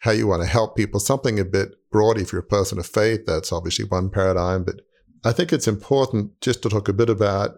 how 0.01 0.11
you 0.11 0.27
want 0.27 0.43
to 0.43 0.49
help 0.49 0.77
people, 0.77 0.99
something 1.01 1.39
a 1.39 1.45
bit 1.45 1.75
broad. 1.93 2.19
If 2.19 2.33
you're 2.33 2.41
a 2.41 2.45
person 2.45 2.79
of 2.79 2.87
faith, 2.87 3.21
that's 3.27 3.53
obviously 3.53 3.85
one 3.85 4.11
paradigm. 4.11 4.65
But 4.65 4.81
I 5.25 5.33
think 5.33 5.53
it's 5.53 5.69
important 5.69 6.41
just 6.41 6.63
to 6.63 6.69
talk 6.69 6.89
a 6.89 6.93
bit 6.93 7.11
about 7.11 7.57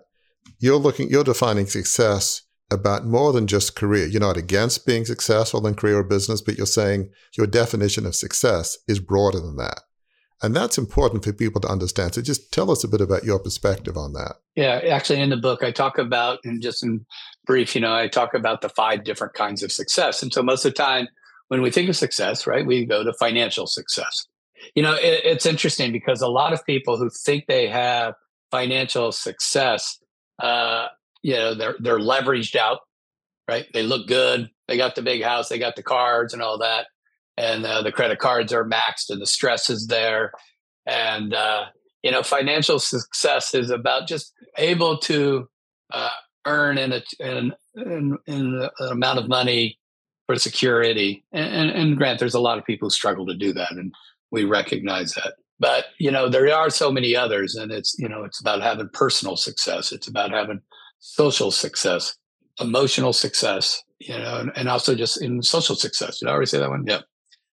you're 0.59 0.77
looking, 0.77 1.09
you're 1.11 1.25
defining 1.25 1.67
success 1.67 2.43
about 2.71 3.05
more 3.05 3.33
than 3.33 3.47
just 3.47 3.77
career. 3.77 4.07
You're 4.07 4.21
not 4.21 4.37
against 4.37 4.87
being 4.87 5.05
successful 5.05 5.67
in 5.67 5.75
career 5.75 5.99
or 5.99 6.05
business, 6.05 6.41
but 6.41 6.57
you're 6.57 6.67
saying 6.67 7.11
your 7.37 7.47
definition 7.47 8.07
of 8.07 8.15
success 8.15 8.79
is 8.87 9.01
broader 9.01 9.41
than 9.41 9.57
that. 9.57 9.81
And 10.43 10.57
that's 10.57 10.79
important 10.79 11.23
for 11.23 11.33
people 11.33 11.61
to 11.61 11.69
understand. 11.69 12.15
So 12.15 12.23
just 12.23 12.51
tell 12.53 12.71
us 12.71 12.83
a 12.83 12.89
bit 12.89 13.03
about 13.03 13.25
your 13.25 13.39
perspective 13.39 13.97
on 13.97 14.15
that. 14.15 14.37
Yeah, 14.55 14.81
actually, 14.91 15.21
in 15.21 15.29
the 15.29 15.37
book, 15.37 15.63
I 15.63 15.71
talk 15.71 15.99
about, 15.99 16.39
and 16.45 16.63
just 16.63 16.83
in 16.83 17.05
brief, 17.47 17.75
you 17.75 17.81
know, 17.81 17.95
I 17.95 18.09
talk 18.09 18.33
about 18.33 18.63
the 18.63 18.71
five 18.71 19.05
different 19.05 19.35
kinds 19.35 19.63
of 19.63 19.71
success. 19.71 20.23
And 20.23 20.33
so 20.33 20.43
most 20.43 20.65
of 20.65 20.73
the 20.73 20.77
time, 20.77 21.09
when 21.49 21.61
we 21.61 21.71
think 21.71 21.91
of 21.91 21.97
success, 21.97 22.47
right, 22.47 22.65
we 22.65 22.87
go 22.87 23.05
to 23.05 23.13
financial 23.13 23.67
success. 23.67 24.27
You 24.75 24.83
know, 24.83 24.95
it, 24.95 25.21
it's 25.25 25.47
interesting 25.47 25.93
because 25.93 26.23
a 26.23 26.29
lot 26.29 26.53
of 26.53 26.65
people 26.65 26.97
who 26.97 27.11
think 27.11 27.45
they 27.47 27.69
have 27.69 28.15
financial 28.51 29.13
success 29.13 29.99
uh, 30.39 30.87
you 31.23 31.35
know 31.35 31.55
they're 31.55 31.77
they're 31.81 31.99
leveraged 31.99 32.57
out 32.57 32.81
right? 33.51 33.67
They 33.75 33.83
look 33.83 34.07
good. 34.07 34.49
They 34.69 34.77
got 34.77 34.95
the 34.95 35.03
big 35.03 35.25
house. 35.25 35.49
They 35.49 35.59
got 35.59 35.75
the 35.75 35.83
cards 35.83 36.33
and 36.33 36.41
all 36.41 36.59
that. 36.59 36.87
And 37.37 37.67
uh, 37.67 37.83
the 37.83 37.91
credit 37.91 38.21
cards 38.21 38.53
are 38.53 38.65
maxed 38.65 39.11
and 39.11 39.21
the 39.21 39.27
stress 39.27 39.69
is 39.69 39.89
there. 39.89 40.33
And 40.87 41.35
uh, 41.35 41.65
you 42.03 42.13
know 42.13 42.23
financial 42.23 42.79
success 42.79 43.55
is 43.55 43.71
about 43.71 44.07
just 44.07 44.33
able 44.57 44.99
to 44.99 45.49
uh, 45.93 46.11
earn 46.47 46.79
in, 46.79 46.93
a, 46.93 47.03
in, 47.19 47.53
in, 47.75 48.19
in 48.27 48.69
an 48.79 48.93
amount 48.93 49.19
of 49.19 49.29
money 49.29 49.79
for 50.27 50.37
security. 50.37 51.25
And, 51.33 51.53
and, 51.53 51.71
and 51.71 51.97
grant 51.97 52.21
there's 52.21 52.35
a 52.35 52.41
lot 52.41 52.59
of 52.59 52.65
people 52.65 52.87
who 52.87 52.91
struggle 52.91 53.27
to 53.27 53.37
do 53.37 53.53
that 53.55 53.73
and 53.73 53.93
we 54.31 54.45
recognize 54.45 55.15
that. 55.15 55.35
But 55.59 55.87
you 55.99 56.11
know 56.11 56.29
there 56.29 56.55
are 56.55 56.71
so 56.71 56.93
many 56.93 57.17
others 57.17 57.57
and 57.57 57.73
it's 57.73 57.97
you 57.99 58.09
know 58.09 58.23
it's 58.23 58.41
about 58.41 58.63
having 58.63 58.89
personal 58.93 59.37
success. 59.37 59.91
It's 59.91 60.07
about 60.07 60.31
having 60.31 60.61
social 61.01 61.51
success, 61.51 62.17
emotional 62.61 63.13
success, 63.13 63.83
you 63.99 64.17
know, 64.17 64.49
and, 64.55 64.69
also 64.69 64.95
just 64.95 65.21
in 65.21 65.43
social 65.43 65.75
success. 65.75 66.21
Did 66.21 66.29
I 66.29 66.33
already 66.33 66.47
say 66.47 66.59
that 66.59 66.71
one? 66.71 66.85
Yeah. 66.87 67.01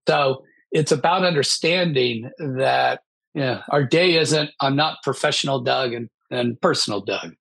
So 0.08 0.44
it's 0.72 0.92
about 0.92 1.24
understanding 1.24 2.32
that 2.40 3.02
yeah, 3.34 3.62
our 3.70 3.84
day 3.84 4.16
isn't, 4.18 4.52
I'm 4.60 4.76
not 4.76 5.02
professional 5.04 5.62
Doug 5.62 5.94
and, 5.94 6.10
and 6.30 6.60
personal 6.62 7.02
Doug, 7.02 7.34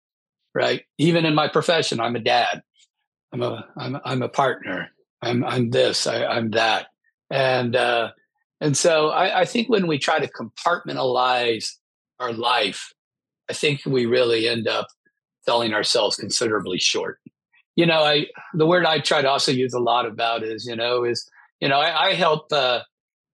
right? 0.55 0.83
Even 0.99 1.25
in 1.27 1.35
my 1.35 1.49
profession, 1.49 2.01
I'm 2.01 2.17
a 2.17 2.21
dad. 2.21 2.63
I'm 3.33 3.43
a, 3.43 3.67
I'm, 3.77 3.99
I'm 4.05 4.23
a 4.23 4.29
partner. 4.29 4.91
I'm, 5.21 5.45
I'm 5.45 5.71
this, 5.71 6.07
I, 6.07 6.25
I'm 6.25 6.51
that. 6.53 6.87
And, 7.31 7.77
uh, 7.77 8.11
and 8.61 8.77
so 8.77 9.09
I, 9.09 9.41
I 9.41 9.45
think 9.45 9.69
when 9.69 9.87
we 9.87 9.99
try 9.99 10.19
to 10.19 10.31
compartmentalize 10.31 11.73
our 12.21 12.33
life, 12.33 12.93
I 13.51 13.53
think 13.53 13.83
we 13.85 14.07
really 14.07 14.49
end 14.49 14.69
up 14.69 14.89
selling 15.45 15.75
ourselves 15.75 16.17
considerably 16.17 16.79
short. 16.79 17.19
You 17.77 17.87
know, 17.87 18.03
I 18.03 18.27
the 18.55 18.67
word 18.67 18.85
I 18.85 19.01
try 19.01 19.23
to 19.23 19.29
also 19.29 19.53
use 19.53 19.73
a 19.73 19.81
lot 19.81 20.07
about 20.07 20.43
is 20.43 20.67
you 20.67 20.77
know 20.77 21.05
is 21.05 21.29
you 21.61 21.69
know 21.69 21.81
I, 21.81 22.09
I 22.09 22.15
help 22.15 22.53
uh, 22.53 22.81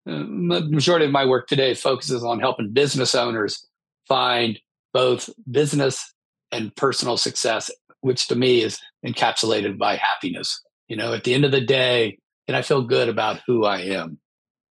majority 0.07 1.07
of 1.07 1.13
my 1.13 1.25
work 1.25 1.49
today 1.49 1.75
focuses 1.75 2.25
on 2.25 2.41
helping 2.41 2.73
business 2.73 3.15
owners 3.15 3.67
find 4.07 4.59
both 4.93 5.29
business 5.51 6.13
and 6.51 6.75
personal 6.77 7.17
success, 7.17 7.71
which 8.01 8.27
to 8.29 8.35
me 8.35 8.63
is 8.63 8.79
encapsulated 9.05 9.77
by 9.77 9.97
happiness. 9.97 10.63
You 10.89 10.97
know, 10.97 11.13
at 11.13 11.25
the 11.25 11.35
end 11.35 11.45
of 11.45 11.53
the 11.53 11.61
day, 11.61 12.19
can 12.47 12.55
I 12.55 12.63
feel 12.63 12.83
good 12.83 13.09
about 13.09 13.41
who 13.47 13.65
I 13.65 13.81
am? 13.81 14.19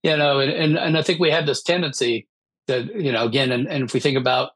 You 0.03 0.17
know, 0.17 0.39
and 0.39 0.51
and, 0.51 0.77
and 0.77 0.97
I 0.97 1.01
think 1.01 1.19
we 1.19 1.31
have 1.31 1.45
this 1.45 1.63
tendency 1.63 2.27
that 2.67 2.93
you 2.95 3.11
know 3.11 3.25
again, 3.25 3.51
and, 3.51 3.67
and 3.67 3.83
if 3.83 3.93
we 3.93 3.99
think 3.99 4.17
about 4.17 4.51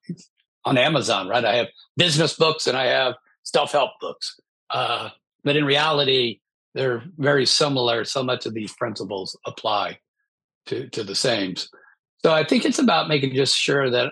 on 0.65 0.77
Amazon, 0.77 1.27
right? 1.27 1.45
I 1.45 1.55
have 1.55 1.67
business 1.95 2.35
books 2.35 2.67
and 2.67 2.77
I 2.77 2.85
have 2.85 3.15
self 3.43 3.71
help 3.71 3.91
books. 4.01 4.39
Uh, 4.69 5.09
but 5.43 5.55
in 5.55 5.65
reality, 5.65 6.39
they're 6.73 7.03
very 7.17 7.45
similar. 7.45 8.03
So 8.03 8.23
much 8.23 8.45
of 8.45 8.53
these 8.53 8.73
principles 8.73 9.37
apply 9.45 9.99
to, 10.67 10.89
to 10.89 11.03
the 11.03 11.15
same. 11.15 11.55
So 12.23 12.33
I 12.33 12.43
think 12.43 12.65
it's 12.65 12.79
about 12.79 13.07
making 13.07 13.35
just 13.35 13.55
sure 13.55 13.89
that 13.89 14.11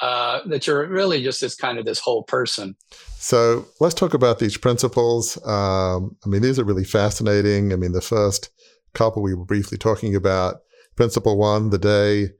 uh, 0.00 0.40
that 0.46 0.66
you're 0.66 0.88
really 0.88 1.22
just 1.22 1.40
this 1.40 1.54
kind 1.54 1.78
of 1.78 1.84
this 1.84 1.98
whole 1.98 2.22
person. 2.22 2.74
So 3.16 3.66
let's 3.78 3.94
talk 3.94 4.14
about 4.14 4.38
these 4.38 4.56
principles. 4.56 5.36
Um, 5.46 6.16
I 6.24 6.28
mean, 6.28 6.40
these 6.40 6.58
are 6.58 6.64
really 6.64 6.84
fascinating. 6.84 7.72
I 7.72 7.76
mean, 7.76 7.92
the 7.92 8.00
first 8.00 8.48
couple 8.94 9.22
we 9.22 9.34
were 9.34 9.44
briefly 9.44 9.76
talking 9.76 10.14
about. 10.14 10.62
Principle 10.96 11.36
one, 11.36 11.70
the 11.70 11.78
day 11.78 12.30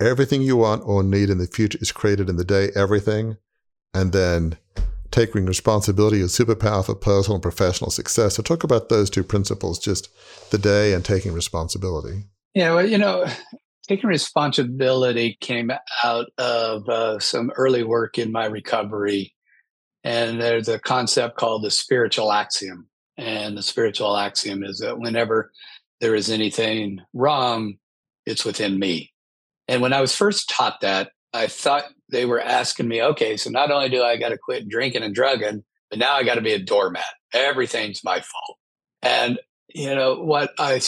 everything 0.00 0.42
you 0.42 0.56
want 0.56 0.82
or 0.84 1.02
need 1.02 1.30
in 1.30 1.38
the 1.38 1.46
future 1.46 1.78
is 1.80 1.92
created 1.92 2.28
in 2.28 2.36
the 2.36 2.44
day, 2.44 2.70
everything. 2.74 3.36
And 3.92 4.12
then 4.12 4.56
taking 5.10 5.46
responsibility 5.46 6.20
is 6.20 6.36
superpower 6.36 6.84
for 6.84 6.94
personal 6.94 7.36
and 7.36 7.42
professional 7.42 7.90
success. 7.90 8.36
So 8.36 8.42
talk 8.42 8.64
about 8.64 8.88
those 8.88 9.10
two 9.10 9.24
principles, 9.24 9.78
just 9.78 10.08
the 10.50 10.58
day 10.58 10.92
and 10.94 11.04
taking 11.04 11.32
responsibility. 11.32 12.24
Yeah, 12.54 12.74
well, 12.74 12.86
you 12.86 12.98
know, 12.98 13.26
taking 13.88 14.08
responsibility 14.08 15.36
came 15.40 15.70
out 16.04 16.26
of 16.38 16.88
uh, 16.88 17.18
some 17.18 17.50
early 17.56 17.82
work 17.82 18.18
in 18.18 18.32
my 18.32 18.46
recovery. 18.46 19.34
And 20.04 20.40
there's 20.40 20.68
a 20.68 20.78
concept 20.78 21.36
called 21.36 21.64
the 21.64 21.70
spiritual 21.70 22.32
axiom. 22.32 22.88
And 23.18 23.56
the 23.56 23.62
spiritual 23.62 24.16
axiom 24.16 24.64
is 24.64 24.78
that 24.78 24.98
whenever 24.98 25.52
there 26.00 26.14
is 26.14 26.30
anything 26.30 27.00
wrong, 27.12 27.74
it's 28.24 28.44
within 28.44 28.78
me. 28.78 29.12
And 29.70 29.80
when 29.80 29.92
I 29.92 30.00
was 30.00 30.16
first 30.16 30.50
taught 30.50 30.80
that, 30.80 31.12
I 31.32 31.46
thought 31.46 31.84
they 32.08 32.26
were 32.26 32.40
asking 32.40 32.88
me, 32.88 33.00
okay, 33.00 33.36
so 33.36 33.50
not 33.50 33.70
only 33.70 33.88
do 33.88 34.02
I 34.02 34.16
got 34.16 34.30
to 34.30 34.36
quit 34.36 34.68
drinking 34.68 35.04
and 35.04 35.14
drugging, 35.14 35.62
but 35.88 36.00
now 36.00 36.14
I 36.14 36.24
got 36.24 36.34
to 36.34 36.40
be 36.40 36.52
a 36.52 36.58
doormat. 36.58 37.04
Everything's 37.32 38.02
my 38.02 38.20
fault. 38.20 38.58
And, 39.00 39.38
you 39.72 39.94
know, 39.94 40.16
what 40.16 40.50
I 40.58 40.80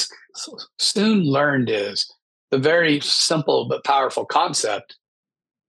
soon 0.80 1.22
learned 1.22 1.70
is 1.70 2.12
the 2.50 2.58
very 2.58 2.98
simple 2.98 3.68
but 3.68 3.84
powerful 3.84 4.24
concept 4.24 4.96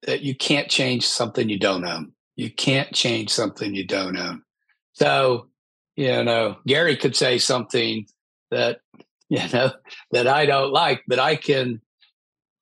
that 0.07 0.21
you 0.21 0.33
can't 0.33 0.67
change 0.67 1.07
something 1.07 1.49
you 1.49 1.59
don't 1.59 1.85
own. 1.85 2.13
You 2.35 2.49
can't 2.49 2.91
change 2.93 3.29
something 3.29 3.75
you 3.75 3.85
don't 3.85 4.17
own. 4.17 4.41
So, 4.93 5.49
you 5.95 6.23
know, 6.23 6.57
Gary 6.65 6.97
could 6.97 7.15
say 7.15 7.37
something 7.37 8.07
that, 8.49 8.79
you 9.29 9.47
know, 9.53 9.71
that 10.09 10.25
I 10.25 10.47
don't 10.47 10.73
like, 10.73 11.03
but 11.07 11.19
I 11.19 11.35
can 11.35 11.79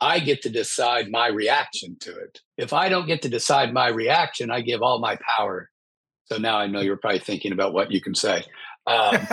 I 0.01 0.19
get 0.19 0.41
to 0.41 0.49
decide 0.49 1.11
my 1.11 1.27
reaction 1.27 1.95
to 2.01 2.17
it. 2.17 2.41
If 2.57 2.73
I 2.73 2.89
don't 2.89 3.05
get 3.05 3.21
to 3.21 3.29
decide 3.29 3.71
my 3.71 3.87
reaction, 3.87 4.49
I 4.49 4.61
give 4.61 4.81
all 4.81 4.99
my 4.99 5.17
power. 5.37 5.69
So 6.25 6.37
now 6.37 6.57
I 6.57 6.65
know 6.65 6.81
you're 6.81 6.97
probably 6.97 7.19
thinking 7.19 7.51
about 7.51 7.73
what 7.73 7.91
you 7.91 8.01
can 8.01 8.15
say. 8.15 8.43
Um, 8.87 9.17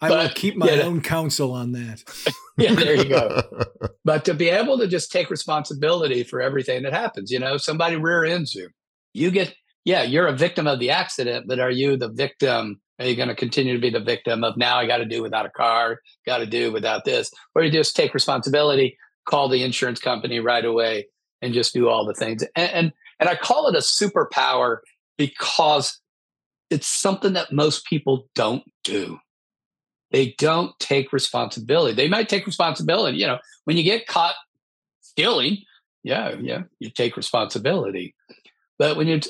I 0.00 0.10
will 0.10 0.28
keep 0.30 0.56
my 0.56 0.80
own 0.80 1.02
counsel 1.02 1.52
on 1.52 1.72
that. 1.72 2.02
yeah, 2.56 2.74
there 2.74 2.94
you 2.94 3.04
go. 3.04 3.42
But 4.04 4.24
to 4.26 4.34
be 4.34 4.50
able 4.50 4.78
to 4.78 4.86
just 4.86 5.10
take 5.10 5.30
responsibility 5.30 6.22
for 6.22 6.40
everything 6.40 6.84
that 6.84 6.92
happens, 6.92 7.32
you 7.32 7.40
know, 7.40 7.56
somebody 7.56 7.96
rear 7.96 8.24
ends 8.24 8.54
you. 8.54 8.68
You 9.14 9.32
get, 9.32 9.52
yeah, 9.86 10.02
you're 10.02 10.26
a 10.26 10.36
victim 10.36 10.66
of 10.66 10.80
the 10.80 10.90
accident, 10.90 11.46
but 11.48 11.60
are 11.60 11.70
you 11.70 11.96
the 11.96 12.08
victim 12.08 12.80
are 12.98 13.06
you 13.06 13.14
going 13.14 13.28
to 13.28 13.34
continue 13.34 13.74
to 13.74 13.80
be 13.80 13.90
the 13.90 14.00
victim 14.00 14.42
of 14.42 14.56
now 14.56 14.78
I 14.78 14.86
got 14.86 14.98
to 14.98 15.04
do 15.04 15.22
without 15.22 15.46
a 15.46 15.50
car, 15.50 16.00
got 16.24 16.38
to 16.38 16.46
do 16.46 16.72
without 16.72 17.04
this? 17.04 17.30
Or 17.54 17.62
you 17.62 17.70
just 17.70 17.94
take 17.94 18.14
responsibility, 18.14 18.96
call 19.26 19.48
the 19.48 19.62
insurance 19.62 20.00
company 20.00 20.40
right 20.40 20.64
away 20.64 21.06
and 21.42 21.52
just 21.52 21.74
do 21.74 21.88
all 21.88 22.06
the 22.06 22.14
things. 22.14 22.42
And, 22.56 22.72
and, 22.72 22.92
and 23.20 23.28
I 23.28 23.36
call 23.36 23.68
it 23.68 23.74
a 23.74 23.80
superpower 23.80 24.78
because 25.18 26.00
it's 26.70 26.86
something 26.86 27.34
that 27.34 27.52
most 27.52 27.84
people 27.84 28.28
don't 28.34 28.64
do. 28.82 29.18
They 30.10 30.34
don't 30.38 30.72
take 30.80 31.12
responsibility. 31.12 31.94
They 31.94 32.08
might 32.08 32.30
take 32.30 32.46
responsibility. 32.46 33.18
You 33.18 33.26
know, 33.26 33.38
when 33.64 33.76
you 33.76 33.82
get 33.82 34.06
caught 34.06 34.36
stealing, 35.02 35.58
yeah, 36.02 36.34
yeah, 36.40 36.62
you 36.78 36.88
take 36.88 37.16
responsibility. 37.16 38.14
But 38.78 38.96
when 38.96 39.06
you, 39.06 39.20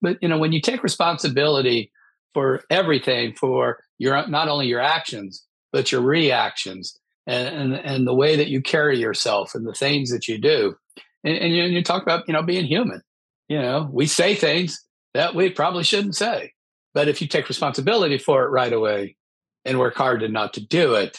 but 0.00 0.18
you 0.22 0.28
know, 0.28 0.38
when 0.38 0.52
you 0.52 0.60
take 0.60 0.82
responsibility 0.82 1.90
for 2.34 2.62
everything 2.68 3.32
for 3.34 3.78
your 3.98 4.26
not 4.26 4.48
only 4.48 4.66
your 4.66 4.80
actions 4.80 5.46
but 5.72 5.92
your 5.92 6.00
reactions 6.02 6.98
and 7.26 7.48
and, 7.48 7.74
and 7.74 8.06
the 8.06 8.14
way 8.14 8.36
that 8.36 8.48
you 8.48 8.60
carry 8.60 8.98
yourself 8.98 9.54
and 9.54 9.66
the 9.66 9.72
things 9.72 10.10
that 10.10 10.28
you 10.28 10.38
do. 10.38 10.74
And, 11.22 11.36
and 11.38 11.54
you, 11.54 11.62
you 11.64 11.82
talk 11.82 12.02
about 12.02 12.24
you 12.26 12.34
know 12.34 12.42
being 12.42 12.66
human. 12.66 13.00
You 13.48 13.62
know 13.62 13.88
we 13.92 14.06
say 14.06 14.34
things 14.34 14.84
that 15.14 15.34
we 15.34 15.48
probably 15.50 15.84
shouldn't 15.84 16.16
say. 16.16 16.52
But 16.92 17.08
if 17.08 17.20
you 17.20 17.26
take 17.26 17.48
responsibility 17.48 18.18
for 18.18 18.44
it 18.44 18.50
right 18.50 18.72
away 18.72 19.16
and 19.64 19.78
work 19.78 19.96
hard 19.96 20.20
to 20.20 20.28
not 20.28 20.54
to 20.54 20.64
do 20.64 20.94
it 20.94 21.18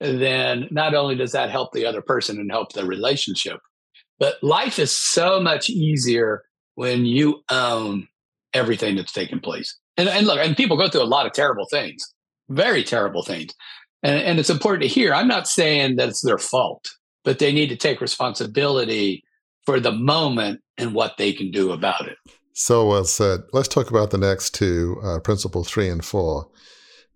then 0.00 0.66
not 0.72 0.94
only 0.94 1.14
does 1.14 1.30
that 1.30 1.50
help 1.50 1.72
the 1.72 1.86
other 1.86 2.02
person 2.02 2.40
and 2.40 2.50
help 2.50 2.72
the 2.72 2.84
relationship 2.84 3.60
but 4.18 4.42
life 4.42 4.80
is 4.80 4.90
so 4.90 5.38
much 5.38 5.70
easier 5.70 6.42
when 6.74 7.04
you 7.04 7.42
own 7.50 8.08
everything 8.54 8.96
that's 8.96 9.12
taken 9.12 9.40
place 9.40 9.76
and, 9.96 10.08
and 10.08 10.26
look, 10.26 10.38
and 10.38 10.56
people 10.56 10.76
go 10.76 10.88
through 10.88 11.02
a 11.02 11.04
lot 11.04 11.26
of 11.26 11.32
terrible 11.32 11.66
things, 11.70 12.02
very 12.48 12.82
terrible 12.82 13.22
things. 13.22 13.54
And, 14.02 14.20
and 14.20 14.38
it's 14.40 14.50
important 14.50 14.82
to 14.82 14.88
hear. 14.88 15.14
I'm 15.14 15.28
not 15.28 15.46
saying 15.46 15.96
that 15.96 16.08
it's 16.08 16.22
their 16.22 16.38
fault, 16.38 16.88
but 17.24 17.38
they 17.38 17.52
need 17.52 17.68
to 17.68 17.76
take 17.76 18.00
responsibility 18.00 19.22
for 19.64 19.78
the 19.78 19.92
moment 19.92 20.60
and 20.78 20.94
what 20.94 21.16
they 21.18 21.32
can 21.32 21.50
do 21.50 21.72
about 21.72 22.08
it. 22.08 22.16
So 22.54 22.86
well 22.86 23.04
said. 23.04 23.40
Let's 23.52 23.68
talk 23.68 23.90
about 23.90 24.10
the 24.10 24.18
next 24.18 24.54
two, 24.54 25.00
uh, 25.02 25.20
principle 25.20 25.64
three 25.64 25.88
and 25.88 26.04
four. 26.04 26.48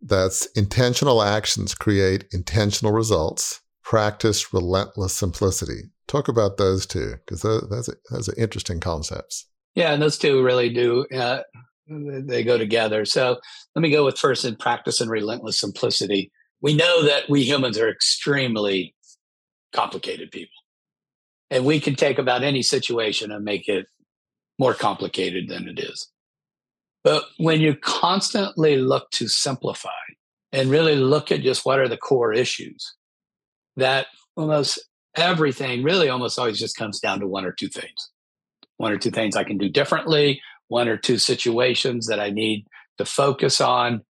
That's 0.01 0.47
intentional 0.53 1.23
actions 1.23 1.75
create 1.75 2.27
intentional 2.33 2.93
results. 2.93 3.61
Practice 3.87 4.53
relentless 4.53 5.15
simplicity. 5.15 5.85
Talk 6.09 6.27
about 6.27 6.57
those 6.57 6.87
two 6.87 7.15
because 7.25 7.43
those, 7.43 7.89
those, 8.11 8.29
are 8.29 8.35
interesting 8.37 8.81
concepts. 8.81 9.47
Yeah, 9.77 9.93
and 9.93 10.03
those 10.03 10.19
two 10.19 10.43
really 10.43 10.73
do 10.75 11.07
uh, 11.15 11.43
they 11.89 12.43
go 12.43 12.59
together. 12.59 13.05
So 13.05 13.39
let 13.77 13.83
me 13.83 13.91
go 13.91 14.05
with 14.05 14.19
first 14.19 14.45
in 14.45 14.57
practice 14.57 15.01
and 15.01 15.09
relentless 15.09 15.61
simplicity. 15.61 16.33
We 16.61 16.75
know 16.75 17.05
that 17.05 17.29
we 17.29 17.45
humans 17.45 17.79
are 17.79 17.89
extremely 17.89 18.93
complicated 19.73 20.33
people. 20.33 20.51
And 21.51 21.65
we 21.65 21.79
can 21.79 21.95
take 21.95 22.19
about 22.19 22.43
any 22.43 22.63
situation 22.63 23.31
and 23.31 23.45
make 23.45 23.69
it 23.69 23.87
more 24.59 24.75
complicated 24.75 25.49
than 25.49 25.69
it 25.69 25.79
is. 25.79 26.11
But 27.05 27.27
when 27.39 27.61
you 27.61 27.77
constantly 27.77 28.79
look 28.79 29.13
to 29.13 29.29
simplify 29.29 29.91
and 30.51 30.71
really 30.71 30.97
look 30.97 31.31
at 31.31 31.43
just 31.43 31.65
what 31.65 31.79
are 31.79 31.87
the 31.87 31.97
core 31.97 32.33
issues, 32.33 32.97
that 33.77 34.07
almost 34.37 34.79
everything 35.15 35.83
really 35.83 36.09
almost 36.09 36.39
always 36.39 36.59
just 36.59 36.77
comes 36.77 37.01
down 37.01 37.21
to 37.21 37.27
one 37.27 37.45
or 37.45 37.53
two 37.53 37.69
things. 37.69 38.11
One 38.77 38.93
or 38.93 38.99
two 38.99 39.11
things 39.11 39.37
I 39.37 39.45
can 39.45 39.59
do 39.59 39.69
differently, 39.69 40.41
one 40.69 40.89
or 40.89 40.97
two 40.97 41.19
situations 41.19 42.07
that 42.07 42.21
I 42.21 42.31
need 42.31 42.67
to 42.99 43.05
focus 43.05 43.61
on. 43.61 44.03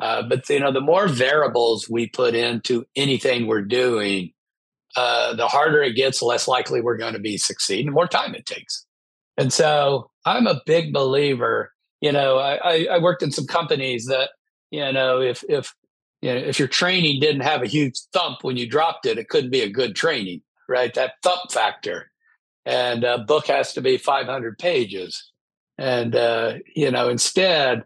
Uh, 0.00 0.22
but 0.22 0.48
you 0.48 0.58
know, 0.58 0.72
the 0.72 0.80
more 0.80 1.06
variables 1.06 1.88
we 1.88 2.08
put 2.08 2.34
into 2.34 2.84
anything 2.96 3.46
we're 3.46 3.62
doing, 3.62 4.32
uh, 4.96 5.34
the 5.34 5.46
harder 5.46 5.82
it 5.82 5.94
gets, 5.94 6.22
less 6.22 6.48
likely 6.48 6.80
we're 6.80 6.96
going 6.96 7.12
to 7.12 7.20
be 7.20 7.36
succeed, 7.36 7.86
the 7.86 7.92
more 7.92 8.08
time 8.08 8.34
it 8.34 8.46
takes. 8.46 8.86
And 9.36 9.52
so, 9.52 10.10
I'm 10.24 10.46
a 10.46 10.60
big 10.66 10.92
believer. 10.92 11.72
You 12.00 12.12
know, 12.12 12.38
I, 12.38 12.86
I 12.90 12.98
worked 12.98 13.22
in 13.22 13.30
some 13.30 13.46
companies 13.46 14.06
that 14.06 14.30
you 14.70 14.92
know 14.92 15.20
if 15.20 15.44
if 15.48 15.74
you 16.22 16.32
know 16.32 16.40
if 16.40 16.58
your 16.58 16.68
training 16.68 17.20
didn't 17.20 17.42
have 17.42 17.62
a 17.62 17.66
huge 17.66 17.98
thump 18.12 18.38
when 18.42 18.56
you 18.56 18.68
dropped 18.68 19.06
it, 19.06 19.18
it 19.18 19.28
couldn't 19.28 19.50
be 19.50 19.62
a 19.62 19.70
good 19.70 19.96
training, 19.96 20.42
right? 20.68 20.92
That 20.94 21.14
thump 21.22 21.50
factor. 21.50 22.10
And 22.66 23.04
a 23.04 23.18
book 23.18 23.46
has 23.46 23.72
to 23.72 23.80
be 23.80 23.96
500 23.96 24.58
pages. 24.58 25.32
And 25.78 26.14
uh, 26.14 26.54
you 26.74 26.90
know 26.90 27.08
instead 27.08 27.84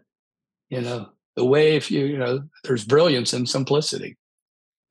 you 0.69 0.81
know 0.81 1.09
the 1.35 1.45
way 1.45 1.75
if 1.75 1.89
you 1.89 2.05
you 2.05 2.17
know 2.17 2.43
there's 2.63 2.85
brilliance 2.85 3.33
in 3.33 3.45
simplicity. 3.45 4.17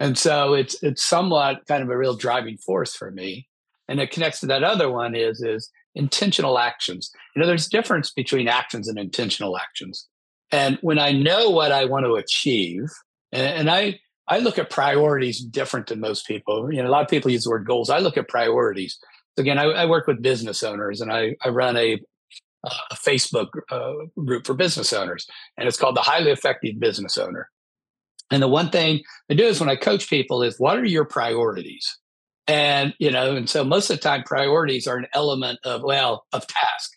And 0.01 0.19
so 0.19 0.55
it's 0.55 0.83
it's 0.83 1.05
somewhat 1.05 1.67
kind 1.69 1.83
of 1.83 1.91
a 1.91 1.99
real 1.99 2.17
driving 2.17 2.57
force 2.59 2.95
for 2.95 3.11
me. 3.11 3.49
And 3.89 4.01
it 4.01 4.11
connects 4.11 4.41
to 4.41 4.47
that 4.47 4.65
other 4.65 4.91
one 4.91 5.15
is 5.15 5.43
is 5.43 5.71
intentional 5.95 6.59
actions. 6.59 7.11
You 7.35 7.41
know 7.41 7.47
there's 7.47 7.67
a 7.67 7.71
difference 7.71 8.11
between 8.11 8.49
actions 8.49 8.89
and 8.89 8.99
intentional 8.99 9.59
actions. 9.59 10.09
And 10.53 10.79
when 10.83 10.99
i 10.99 11.11
know 11.11 11.51
what 11.51 11.73
i 11.73 11.85
want 11.85 12.05
to 12.05 12.15
achieve 12.15 12.89
and, 13.35 13.47
and 13.47 13.71
i 13.71 13.99
i 14.29 14.39
look 14.39 14.59
at 14.59 14.71
priorities 14.71 15.41
different 15.41 15.89
than 15.89 16.01
most 16.01 16.27
people 16.27 16.73
you 16.73 16.83
know 16.83 16.89
a 16.89 16.91
lot 16.91 17.03
of 17.03 17.11
people 17.11 17.31
use 17.31 17.45
the 17.45 17.51
word 17.51 17.67
goals 17.67 17.91
i 17.91 17.99
look 17.99 18.17
at 18.17 18.29
priorities 18.29 18.99
again 19.37 19.59
I, 19.59 19.65
I 19.65 19.87
work 19.87 20.07
with 20.07 20.23
business 20.23 20.63
owners 20.63 21.03
and 21.03 21.13
I, 21.13 21.37
I 21.45 21.51
run 21.51 21.77
a 21.77 22.01
a 22.91 22.95
Facebook 22.95 23.49
uh, 23.71 23.93
group 24.25 24.47
for 24.47 24.55
business 24.55 24.93
owners, 24.93 25.27
and 25.57 25.69
it's 25.69 25.77
called 25.77 25.97
the 25.97 26.03
Highly 26.03 26.31
Effective 26.31 26.79
Business 26.81 27.19
Owner. 27.19 27.51
And 28.31 28.43
the 28.43 28.49
one 28.49 28.71
thing 28.71 29.03
I 29.31 29.35
do 29.35 29.45
is 29.45 29.61
when 29.61 29.69
I 29.69 29.77
coach 29.77 30.09
people 30.09 30.43
is 30.43 30.59
what 30.59 30.79
are 30.79 30.85
your 30.85 31.05
priorities? 31.05 31.99
And 32.47 32.95
you 32.99 33.11
know, 33.11 33.37
and 33.37 33.49
so 33.49 33.65
most 33.65 33.91
of 33.91 33.97
the 33.97 34.03
time 34.03 34.23
priorities 34.25 34.87
are 34.87 34.97
an 34.97 35.07
element 35.15 35.59
of 35.65 35.83
well 35.83 36.25
of 36.33 36.47
task. 36.47 36.93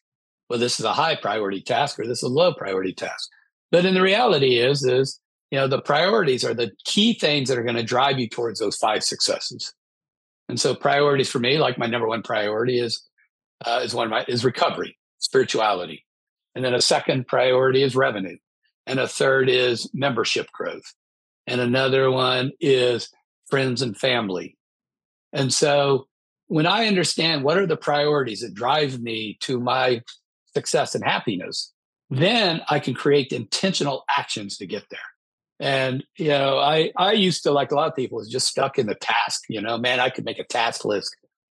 Well, 0.50 0.60
this 0.60 0.80
is 0.80 0.86
a 0.86 0.94
high 0.94 1.16
priority 1.16 1.62
task 1.62 2.00
or 2.00 2.08
this 2.08 2.20
is 2.20 2.24
a 2.24 2.30
low 2.30 2.54
priority 2.54 2.94
task. 2.94 3.30
But 3.72 3.86
in 3.86 3.94
the 3.94 4.02
reality 4.02 4.58
is 4.60 4.84
is 4.84 5.20
you 5.52 5.58
know 5.58 5.68
the 5.68 5.82
priorities 5.82 6.44
are 6.44 6.54
the 6.54 6.72
key 6.86 7.14
things 7.14 7.50
that 7.50 7.58
are 7.58 7.64
going 7.64 7.76
to 7.76 7.84
drive 7.84 8.20
you 8.20 8.28
towards 8.28 8.60
those 8.60 8.76
five 8.76 9.04
successes. 9.04 9.74
And 10.50 10.60
so 10.60 10.76
priorities 10.76 11.30
for 11.30 11.40
me, 11.40 11.58
like 11.58 11.78
my 11.78 11.88
number 11.88 12.08
one 12.08 12.22
priority 12.22 12.80
is 12.80 13.04
uh, 13.66 13.82
is 13.84 13.94
one 13.94 14.08
of 14.08 14.12
my 14.12 14.26
is 14.28 14.46
recovery, 14.46 14.98
spirituality, 15.20 16.06
and 16.56 16.64
then 16.64 16.74
a 16.74 16.82
second 16.82 17.28
priority 17.28 17.84
is 17.84 17.96
revenue, 17.96 18.38
and 18.86 19.00
a 19.00 19.08
third 19.08 19.50
is 19.50 19.90
membership 19.94 20.52
growth, 20.52 20.94
and 21.46 21.62
another 21.62 22.12
one 22.12 22.52
is 22.60 23.10
friends 23.50 23.82
and 23.82 23.98
family. 23.98 24.58
And 25.34 25.54
so 25.54 26.08
when 26.48 26.66
I 26.66 26.88
understand 26.88 27.44
what 27.44 27.58
are 27.58 27.68
the 27.68 27.78
priorities 27.78 28.42
that 28.42 28.54
drive 28.54 29.00
me 29.00 29.38
to 29.42 29.60
my 29.60 30.02
success 30.54 30.96
and 30.96 31.04
happiness, 31.04 31.74
then 32.10 32.62
I 32.70 32.80
can 32.80 32.94
create 32.94 33.32
intentional 33.32 34.04
actions 34.10 34.58
to 34.58 34.66
get 34.66 34.86
there. 34.90 35.00
And 35.60 36.04
you 36.18 36.30
know, 36.30 36.60
I 36.60 36.92
I 36.98 37.14
used 37.14 37.44
to 37.44 37.52
like 37.52 37.72
a 37.72 37.76
lot 37.76 37.88
of 37.88 37.96
people 37.96 38.18
was 38.18 38.30
just 38.30 38.48
stuck 38.48 38.78
in 38.78 38.88
the 38.88 38.96
task. 38.96 39.44
You 39.50 39.62
know, 39.62 39.78
man, 39.78 40.00
I 40.00 40.10
could 40.10 40.26
make 40.26 40.40
a 40.40 40.44
task 40.44 40.86
list 40.86 41.16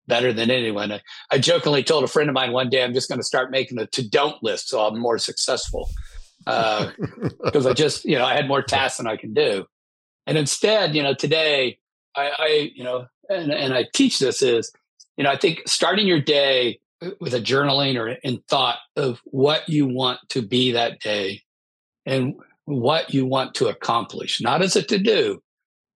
better 0.07 0.33
than 0.33 0.49
anyone. 0.49 0.91
I, 0.91 1.01
I 1.31 1.37
jokingly 1.37 1.83
told 1.83 2.03
a 2.03 2.07
friend 2.07 2.29
of 2.29 2.33
mine 2.33 2.51
one 2.51 2.69
day, 2.69 2.83
I'm 2.83 2.93
just 2.93 3.09
going 3.09 3.19
to 3.19 3.25
start 3.25 3.51
making 3.51 3.79
a 3.79 3.85
to 3.87 4.07
don't 4.07 4.41
list 4.41 4.69
so 4.69 4.81
I'm 4.85 4.99
more 4.99 5.17
successful 5.17 5.89
because 6.39 7.65
uh, 7.65 7.69
I 7.69 7.73
just 7.73 8.05
you 8.05 8.17
know 8.17 8.25
I 8.25 8.35
had 8.35 8.47
more 8.47 8.61
tasks 8.61 8.97
than 8.97 9.07
I 9.07 9.17
can 9.17 9.33
do. 9.33 9.65
And 10.25 10.37
instead, 10.37 10.95
you 10.95 11.03
know, 11.03 11.13
today 11.13 11.79
I, 12.15 12.31
I 12.37 12.71
you 12.75 12.83
know, 12.83 13.07
and, 13.29 13.51
and 13.51 13.73
I 13.73 13.85
teach 13.93 14.19
this 14.19 14.41
is, 14.41 14.71
you 15.17 15.23
know, 15.23 15.31
I 15.31 15.37
think 15.37 15.61
starting 15.67 16.07
your 16.07 16.21
day 16.21 16.79
with 17.19 17.33
a 17.33 17.39
journaling 17.41 17.97
or 17.97 18.09
in 18.09 18.41
thought 18.49 18.77
of 18.95 19.21
what 19.25 19.67
you 19.69 19.87
want 19.87 20.19
to 20.29 20.41
be 20.41 20.71
that 20.71 20.99
day 20.99 21.41
and 22.05 22.35
what 22.69 23.13
you 23.13 23.25
want 23.25 23.55
to 23.55 23.67
accomplish, 23.67 24.39
not 24.39 24.61
as 24.61 24.75
a 24.75 24.83
to 24.83 24.97
do, 24.97 25.41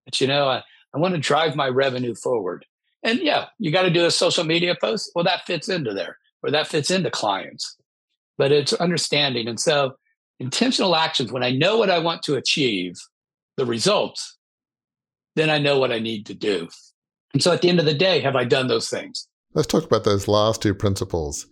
but 0.05 0.19
you 0.19 0.27
know, 0.27 0.47
I, 0.47 0.63
I 0.93 0.97
want 0.97 1.13
to 1.13 1.19
drive 1.19 1.55
my 1.55 1.67
revenue 1.67 2.15
forward. 2.15 2.65
And 3.03 3.19
yeah, 3.19 3.45
you 3.59 3.71
got 3.71 3.83
to 3.83 3.89
do 3.89 4.05
a 4.05 4.11
social 4.11 4.43
media 4.43 4.75
post. 4.79 5.11
Well, 5.13 5.23
that 5.25 5.45
fits 5.45 5.69
into 5.69 5.93
there, 5.93 6.17
or 6.41 6.51
that 6.51 6.67
fits 6.67 6.89
into 6.89 7.11
clients. 7.11 7.77
But 8.37 8.51
it's 8.51 8.73
understanding. 8.73 9.47
And 9.47 9.59
so, 9.59 9.95
intentional 10.39 10.95
actions, 10.95 11.31
when 11.31 11.43
I 11.43 11.51
know 11.51 11.77
what 11.77 11.89
I 11.89 11.99
want 11.99 12.23
to 12.23 12.35
achieve, 12.35 12.95
the 13.57 13.65
results, 13.65 14.37
then 15.35 15.49
I 15.49 15.59
know 15.59 15.79
what 15.79 15.91
I 15.91 15.99
need 15.99 16.25
to 16.27 16.33
do. 16.33 16.67
And 17.33 17.43
so, 17.43 17.51
at 17.51 17.61
the 17.61 17.69
end 17.69 17.79
of 17.79 17.85
the 17.85 17.93
day, 17.93 18.21
have 18.21 18.35
I 18.35 18.45
done 18.45 18.67
those 18.67 18.89
things? 18.89 19.27
Let's 19.53 19.67
talk 19.67 19.83
about 19.83 20.03
those 20.03 20.27
last 20.27 20.61
two 20.61 20.73
principles. 20.73 21.45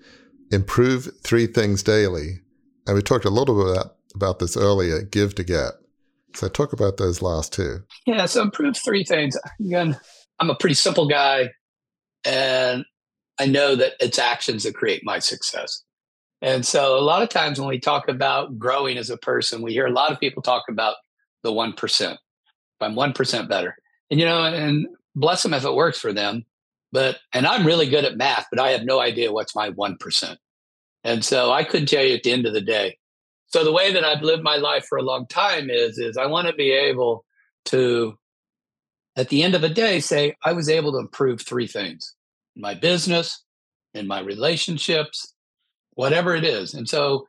Improve 0.52 1.10
three 1.24 1.48
things 1.48 1.84
daily. 1.84 2.42
And 2.88 2.96
we 2.96 3.02
talked 3.02 3.26
a 3.26 3.30
little 3.30 3.56
bit 3.64 3.72
about, 3.72 3.96
about 4.16 4.40
this 4.40 4.58
earlier 4.58 5.02
give 5.02 5.36
to 5.36 5.44
get. 5.44 5.74
So, 6.34 6.48
talk 6.48 6.74
about 6.74 6.98
those 6.98 7.22
last 7.22 7.54
two. 7.54 7.80
Yeah. 8.06 8.26
So, 8.26 8.42
improve 8.42 8.78
three 8.78 9.04
things. 9.04 9.38
Again, 9.60 10.00
I'm 10.40 10.50
a 10.50 10.56
pretty 10.56 10.76
simple 10.76 11.08
guy, 11.08 11.50
and 12.26 12.86
I 13.40 13.46
know 13.46 13.76
that 13.76 13.94
it's 14.00 14.20
actions 14.20 14.64
that 14.64 14.76
create 14.76 15.02
my 15.04 15.20
success. 15.20 15.84
And 16.42 16.66
so, 16.66 16.98
a 16.98 17.02
lot 17.02 17.22
of 17.22 17.30
times 17.30 17.60
when 17.60 17.70
we 17.70 17.80
talk 17.80 18.08
about 18.08 18.58
growing 18.58 18.98
as 18.98 19.10
a 19.10 19.18
person, 19.18 19.62
we 19.62 19.74
hear 19.74 19.88
a 19.88 19.92
lot 19.92 20.12
of 20.12 20.20
people 20.20 20.42
talk 20.42 20.64
about 20.70 20.96
the 21.44 21.52
1%. 21.52 22.12
If 22.12 22.18
I'm 22.82 22.96
1% 22.96 23.50
better. 23.50 23.76
And, 24.10 24.20
you 24.20 24.26
know, 24.26 24.44
and 24.44 24.88
bless 25.16 25.44
them 25.44 25.54
if 25.54 25.66
it 25.66 25.74
works 25.74 26.00
for 26.00 26.14
them. 26.14 26.46
But, 26.92 27.20
and 27.34 27.46
I'm 27.48 27.66
really 27.66 27.90
good 27.90 28.06
at 28.06 28.18
math, 28.18 28.48
but 28.52 28.60
I 28.60 28.72
have 28.72 28.84
no 28.84 29.00
idea 29.00 29.32
what's 29.32 29.56
my 29.56 29.70
1%. 29.72 30.38
And 31.04 31.24
so 31.24 31.52
I 31.52 31.64
couldn't 31.64 31.88
tell 31.88 32.04
you 32.04 32.16
at 32.16 32.24
the 32.24 32.32
end 32.32 32.46
of 32.46 32.54
the 32.54 32.62
day. 32.62 32.98
So 33.52 33.64
the 33.64 33.72
way 33.72 33.92
that 33.94 34.06
I've 34.06 34.22
lived 34.22 34.44
my 34.44 34.56
life 34.56 34.86
for 34.88 34.98
a 34.98 35.04
long 35.04 35.28
time 35.28 35.70
is, 35.70 35.98
is 35.98 36.18
I 36.18 36.26
want 36.26 36.48
to 36.48 36.54
be 36.54 36.72
able 36.72 37.26
to 37.66 38.18
at 39.16 39.30
the 39.30 39.44
end 39.44 39.56
of 39.56 39.62
the 39.62 39.70
day 39.70 40.00
say 40.00 40.36
i 40.46 40.54
was 40.54 40.70
able 40.70 40.92
to 40.92 41.00
improve 41.00 41.42
three 41.42 41.68
things 41.68 42.16
in 42.56 42.62
my 42.62 42.74
business 42.74 43.44
in 43.94 44.08
my 44.08 44.20
relationships 44.20 45.36
whatever 45.96 46.34
it 46.34 46.46
is. 46.46 46.74
And 46.74 46.88
so 46.88 47.28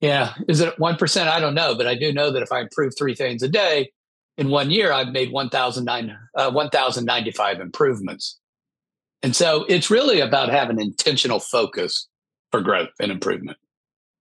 yeah 0.00 0.34
is 0.48 0.60
it 0.60 0.76
1% 0.76 1.28
i 1.28 1.40
don't 1.40 1.54
know 1.54 1.74
but 1.74 1.86
i 1.86 1.94
do 1.94 2.12
know 2.12 2.30
that 2.30 2.42
if 2.42 2.52
i 2.52 2.60
improve 2.60 2.92
three 2.96 3.14
things 3.14 3.42
a 3.42 3.48
day 3.48 3.90
in 4.36 4.50
one 4.50 4.70
year 4.70 4.92
i've 4.92 5.08
made 5.08 5.32
1009 5.32 6.16
uh, 6.36 6.50
1095 6.50 7.60
improvements. 7.60 8.38
And 9.22 9.34
so 9.34 9.64
it's 9.70 9.90
really 9.90 10.20
about 10.20 10.50
having 10.50 10.78
intentional 10.78 11.40
focus 11.40 12.08
for 12.50 12.60
growth 12.60 12.90
and 13.00 13.10
improvement 13.10 13.56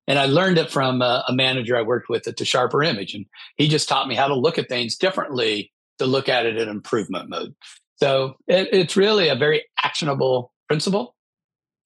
and 0.08 0.20
I 0.20 0.26
learned 0.26 0.58
it 0.58 0.72
from 0.72 1.01
a, 1.01 1.24
a, 1.28 1.34
manager 1.34 1.78
I 1.78 1.82
worked 1.82 2.10
with 2.10 2.28
at 2.28 2.38
the 2.38 2.45
Sharper 2.45 2.84
Image. 2.84 3.14
And 3.14 3.26
he 3.56 3.68
just 3.68 3.88
taught 3.88 4.08
me 4.08 4.16
how 4.16 4.28
to 4.28 4.36
look 4.36 4.58
at 4.58 4.68
things 4.68 4.97
differently 4.97 5.72
to 5.99 6.06
look 6.06 6.28
at 6.28 6.45
it 6.45 6.58
in 6.58 6.68
improvement 6.68 7.30
mode. 7.30 7.56
So 7.97 8.36
it, 8.47 8.68
it's 8.72 8.97
really 8.97 9.30
a 9.30 9.36
very 9.36 9.64
actionable 9.82 10.51
principle. 10.68 11.16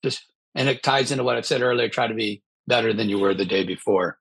Just 0.02 0.24
and 0.54 0.68
it 0.68 0.82
ties 0.82 1.12
into 1.12 1.24
what 1.24 1.36
I've 1.36 1.46
said 1.46 1.62
earlier, 1.62 1.88
try 1.88 2.06
to 2.08 2.14
be 2.14 2.42
better 2.66 2.92
than 2.92 3.08
you 3.08 3.18
were 3.18 3.34
the 3.34 3.44
day 3.44 3.64
before. 3.64 4.18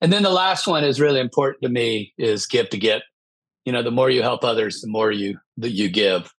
And 0.00 0.12
then 0.12 0.22
the 0.22 0.30
last 0.30 0.66
one 0.66 0.84
is 0.84 1.00
really 1.00 1.20
important 1.20 1.62
to 1.62 1.68
me 1.68 2.12
is 2.18 2.46
give 2.46 2.68
to 2.70 2.78
get. 2.78 3.02
You 3.64 3.72
know, 3.72 3.82
the 3.82 3.90
more 3.90 4.10
you 4.10 4.22
help 4.22 4.44
others, 4.44 4.80
the 4.80 4.88
more 4.88 5.10
you 5.10 5.38
that 5.56 5.70
you 5.70 5.88
give. 5.88 6.32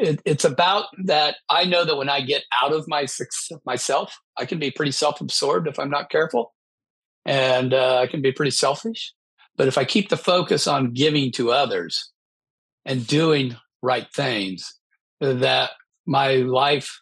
It, 0.00 0.22
it's 0.24 0.44
about 0.44 0.86
that. 1.04 1.36
I 1.48 1.64
know 1.64 1.84
that 1.84 1.96
when 1.96 2.08
I 2.08 2.20
get 2.20 2.44
out 2.62 2.72
of 2.72 2.88
my 2.88 3.06
myself, 3.64 4.18
I 4.36 4.46
can 4.46 4.58
be 4.58 4.70
pretty 4.70 4.92
self-absorbed 4.92 5.68
if 5.68 5.78
I'm 5.78 5.90
not 5.90 6.10
careful, 6.10 6.54
and 7.24 7.74
uh, 7.74 7.98
I 7.98 8.06
can 8.06 8.22
be 8.22 8.32
pretty 8.32 8.52
selfish. 8.52 9.12
But 9.56 9.68
if 9.68 9.76
I 9.76 9.84
keep 9.84 10.08
the 10.08 10.16
focus 10.16 10.66
on 10.66 10.94
giving 10.94 11.32
to 11.32 11.50
others, 11.50 12.10
and 12.84 13.06
doing 13.06 13.56
right 13.82 14.06
things 14.14 14.74
that 15.20 15.70
my 16.06 16.36
life 16.36 17.00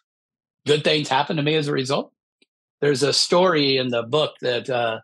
good 0.65 0.83
things 0.83 1.07
happen 1.09 1.37
to 1.37 1.43
me 1.43 1.55
as 1.55 1.67
a 1.67 1.71
result 1.71 2.11
there's 2.81 3.03
a 3.03 3.13
story 3.13 3.77
in 3.77 3.89
the 3.89 4.03
book 4.03 4.35
that 4.41 4.69
uh, 4.69 4.99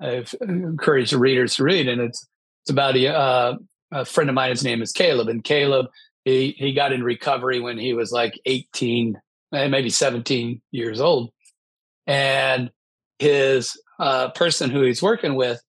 i've 0.00 0.34
encouraged 0.40 1.12
the 1.12 1.18
readers 1.18 1.56
to 1.56 1.64
read 1.64 1.88
and 1.88 2.00
it's 2.00 2.26
it's 2.62 2.70
about 2.70 2.96
a, 2.96 3.08
uh, 3.08 3.54
a 3.92 4.04
friend 4.04 4.30
of 4.30 4.34
mine 4.34 4.50
his 4.50 4.64
name 4.64 4.82
is 4.82 4.92
caleb 4.92 5.28
and 5.28 5.44
caleb 5.44 5.86
he, 6.24 6.54
he 6.58 6.72
got 6.72 6.92
in 6.92 7.02
recovery 7.02 7.60
when 7.60 7.78
he 7.78 7.94
was 7.94 8.12
like 8.12 8.38
18 8.46 9.16
eh, 9.54 9.68
maybe 9.68 9.90
17 9.90 10.60
years 10.70 11.00
old 11.00 11.30
and 12.06 12.70
his 13.18 13.80
uh, 13.98 14.30
person 14.30 14.70
who 14.70 14.82
he's 14.82 15.02
working 15.02 15.34
with 15.34 15.60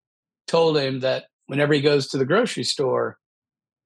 told 0.48 0.78
him 0.78 1.02
that 1.02 1.26
whenever 1.48 1.74
he 1.74 1.82
goes 1.82 2.08
to 2.08 2.18
the 2.18 2.26
grocery 2.26 2.64
store 2.64 3.18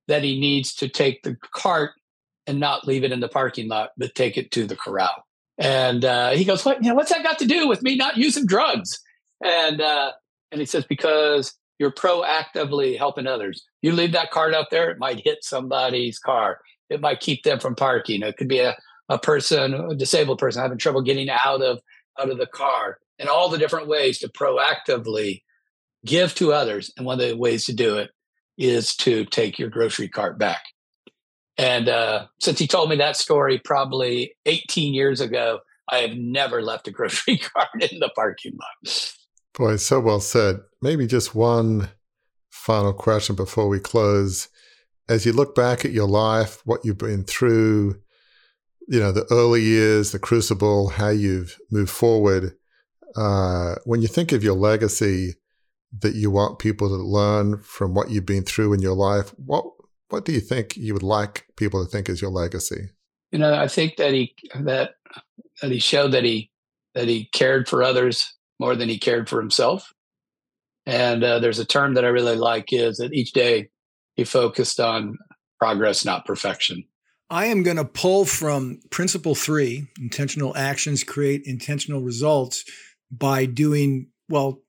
that 0.07 0.23
he 0.23 0.39
needs 0.39 0.73
to 0.75 0.87
take 0.87 1.23
the 1.23 1.35
cart 1.53 1.91
and 2.47 2.59
not 2.59 2.87
leave 2.87 3.03
it 3.03 3.11
in 3.11 3.19
the 3.19 3.27
parking 3.27 3.67
lot, 3.67 3.89
but 3.97 4.13
take 4.13 4.37
it 4.37 4.51
to 4.51 4.67
the 4.67 4.75
corral. 4.75 5.25
And 5.57 6.05
uh, 6.05 6.31
he 6.31 6.45
goes, 6.45 6.63
"What? 6.63 6.83
You 6.83 6.89
know, 6.89 6.95
what's 6.95 7.11
that 7.11 7.23
got 7.23 7.39
to 7.39 7.45
do 7.45 7.67
with 7.67 7.81
me 7.81 7.95
not 7.95 8.17
using 8.17 8.45
drugs?" 8.45 8.99
And 9.43 9.81
uh, 9.81 10.11
and 10.51 10.59
he 10.59 10.65
says, 10.65 10.85
"Because 10.85 11.53
you're 11.79 11.91
proactively 11.91 12.97
helping 12.97 13.27
others. 13.27 13.63
You 13.81 13.91
leave 13.91 14.13
that 14.13 14.31
cart 14.31 14.53
out 14.53 14.67
there, 14.71 14.89
it 14.89 14.99
might 14.99 15.21
hit 15.23 15.39
somebody's 15.43 16.19
car. 16.19 16.59
It 16.89 17.01
might 17.01 17.19
keep 17.19 17.43
them 17.43 17.59
from 17.59 17.75
parking. 17.75 18.21
It 18.21 18.37
could 18.37 18.47
be 18.47 18.59
a, 18.59 18.75
a 19.09 19.17
person, 19.17 19.73
a 19.73 19.95
disabled 19.95 20.37
person 20.37 20.61
having 20.61 20.77
trouble 20.77 21.01
getting 21.01 21.29
out 21.29 21.61
of 21.61 21.79
out 22.19 22.29
of 22.29 22.37
the 22.37 22.47
car, 22.47 22.99
and 23.19 23.27
all 23.27 23.49
the 23.49 23.57
different 23.57 23.87
ways 23.87 24.19
to 24.19 24.29
proactively 24.29 25.41
give 26.05 26.33
to 26.35 26.53
others. 26.53 26.91
And 26.95 27.05
one 27.05 27.19
of 27.19 27.27
the 27.27 27.35
ways 27.35 27.65
to 27.65 27.73
do 27.73 27.97
it 27.97 28.11
is 28.57 28.95
to 28.97 29.25
take 29.25 29.59
your 29.59 29.69
grocery 29.69 30.07
cart 30.07 30.39
back. 30.39 30.63
And 31.57 31.89
uh, 31.89 32.27
since 32.41 32.59
he 32.59 32.67
told 32.67 32.89
me 32.89 32.95
that 32.97 33.17
story 33.17 33.59
probably 33.63 34.35
18 34.45 34.93
years 34.93 35.21
ago, 35.21 35.59
I 35.89 35.97
have 35.99 36.15
never 36.15 36.61
left 36.61 36.87
a 36.87 36.91
grocery 36.93 37.37
cart 37.37 37.69
in 37.81 37.99
the 37.99 38.09
parking 38.15 38.57
lot. 38.57 39.13
Boy, 39.55 39.77
so 39.77 39.99
well 39.99 40.19
said. 40.19 40.59
Maybe 40.81 41.07
just 41.07 41.33
one 41.33 41.89
final 42.49 42.93
question 42.93 43.35
before 43.35 43.69
we 43.69 43.79
close. 43.79 44.49
As 45.07 45.25
you 45.25 45.31
look 45.31 45.55
back 45.55 45.85
at 45.85 45.91
your 45.91 46.07
life, 46.07 46.61
what 46.65 46.81
you've 46.83 46.97
been 46.97 47.23
through, 47.23 48.01
you 48.87 48.99
know, 48.99 49.11
the 49.11 49.25
early 49.31 49.61
years, 49.61 50.11
the 50.11 50.19
crucible, 50.19 50.89
how 50.89 51.09
you've 51.09 51.57
moved 51.71 51.91
forward, 51.91 52.53
uh, 53.15 53.75
when 53.85 54.01
you 54.01 54.07
think 54.07 54.31
of 54.31 54.43
your 54.43 54.55
legacy, 54.55 55.35
that 55.99 56.15
you 56.15 56.29
want 56.29 56.59
people 56.59 56.89
to 56.89 56.95
learn 56.95 57.57
from 57.59 57.93
what 57.93 58.09
you've 58.09 58.25
been 58.25 58.43
through 58.43 58.73
in 58.73 58.81
your 58.81 58.95
life, 58.95 59.29
what 59.37 59.65
what 60.09 60.25
do 60.25 60.33
you 60.33 60.39
think 60.39 60.77
you 60.77 60.93
would 60.93 61.03
like 61.03 61.45
people 61.55 61.83
to 61.83 61.89
think 61.89 62.09
is 62.09 62.21
your 62.21 62.31
legacy? 62.31 62.89
You 63.31 63.39
know, 63.39 63.53
I 63.53 63.67
think 63.67 63.95
that 63.97 64.13
he 64.13 64.35
that 64.59 64.95
that 65.61 65.71
he 65.71 65.79
showed 65.79 66.11
that 66.11 66.23
he 66.23 66.51
that 66.93 67.07
he 67.07 67.25
cared 67.33 67.69
for 67.69 67.81
others 67.81 68.35
more 68.59 68.75
than 68.75 68.89
he 68.89 68.97
cared 68.97 69.29
for 69.29 69.39
himself. 69.39 69.91
And 70.85 71.23
uh, 71.23 71.39
there's 71.39 71.59
a 71.59 71.65
term 71.65 71.95
that 71.95 72.05
I 72.05 72.09
really 72.09 72.35
like 72.35 72.71
is 72.71 72.97
that 72.97 73.13
each 73.13 73.33
day 73.33 73.69
he 74.15 74.23
focused 74.23 74.79
on 74.79 75.17
progress, 75.59 76.05
not 76.05 76.25
perfection. 76.25 76.83
I 77.29 77.45
am 77.47 77.63
going 77.63 77.77
to 77.77 77.85
pull 77.85 78.25
from 78.25 78.79
principle 78.91 79.33
three 79.33 79.87
intentional 79.99 80.55
actions 80.55 81.03
create 81.03 81.41
intentional 81.45 82.01
results 82.01 82.63
by 83.11 83.45
doing, 83.45 84.09
well, 84.29 84.61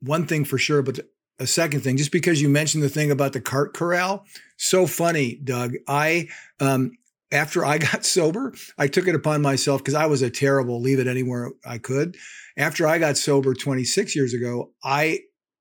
one 0.00 0.26
thing 0.26 0.44
for 0.44 0.58
sure, 0.58 0.82
but 0.82 1.00
a 1.38 1.46
second 1.46 1.80
thing, 1.80 1.96
just 1.96 2.12
because 2.12 2.42
you 2.42 2.48
mentioned 2.48 2.82
the 2.82 2.88
thing 2.88 3.10
about 3.10 3.32
the 3.32 3.40
cart 3.40 3.72
corral, 3.72 4.26
so 4.58 4.86
funny, 4.86 5.40
Doug. 5.42 5.74
I 5.88 6.28
um, 6.60 6.92
after 7.32 7.64
I 7.64 7.78
got 7.78 8.04
sober, 8.04 8.54
I 8.78 8.86
took 8.86 9.08
it 9.08 9.14
upon 9.14 9.42
myself 9.42 9.80
because 9.80 9.94
I 9.94 10.06
was 10.06 10.22
a 10.22 10.30
terrible 10.30 10.80
leave 10.80 10.98
it 10.98 11.06
anywhere 11.06 11.50
I 11.66 11.78
could. 11.78 12.16
After 12.56 12.86
I 12.86 12.98
got 12.98 13.16
sober 13.16 13.54
26 13.54 14.14
years 14.14 14.34
ago, 14.34 14.72
I 14.84 15.20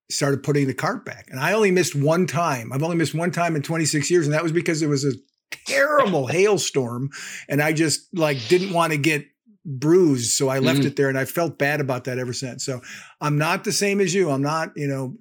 started 0.10 0.44
putting 0.44 0.68
the 0.68 0.74
cart 0.74 1.06
back. 1.06 1.28
And 1.30 1.40
I 1.40 1.54
only 1.54 1.72
missed 1.72 1.96
one 1.96 2.28
time. 2.28 2.74
I've 2.74 2.84
only 2.84 2.98
missed 2.98 3.16
one 3.16 3.32
time 3.32 3.56
in 3.56 3.62
26 3.62 4.12
years. 4.12 4.28
And 4.28 4.34
that 4.34 4.44
was 4.44 4.52
because 4.52 4.82
it 4.82 4.88
was 4.88 5.06
a 5.06 5.14
terrible 5.66 6.28
hailstorm. 6.28 7.10
And 7.48 7.62
I 7.62 7.74
just 7.74 8.08
like 8.14 8.38
didn't 8.48 8.74
want 8.74 8.92
to 8.92 8.98
get 8.98 9.26
bruised. 9.66 10.32
So 10.32 10.50
I 10.50 10.60
left 10.60 10.80
mm-hmm. 10.80 10.88
it 10.88 10.96
there 10.96 11.10
and 11.10 11.18
I 11.18 11.26
felt 11.26 11.58
bad 11.58 11.80
about 11.80 12.06
that 12.06 12.18
ever 12.18 12.34
since. 12.34 12.66
So 12.66 12.82
I'm 13.20 13.38
not 13.38 13.64
the 13.64 13.72
same 13.72 14.02
as 14.02 14.14
you. 14.14 14.30
I'm 14.30 14.42
not, 14.42 14.72
you 14.76 14.88
know, 14.88 15.16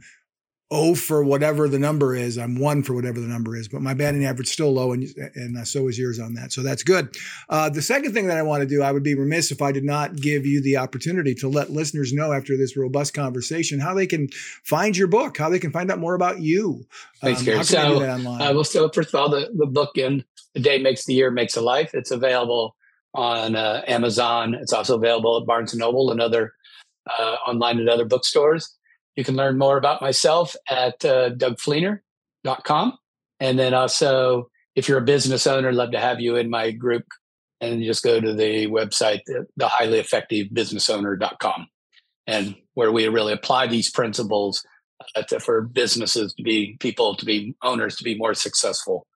oh 0.70 0.94
for 0.94 1.24
whatever 1.24 1.68
the 1.68 1.78
number 1.78 2.14
is. 2.14 2.38
I'm 2.38 2.58
one 2.58 2.82
for 2.82 2.94
whatever 2.94 3.20
the 3.20 3.26
number 3.26 3.56
is, 3.56 3.68
but 3.68 3.82
my 3.82 3.94
batting 3.94 4.24
average 4.24 4.46
is 4.48 4.52
still 4.52 4.72
low, 4.72 4.92
and 4.92 5.06
and 5.34 5.58
uh, 5.58 5.64
so 5.64 5.88
is 5.88 5.98
yours 5.98 6.18
on 6.18 6.34
that. 6.34 6.52
So 6.52 6.62
that's 6.62 6.82
good. 6.82 7.14
Uh, 7.48 7.68
the 7.68 7.82
second 7.82 8.12
thing 8.12 8.26
that 8.28 8.38
I 8.38 8.42
want 8.42 8.62
to 8.62 8.68
do, 8.68 8.82
I 8.82 8.92
would 8.92 9.02
be 9.02 9.14
remiss 9.14 9.50
if 9.50 9.62
I 9.62 9.72
did 9.72 9.84
not 9.84 10.16
give 10.16 10.46
you 10.46 10.62
the 10.62 10.76
opportunity 10.76 11.34
to 11.36 11.48
let 11.48 11.70
listeners 11.70 12.12
know 12.12 12.32
after 12.32 12.56
this 12.56 12.76
robust 12.76 13.14
conversation 13.14 13.80
how 13.80 13.94
they 13.94 14.06
can 14.06 14.28
find 14.64 14.96
your 14.96 15.08
book, 15.08 15.36
how 15.36 15.48
they 15.48 15.58
can 15.58 15.72
find 15.72 15.90
out 15.90 15.98
more 15.98 16.14
about 16.14 16.40
you. 16.40 16.86
Thanks, 17.20 17.40
um, 17.40 17.46
Gary. 17.46 17.64
So, 17.64 18.02
uh, 18.02 18.52
well, 18.54 18.64
so 18.64 18.88
first 18.90 19.12
of 19.12 19.20
all, 19.20 19.28
the, 19.28 19.50
the 19.54 19.66
book 19.66 19.96
in 19.96 20.24
"The 20.54 20.60
Day 20.60 20.78
Makes 20.78 21.06
the 21.06 21.14
Year 21.14 21.30
Makes 21.30 21.56
a 21.56 21.60
Life." 21.60 21.94
It's 21.94 22.10
available 22.10 22.76
on 23.12 23.56
uh, 23.56 23.82
Amazon. 23.88 24.54
It's 24.54 24.72
also 24.72 24.96
available 24.96 25.38
at 25.40 25.46
Barnes 25.46 25.72
and 25.72 25.80
Noble 25.80 26.12
and 26.12 26.20
other 26.20 26.52
uh, 27.18 27.36
online 27.46 27.80
at 27.80 27.88
other 27.88 28.04
bookstores. 28.04 28.76
You 29.20 29.24
can 29.24 29.36
learn 29.36 29.58
more 29.58 29.76
about 29.76 30.00
myself 30.00 30.56
at 30.70 31.04
uh, 31.04 31.28
dougfleener.com. 31.32 32.98
And 33.38 33.58
then 33.58 33.74
also, 33.74 34.48
if 34.74 34.88
you're 34.88 34.96
a 34.96 35.02
business 35.02 35.46
owner, 35.46 35.74
love 35.74 35.90
to 35.90 36.00
have 36.00 36.20
you 36.20 36.36
in 36.36 36.48
my 36.48 36.70
group. 36.70 37.04
And 37.60 37.84
just 37.84 38.02
go 38.02 38.18
to 38.18 38.32
the 38.32 38.66
website, 38.68 39.20
the, 39.26 39.46
the 39.58 39.68
highly 39.68 39.98
effective 39.98 40.54
business 40.54 40.88
businessowner.com, 40.88 41.66
and 42.26 42.56
where 42.72 42.90
we 42.90 43.06
really 43.08 43.34
apply 43.34 43.66
these 43.66 43.90
principles 43.90 44.64
uh, 45.14 45.20
to, 45.24 45.38
for 45.38 45.60
businesses 45.60 46.32
to 46.32 46.42
be 46.42 46.78
people, 46.80 47.14
to 47.16 47.26
be 47.26 47.54
owners, 47.62 47.96
to 47.96 48.04
be 48.04 48.16
more 48.16 48.32
successful 48.32 49.06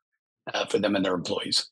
uh, 0.52 0.66
for 0.66 0.78
them 0.78 0.96
and 0.96 1.02
their 1.06 1.14
employees. 1.14 1.64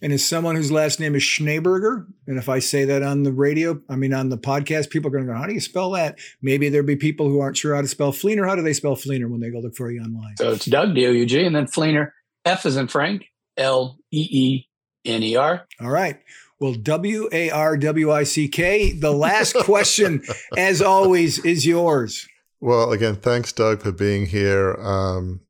And 0.00 0.12
as 0.12 0.24
someone 0.24 0.56
whose 0.56 0.72
last 0.72 1.00
name 1.00 1.14
is 1.14 1.22
Schneeberger, 1.22 2.06
and 2.26 2.38
if 2.38 2.48
I 2.48 2.58
say 2.58 2.84
that 2.86 3.02
on 3.02 3.22
the 3.22 3.32
radio, 3.32 3.80
I 3.88 3.96
mean 3.96 4.14
on 4.14 4.28
the 4.28 4.38
podcast, 4.38 4.90
people 4.90 5.08
are 5.08 5.12
going 5.12 5.26
to 5.26 5.32
go, 5.32 5.38
"How 5.38 5.46
do 5.46 5.52
you 5.52 5.60
spell 5.60 5.90
that?" 5.92 6.18
Maybe 6.40 6.68
there'll 6.68 6.86
be 6.86 6.96
people 6.96 7.28
who 7.28 7.40
aren't 7.40 7.56
sure 7.56 7.74
how 7.74 7.82
to 7.82 7.88
spell 7.88 8.12
Fleener. 8.12 8.48
How 8.48 8.54
do 8.54 8.62
they 8.62 8.72
spell 8.72 8.96
Fleener 8.96 9.30
when 9.30 9.40
they 9.40 9.50
go 9.50 9.58
look 9.58 9.76
for 9.76 9.90
you 9.90 10.00
online? 10.00 10.36
So 10.38 10.52
it's 10.52 10.66
Doug 10.66 10.94
D 10.94 11.06
O 11.06 11.10
U 11.10 11.26
G, 11.26 11.44
and 11.44 11.54
then 11.54 11.66
Fleener 11.66 12.10
F 12.44 12.64
is 12.64 12.76
in 12.76 12.88
Frank 12.88 13.26
L 13.56 13.98
E 14.10 14.28
E 14.30 14.68
N 15.04 15.22
E 15.22 15.36
R. 15.36 15.66
All 15.80 15.90
right. 15.90 16.18
Well, 16.60 16.74
W 16.74 17.28
A 17.30 17.50
R 17.50 17.76
W 17.76 18.10
I 18.10 18.24
C 18.24 18.48
K. 18.48 18.92
The 18.92 19.12
last 19.12 19.54
question, 19.56 20.22
as 20.56 20.82
always, 20.82 21.38
is 21.44 21.66
yours. 21.66 22.26
Well, 22.60 22.90
again, 22.90 23.16
thanks, 23.16 23.52
Doug, 23.52 23.82
for 23.82 23.92
being 23.92 24.26
here. 24.26 24.74
Um, 24.74 25.42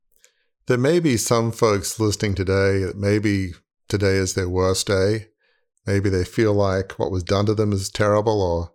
there 0.66 0.76
may 0.76 1.00
be 1.00 1.16
some 1.16 1.50
folks 1.50 1.98
listening 1.98 2.34
today 2.34 2.80
that 2.84 2.96
maybe 2.96 3.52
today 3.88 4.14
is 4.14 4.34
their 4.34 4.48
worst 4.48 4.86
day. 4.86 5.28
Maybe 5.86 6.10
they 6.10 6.24
feel 6.24 6.52
like 6.52 6.98
what 6.98 7.10
was 7.10 7.22
done 7.22 7.46
to 7.46 7.54
them 7.54 7.72
is 7.72 7.88
terrible, 7.90 8.42
or 8.42 8.72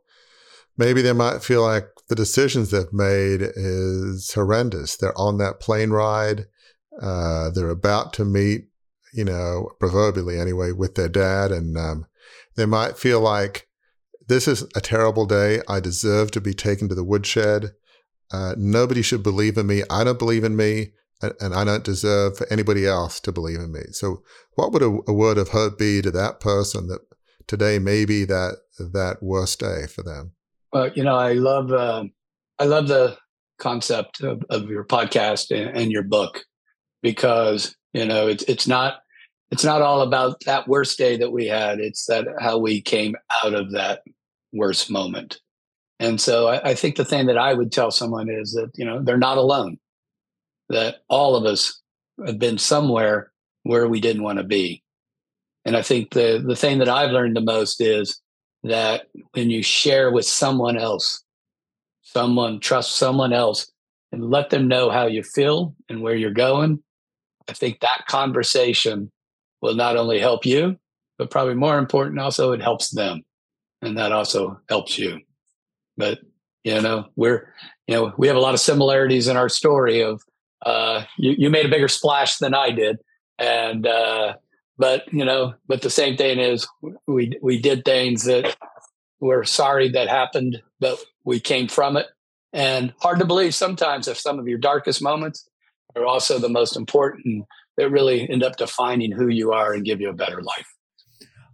maybe 0.77 1.01
they 1.01 1.13
might 1.13 1.43
feel 1.43 1.61
like 1.61 1.87
the 2.09 2.15
decisions 2.15 2.71
they've 2.71 2.91
made 2.91 3.41
is 3.41 4.31
horrendous. 4.33 4.97
They're 4.97 5.17
on 5.17 5.37
that 5.37 5.59
plane 5.59 5.91
ride. 5.91 6.47
Uh, 7.01 7.49
they're 7.51 7.69
about 7.69 8.13
to 8.13 8.25
meet, 8.25 8.67
you 9.13 9.25
know, 9.25 9.69
proverbially 9.79 10.39
anyway, 10.39 10.71
with 10.71 10.95
their 10.95 11.09
dad, 11.09 11.51
and 11.51 11.77
um, 11.77 12.05
they 12.55 12.65
might 12.65 12.97
feel 12.97 13.21
like 13.21 13.67
this 14.27 14.47
is 14.47 14.63
a 14.75 14.81
terrible 14.81 15.25
day. 15.25 15.61
I 15.67 15.79
deserve 15.79 16.31
to 16.31 16.41
be 16.41 16.53
taken 16.53 16.89
to 16.89 16.95
the 16.95 17.03
woodshed. 17.03 17.71
Uh, 18.31 18.55
nobody 18.57 19.01
should 19.01 19.21
believe 19.21 19.57
in 19.57 19.67
me. 19.67 19.83
I 19.89 20.03
don't 20.03 20.19
believe 20.19 20.43
in 20.43 20.55
me 20.55 20.93
and 21.39 21.53
I 21.53 21.63
don't 21.63 21.83
deserve 21.83 22.37
for 22.37 22.51
anybody 22.51 22.85
else 22.85 23.19
to 23.21 23.31
believe 23.31 23.59
in 23.59 23.71
me. 23.71 23.81
So, 23.91 24.23
what 24.55 24.71
would 24.71 24.81
a, 24.81 24.99
a, 25.07 25.13
word 25.13 25.37
of 25.37 25.49
hope 25.49 25.77
be 25.77 26.01
to 26.01 26.11
that 26.11 26.39
person 26.39 26.87
that 26.87 27.01
today 27.47 27.79
may 27.79 28.05
be 28.05 28.25
that 28.25 28.57
that 28.77 29.17
worst 29.21 29.59
day 29.59 29.87
for 29.87 30.03
them? 30.03 30.33
Well, 30.71 30.91
you 30.93 31.03
know, 31.03 31.15
I 31.15 31.33
love 31.33 31.71
uh, 31.71 32.05
I 32.59 32.65
love 32.65 32.87
the 32.87 33.17
concept 33.59 34.21
of, 34.21 34.43
of 34.49 34.69
your 34.69 34.83
podcast 34.83 35.51
and, 35.51 35.75
and, 35.77 35.91
your 35.91 36.03
book 36.03 36.43
because 37.01 37.75
you 37.93 38.05
know 38.05 38.27
it's 38.27 38.43
it's 38.43 38.67
not 38.67 38.95
it's 39.51 39.63
not 39.63 39.81
all 39.81 40.01
about 40.01 40.41
that 40.45 40.67
worst 40.67 40.97
day 40.97 41.17
that 41.17 41.31
we 41.31 41.45
had. 41.45 41.79
It's 41.79 42.05
that 42.07 42.25
how 42.39 42.57
we 42.57 42.81
came 42.81 43.15
out 43.43 43.53
of 43.53 43.71
that 43.71 44.01
worst 44.51 44.89
moment. 44.89 45.39
And 45.99 46.19
so 46.19 46.47
I, 46.47 46.71
I 46.71 46.73
think 46.73 46.95
the 46.95 47.05
thing 47.05 47.27
that 47.27 47.37
I 47.37 47.53
would 47.53 47.71
tell 47.71 47.91
someone 47.91 48.29
is 48.29 48.53
that 48.53 48.71
you 48.75 48.85
know 48.85 49.01
they're 49.01 49.17
not 49.17 49.37
alone 49.37 49.77
that 50.69 50.97
all 51.09 51.35
of 51.35 51.45
us 51.45 51.81
have 52.25 52.39
been 52.39 52.57
somewhere 52.57 53.31
where 53.63 53.87
we 53.87 53.99
didn't 53.99 54.23
want 54.23 54.37
to 54.37 54.43
be. 54.43 54.83
And 55.65 55.77
I 55.77 55.81
think 55.81 56.11
the 56.11 56.43
the 56.45 56.55
thing 56.55 56.79
that 56.79 56.89
I've 56.89 57.11
learned 57.11 57.35
the 57.35 57.41
most 57.41 57.79
is 57.79 58.19
that 58.63 59.07
when 59.33 59.49
you 59.49 59.63
share 59.63 60.11
with 60.11 60.25
someone 60.25 60.77
else, 60.77 61.23
someone 62.01 62.59
trust 62.59 62.95
someone 62.95 63.33
else 63.33 63.71
and 64.11 64.29
let 64.29 64.49
them 64.49 64.67
know 64.67 64.89
how 64.89 65.07
you 65.07 65.23
feel 65.23 65.75
and 65.89 66.01
where 66.01 66.15
you're 66.15 66.31
going, 66.31 66.83
I 67.49 67.53
think 67.53 67.79
that 67.79 68.05
conversation 68.07 69.11
will 69.61 69.75
not 69.75 69.97
only 69.97 70.19
help 70.19 70.45
you, 70.45 70.77
but 71.17 71.31
probably 71.31 71.55
more 71.55 71.77
important, 71.77 72.19
also 72.19 72.51
it 72.51 72.61
helps 72.61 72.91
them. 72.91 73.21
And 73.81 73.97
that 73.97 74.11
also 74.11 74.59
helps 74.69 74.97
you. 74.97 75.19
But 75.97 76.19
you 76.63 76.81
know, 76.81 77.07
we're 77.15 77.53
you 77.87 77.95
know, 77.95 78.13
we 78.17 78.27
have 78.27 78.37
a 78.37 78.41
lot 78.41 78.53
of 78.53 78.59
similarities 78.59 79.27
in 79.27 79.37
our 79.37 79.49
story 79.49 80.01
of 80.01 80.21
uh, 80.65 81.03
you, 81.17 81.35
you 81.37 81.49
made 81.49 81.65
a 81.65 81.69
bigger 81.69 81.87
splash 81.87 82.37
than 82.37 82.53
I 82.53 82.71
did. 82.71 82.97
And, 83.37 83.85
uh, 83.87 84.35
but 84.77 85.11
you 85.13 85.25
know, 85.25 85.53
but 85.67 85.81
the 85.81 85.89
same 85.89 86.17
thing 86.17 86.39
is 86.39 86.67
we, 87.07 87.37
we 87.41 87.59
did 87.59 87.85
things 87.85 88.23
that 88.25 88.55
we're 89.19 89.43
sorry 89.43 89.89
that 89.89 90.07
happened, 90.07 90.61
but 90.79 90.97
we 91.23 91.39
came 91.39 91.67
from 91.67 91.97
it. 91.97 92.07
And 92.51 92.93
hard 92.99 93.19
to 93.19 93.25
believe 93.25 93.55
sometimes 93.55 94.07
if 94.07 94.17
some 94.17 94.39
of 94.39 94.47
your 94.47 94.59
darkest 94.59 95.01
moments 95.01 95.47
are 95.95 96.05
also 96.05 96.39
the 96.39 96.49
most 96.49 96.75
important 96.75 97.45
that 97.77 97.89
really 97.89 98.29
end 98.29 98.43
up 98.43 98.57
defining 98.57 99.11
who 99.11 99.27
you 99.27 99.51
are 99.51 99.73
and 99.73 99.85
give 99.85 99.99
you 99.99 100.09
a 100.09 100.13
better 100.13 100.41
life. 100.41 100.67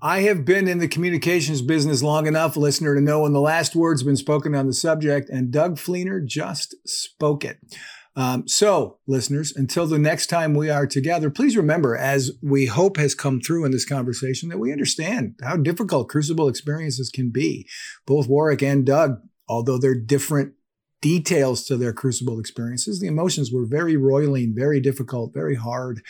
I 0.01 0.21
have 0.21 0.45
been 0.45 0.67
in 0.67 0.79
the 0.79 0.87
communications 0.87 1.61
business 1.61 2.01
long 2.01 2.25
enough, 2.25 2.55
listener, 2.55 2.95
to 2.95 3.01
know 3.01 3.21
when 3.21 3.33
the 3.33 3.41
last 3.41 3.75
word's 3.75 4.03
been 4.03 4.15
spoken 4.15 4.55
on 4.55 4.65
the 4.65 4.73
subject, 4.73 5.29
and 5.29 5.51
Doug 5.51 5.75
Fleener 5.75 6.25
just 6.25 6.75
spoke 6.87 7.43
it. 7.43 7.59
Um, 8.15 8.47
so, 8.47 8.97
listeners, 9.07 9.53
until 9.55 9.85
the 9.85 9.99
next 9.99 10.27
time 10.27 10.53
we 10.53 10.69
are 10.69 10.87
together, 10.87 11.29
please 11.29 11.55
remember, 11.55 11.95
as 11.95 12.31
we 12.41 12.65
hope 12.65 12.97
has 12.97 13.15
come 13.15 13.39
through 13.39 13.65
in 13.65 13.71
this 13.71 13.85
conversation, 13.85 14.49
that 14.49 14.57
we 14.57 14.71
understand 14.71 15.35
how 15.41 15.55
difficult 15.55 16.09
crucible 16.09 16.47
experiences 16.47 17.09
can 17.09 17.29
be. 17.29 17.67
Both 18.05 18.27
Warwick 18.27 18.61
and 18.61 18.85
Doug, 18.85 19.21
although 19.47 19.77
they're 19.77 19.95
different 19.95 20.53
details 21.01 21.63
to 21.65 21.77
their 21.77 21.93
crucible 21.93 22.39
experiences, 22.39 22.99
the 22.99 23.07
emotions 23.07 23.51
were 23.51 23.65
very 23.65 23.95
roiling, 23.95 24.53
very 24.55 24.81
difficult, 24.81 25.33
very 25.33 25.55
hard. 25.55 26.01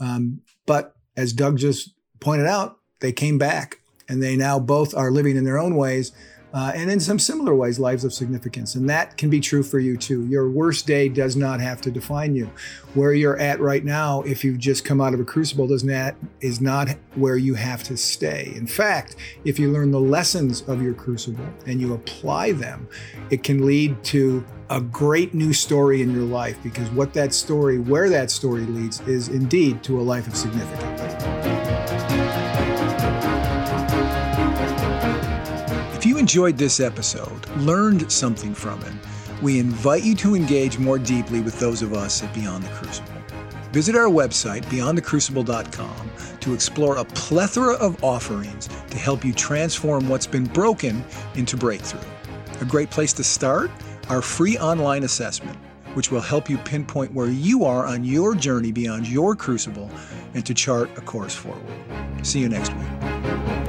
Um, 0.00 0.40
but 0.66 0.96
as 1.16 1.32
Doug 1.32 1.58
just 1.58 1.94
pointed 2.18 2.46
out, 2.46 2.78
they 3.00 3.12
came 3.12 3.38
back 3.38 3.78
and 4.08 4.22
they 4.22 4.36
now 4.36 4.58
both 4.58 4.94
are 4.94 5.10
living 5.10 5.36
in 5.36 5.44
their 5.44 5.58
own 5.58 5.76
ways 5.76 6.12
uh, 6.52 6.72
and 6.74 6.90
in 6.90 7.00
some 7.00 7.18
similar 7.18 7.54
ways, 7.54 7.78
lives 7.78 8.04
of 8.04 8.12
significance. 8.12 8.74
And 8.74 8.88
that 8.90 9.16
can 9.16 9.30
be 9.30 9.40
true 9.40 9.62
for 9.62 9.78
you 9.78 9.96
too. 9.96 10.26
Your 10.26 10.50
worst 10.50 10.86
day 10.86 11.08
does 11.08 11.34
not 11.34 11.60
have 11.60 11.80
to 11.82 11.90
define 11.90 12.34
you. 12.34 12.50
Where 12.94 13.14
you're 13.14 13.38
at 13.38 13.60
right 13.60 13.84
now, 13.84 14.22
if 14.22 14.44
you've 14.44 14.58
just 14.58 14.84
come 14.84 15.00
out 15.00 15.14
of 15.14 15.20
a 15.20 15.24
crucible, 15.24 15.66
does 15.66 15.84
not 15.84 16.14
is 16.40 16.60
not 16.60 16.90
where 17.14 17.36
you 17.36 17.54
have 17.54 17.82
to 17.84 17.96
stay. 17.96 18.52
In 18.54 18.66
fact, 18.66 19.16
if 19.44 19.58
you 19.58 19.70
learn 19.70 19.90
the 19.90 20.00
lessons 20.00 20.62
of 20.62 20.82
your 20.82 20.94
crucible 20.94 21.46
and 21.66 21.80
you 21.80 21.94
apply 21.94 22.52
them, 22.52 22.86
it 23.30 23.42
can 23.42 23.66
lead 23.66 24.02
to 24.04 24.44
a 24.68 24.80
great 24.80 25.34
new 25.34 25.52
story 25.52 26.02
in 26.02 26.12
your 26.12 26.22
life 26.22 26.58
because 26.62 26.88
what 26.90 27.12
that 27.14 27.34
story, 27.34 27.78
where 27.78 28.08
that 28.08 28.30
story 28.30 28.62
leads, 28.62 29.00
is 29.02 29.28
indeed 29.28 29.82
to 29.84 30.00
a 30.00 30.02
life 30.02 30.26
of 30.26 30.36
significance. 30.36 31.61
Enjoyed 36.22 36.56
this 36.56 36.78
episode, 36.78 37.48
learned 37.56 38.12
something 38.12 38.54
from 38.54 38.80
it, 38.82 38.92
we 39.42 39.58
invite 39.58 40.04
you 40.04 40.14
to 40.14 40.36
engage 40.36 40.78
more 40.78 40.96
deeply 40.96 41.40
with 41.40 41.58
those 41.58 41.82
of 41.82 41.94
us 41.94 42.22
at 42.22 42.32
Beyond 42.32 42.62
the 42.62 42.68
Crucible. 42.68 43.10
Visit 43.72 43.96
our 43.96 44.06
website, 44.06 44.62
beyondthecrucible.com, 44.66 46.10
to 46.38 46.54
explore 46.54 46.98
a 46.98 47.04
plethora 47.04 47.74
of 47.74 48.04
offerings 48.04 48.68
to 48.90 48.98
help 48.98 49.24
you 49.24 49.32
transform 49.32 50.08
what's 50.08 50.28
been 50.28 50.44
broken 50.44 51.04
into 51.34 51.56
breakthrough. 51.56 52.08
A 52.60 52.64
great 52.66 52.90
place 52.90 53.12
to 53.14 53.24
start? 53.24 53.72
Our 54.08 54.22
free 54.22 54.56
online 54.58 55.02
assessment 55.02 55.58
which 55.94 56.10
will 56.10 56.22
help 56.22 56.48
you 56.48 56.56
pinpoint 56.56 57.12
where 57.12 57.28
you 57.28 57.66
are 57.66 57.84
on 57.84 58.02
your 58.02 58.34
journey 58.34 58.72
beyond 58.72 59.06
your 59.06 59.36
crucible 59.36 59.90
and 60.32 60.46
to 60.46 60.54
chart 60.54 60.88
a 60.96 61.02
course 61.02 61.34
forward. 61.34 61.60
See 62.22 62.38
you 62.38 62.48
next 62.48 62.72
week. 62.72 63.61